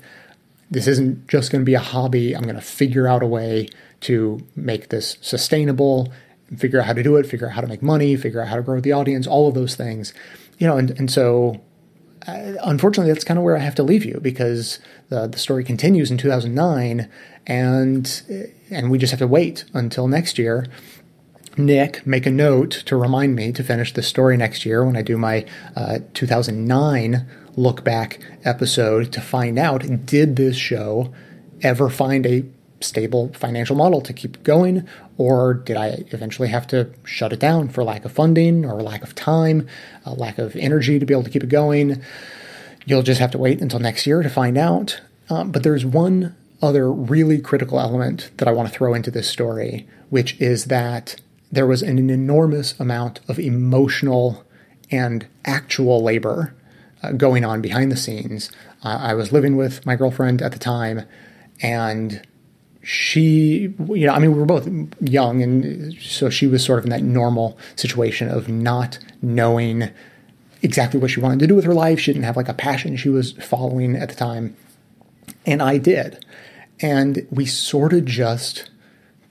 This 0.70 0.88
isn't 0.88 1.28
just 1.28 1.52
going 1.52 1.62
to 1.62 1.66
be 1.66 1.74
a 1.74 1.80
hobby. 1.80 2.34
I'm 2.34 2.42
going 2.42 2.56
to 2.56 2.60
figure 2.60 3.06
out 3.06 3.22
a 3.22 3.26
way 3.26 3.68
to 4.00 4.40
make 4.56 4.88
this 4.88 5.16
sustainable, 5.20 6.12
figure 6.56 6.80
out 6.80 6.86
how 6.86 6.94
to 6.94 7.02
do 7.02 7.16
it, 7.16 7.26
figure 7.26 7.46
out 7.46 7.52
how 7.52 7.60
to 7.60 7.66
make 7.66 7.82
money, 7.82 8.16
figure 8.16 8.40
out 8.40 8.48
how 8.48 8.56
to 8.56 8.62
grow 8.62 8.80
the 8.80 8.92
audience, 8.92 9.26
all 9.26 9.48
of 9.48 9.54
those 9.54 9.76
things. 9.76 10.12
You 10.58 10.66
know, 10.66 10.76
and, 10.76 10.90
and 10.98 11.10
so 11.10 11.60
uh, 12.26 12.54
unfortunately, 12.62 13.12
that's 13.12 13.24
kind 13.24 13.38
of 13.38 13.44
where 13.44 13.56
I 13.56 13.60
have 13.60 13.74
to 13.76 13.82
leave 13.82 14.04
you 14.04 14.18
because 14.20 14.78
the, 15.08 15.26
the 15.26 15.38
story 15.38 15.62
continues 15.62 16.10
in 16.10 16.18
2009, 16.18 17.08
and 17.46 18.52
and 18.70 18.90
we 18.90 18.98
just 18.98 19.10
have 19.10 19.20
to 19.20 19.26
wait 19.26 19.64
until 19.72 20.08
next 20.08 20.38
year. 20.38 20.66
Nick, 21.59 22.06
make 22.06 22.24
a 22.24 22.30
note 22.30 22.70
to 22.86 22.97
remind 22.97 23.35
me 23.35 23.52
to 23.52 23.64
finish 23.64 23.93
the 23.93 24.02
story 24.02 24.36
next 24.36 24.64
year 24.64 24.85
when 24.85 24.97
I 24.97 25.02
do 25.02 25.18
my 25.18 25.44
uh, 25.74 25.98
2009 26.14 27.26
look 27.56 27.82
back 27.82 28.20
episode 28.44 29.12
to 29.12 29.20
find 29.20 29.59
out 29.59 30.06
did 30.06 30.36
this 30.36 30.56
show 30.56 31.12
ever 31.60 31.90
find 31.90 32.24
a 32.24 32.44
stable 32.80 33.32
financial 33.35 33.74
model 33.74 34.01
to 34.02 34.12
keep 34.12 34.40
going, 34.44 34.86
or 35.16 35.55
did 35.55 35.76
I 35.76 36.05
eventually 36.12 36.47
have 36.48 36.68
to 36.68 36.93
shut 37.02 37.32
it 37.32 37.40
down 37.40 37.68
for 37.68 37.82
lack 37.82 38.05
of 38.05 38.12
funding 38.12 38.64
or 38.64 38.80
lack 38.80 39.02
of 39.02 39.16
time, 39.16 39.66
a 40.05 40.14
lack 40.14 40.39
of 40.39 40.55
energy 40.55 41.01
to 41.01 41.06
be 41.06 41.12
able 41.12 41.24
to 41.24 41.30
keep 41.30 41.43
it 41.43 41.48
going? 41.48 42.01
You'll 42.86 43.02
just 43.02 43.20
have 43.20 43.32
to 43.32 43.39
wait 43.39 43.60
until 43.60 43.80
next 43.80 44.06
year 44.06 44.22
to 44.22 44.30
find 44.30 44.56
out. 44.56 45.01
Um, 45.28 45.51
but 45.51 45.64
there's 45.64 45.85
one 45.85 46.36
other 46.62 46.90
really 46.90 47.40
critical 47.40 47.80
element 47.80 48.30
that 48.36 48.47
I 48.47 48.52
want 48.52 48.68
to 48.68 48.74
throw 48.74 48.94
into 48.94 49.10
this 49.10 49.28
story, 49.28 49.89
which 50.09 50.40
is 50.40 50.66
that 50.66 51.16
there 51.50 51.66
was 51.66 51.82
an 51.82 52.10
enormous 52.10 52.78
amount 52.78 53.20
of 53.28 53.38
emotional 53.38 54.44
and 54.90 55.26
actual 55.44 56.02
labor 56.02 56.54
uh, 57.02 57.12
going 57.12 57.44
on 57.44 57.60
behind 57.60 57.92
the 57.92 57.96
scenes. 57.96 58.50
Uh, 58.84 58.98
I 59.00 59.14
was 59.14 59.32
living 59.32 59.56
with 59.56 59.84
my 59.86 59.96
girlfriend 59.96 60.42
at 60.42 60.52
the 60.52 60.58
time, 60.58 61.02
and 61.60 62.26
she, 62.82 63.74
you 63.88 64.06
know, 64.06 64.14
I 64.14 64.18
mean, 64.18 64.32
we 64.32 64.38
were 64.38 64.46
both 64.46 64.68
young, 65.00 65.42
and 65.42 65.94
so 66.00 66.30
she 66.30 66.46
was 66.46 66.64
sort 66.64 66.78
of 66.78 66.84
in 66.84 66.90
that 66.90 67.02
normal 67.02 67.58
situation 67.76 68.28
of 68.28 68.48
not 68.48 68.98
knowing 69.20 69.90
exactly 70.62 70.98
what 70.98 71.10
she 71.10 71.20
wanted 71.20 71.38
to 71.40 71.46
do 71.46 71.54
with 71.54 71.64
her 71.64 71.74
life. 71.74 72.00
She 72.00 72.12
didn't 72.12 72.24
have 72.24 72.36
like 72.36 72.48
a 72.48 72.54
passion 72.54 72.96
she 72.96 73.08
was 73.08 73.32
following 73.32 73.96
at 73.96 74.08
the 74.08 74.14
time, 74.14 74.56
and 75.46 75.62
I 75.62 75.78
did. 75.78 76.24
And 76.80 77.26
we 77.30 77.46
sort 77.46 77.92
of 77.92 78.04
just 78.04 78.70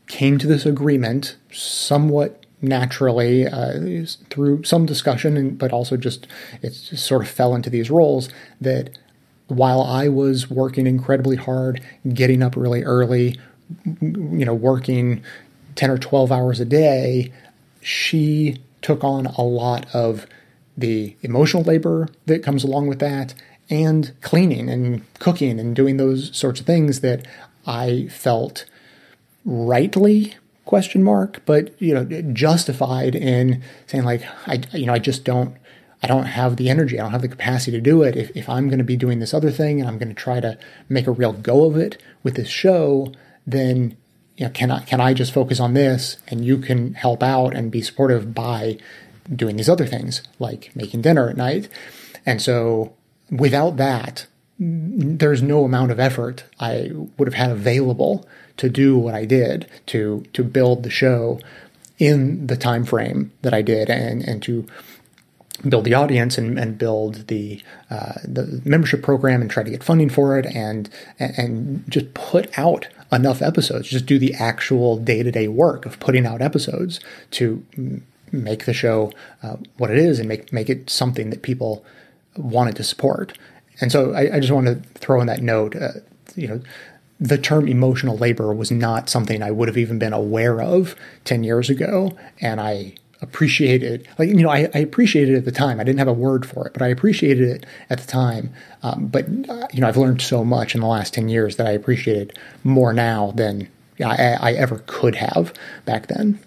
came 0.08 0.38
to 0.38 0.48
this 0.48 0.66
agreement 0.66 1.38
somewhat 1.52 2.46
naturally 2.62 3.48
uh, 3.48 4.06
through 4.30 4.64
some 4.64 4.86
discussion, 4.86 5.56
but 5.56 5.72
also 5.72 5.98
just 5.98 6.28
it 6.62 6.74
sort 6.74 7.22
of 7.22 7.30
fell 7.30 7.54
into 7.54 7.70
these 7.70 7.90
roles 7.90 8.30
that 8.60 8.98
while 9.48 9.82
I 9.82 10.10
was 10.10 10.50
working 10.50 10.88
incredibly 10.88 11.38
hard, 11.38 11.82
getting 12.14 12.42
up 12.42 12.56
really 12.56 12.84
early, 12.84 13.38
you 14.02 14.46
know, 14.46 14.54
working 14.54 15.24
10 15.76 15.90
or 15.90 15.98
12 15.98 16.32
hours 16.32 16.60
a 16.60 16.66
day, 16.66 17.32
she 17.82 18.62
took 18.82 19.04
on 19.04 19.28
a 19.28 19.42
lot 19.42 19.86
of 19.94 20.26
the 20.78 21.16
emotional 21.22 21.64
labor 21.64 22.08
that 22.26 22.44
comes 22.44 22.64
along 22.64 22.88
with 22.88 23.00
that 23.00 23.34
and 23.70 24.14
cleaning 24.22 24.70
and 24.70 25.02
cooking 25.20 25.60
and 25.60 25.76
doing 25.76 25.98
those 25.98 26.36
sorts 26.38 26.60
of 26.60 26.66
things 26.66 27.02
that 27.02 27.26
I 27.66 28.08
felt 28.10 28.66
rightly 29.48 30.36
question 30.66 31.02
mark, 31.02 31.42
but 31.46 31.74
you 31.82 31.94
know, 31.94 32.04
justified 32.34 33.16
in 33.16 33.64
saying 33.88 34.04
like, 34.04 34.22
I, 34.46 34.62
you 34.74 34.86
know, 34.86 34.94
I 34.94 35.00
just 35.00 35.24
don't, 35.24 35.56
I 36.04 36.08
don't 36.08 36.26
have 36.26 36.58
the 36.58 36.70
energy, 36.70 37.00
I 37.00 37.04
don't 37.04 37.14
have 37.14 37.22
the 37.24 37.30
capacity 37.30 37.72
to 37.72 37.82
do 37.82 38.04
it. 38.04 38.16
If, 38.16 38.36
if 38.36 38.48
I'm 38.50 38.68
going 38.68 38.78
to 38.78 38.84
be 38.84 38.98
doing 38.98 39.20
this 39.20 39.34
other 39.34 39.50
thing 39.50 39.80
and 39.80 39.90
I'm 39.90 39.98
going 39.98 40.10
to 40.10 40.14
try 40.14 40.40
to 40.42 40.60
make 40.90 41.08
a 41.08 41.12
real 41.12 41.34
go 41.34 41.66
of 41.66 41.78
it 41.78 42.00
with 42.22 42.36
this 42.36 42.50
show, 42.50 43.12
then 43.48 43.98
you 44.36 44.46
know, 44.46 44.52
can 44.52 44.70
I 44.70 44.84
can 44.84 45.02
I 45.02 45.14
just 45.14 45.34
focus 45.34 45.60
on 45.60 45.74
this 45.74 46.18
and 46.28 46.46
you 46.46 46.60
can 46.60 46.94
help 46.94 47.24
out 47.24 47.56
and 47.56 47.72
be 47.72 47.82
supportive 47.82 48.36
by 48.36 48.78
doing 49.34 49.56
these 49.56 49.70
other 49.70 49.86
things 49.86 50.22
like 50.38 50.76
making 50.76 51.02
dinner 51.02 51.30
at 51.30 51.38
night. 51.38 51.70
And 52.26 52.42
so 52.42 52.94
without 53.32 53.78
that, 53.78 54.28
there's 54.60 55.42
no 55.42 55.64
amount 55.64 55.92
of 55.92 56.00
effort 56.00 56.44
I 56.60 56.92
would 57.18 57.28
have 57.28 57.36
had 57.36 57.52
available 57.52 58.28
to 58.58 58.70
do 58.70 58.98
what 58.98 59.16
I 59.16 59.26
did 59.26 59.70
to 59.88 60.26
to 60.34 60.44
build 60.44 60.84
the 60.84 60.90
show 60.90 61.40
in 61.98 62.48
the 62.48 62.58
time 62.58 62.86
frame 62.86 63.32
that 63.42 63.54
I 63.54 63.62
did 63.62 63.90
and 63.90 64.22
and 64.24 64.42
to 64.44 64.68
build 65.68 65.86
the 65.86 65.94
audience 65.96 66.38
and, 66.38 66.60
and 66.60 66.78
build 66.78 67.28
the 67.28 67.62
uh, 67.90 68.14
the 68.24 68.62
membership 68.64 69.02
program 69.02 69.42
and 69.42 69.50
try 69.50 69.64
to 69.64 69.72
get 69.72 69.84
funding 69.84 70.10
for 70.10 70.38
it 70.38 70.46
and 70.48 70.90
and 71.20 71.84
just 71.90 72.14
put 72.14 72.58
out 72.58 72.88
enough 73.12 73.42
episodes 73.42 73.88
just 73.88 74.06
do 74.06 74.20
the 74.20 74.34
actual 74.34 74.98
day-to-day 74.98 75.48
work 75.48 75.86
of 75.86 76.00
putting 76.00 76.26
out 76.26 76.42
episodes 76.42 77.00
to 77.32 77.64
make 78.32 78.66
the 78.66 78.74
show 78.74 79.12
uh, 79.42 79.56
what 79.78 79.90
it 79.90 79.98
is 79.98 80.20
and 80.20 80.28
make 80.28 80.52
make 80.52 80.70
it 80.70 80.90
something 80.90 81.30
that 81.30 81.42
people 81.42 81.84
wanted 82.36 82.76
to 82.76 82.84
support. 82.84 83.38
And 83.80 83.92
so 83.92 84.14
I, 84.14 84.36
I 84.36 84.40
just 84.40 84.52
want 84.52 84.68
to 84.68 84.76
throw 85.00 85.22
in 85.22 85.28
that 85.28 85.42
note 85.42 85.76
uh, 85.76 85.94
you 86.36 86.48
know 86.48 86.62
the 87.20 87.38
term 87.38 87.68
emotional 87.68 88.18
labor 88.18 88.54
was 88.54 88.72
not 88.72 89.10
something 89.10 89.42
I 89.42 89.52
would 89.52 89.68
have 89.68 89.78
even 89.78 89.98
been 89.98 90.14
aware 90.14 90.62
of 90.62 90.96
10 91.26 91.44
years 91.44 91.70
ago. 91.70 92.16
And 92.40 92.62
I 92.62 92.94
appreciate 93.22 93.84
it. 93.84 94.06
Like, 94.20 94.30
you 94.30 94.36
know, 94.36 94.50
I, 94.50 94.70
I 94.74 94.80
appreciated 94.80 95.34
it 95.34 95.38
at 95.40 95.46
the 95.46 95.52
time. 95.52 95.80
I 95.80 95.84
didn't 95.84 96.00
have 96.00 96.08
a 96.08 96.14
word 96.14 96.46
for 96.46 96.68
it, 96.68 96.74
but 96.74 96.82
I 96.82 96.88
appreciated 96.88 97.50
it 97.50 97.66
at 97.90 98.00
the 98.00 98.08
time. 98.08 98.54
Um, 98.84 99.08
but, 99.08 99.26
uh, 99.50 99.68
you 99.74 99.82
know, 99.82 99.88
I've 99.88 99.98
learned 99.98 100.22
so 100.22 100.44
much 100.44 100.76
in 100.76 100.82
the 100.82 100.88
last 100.88 101.14
10 101.16 101.30
years 101.30 101.56
that 101.56 101.66
I 101.66 101.72
appreciate 101.72 102.18
it 102.18 102.40
more 102.64 102.94
now 102.94 103.32
than 103.32 103.70
I, 104.00 104.38
I 104.40 104.54
ever 104.54 104.84
could 104.86 105.16
have 105.16 105.54
back 105.86 106.08
then. 106.08 106.40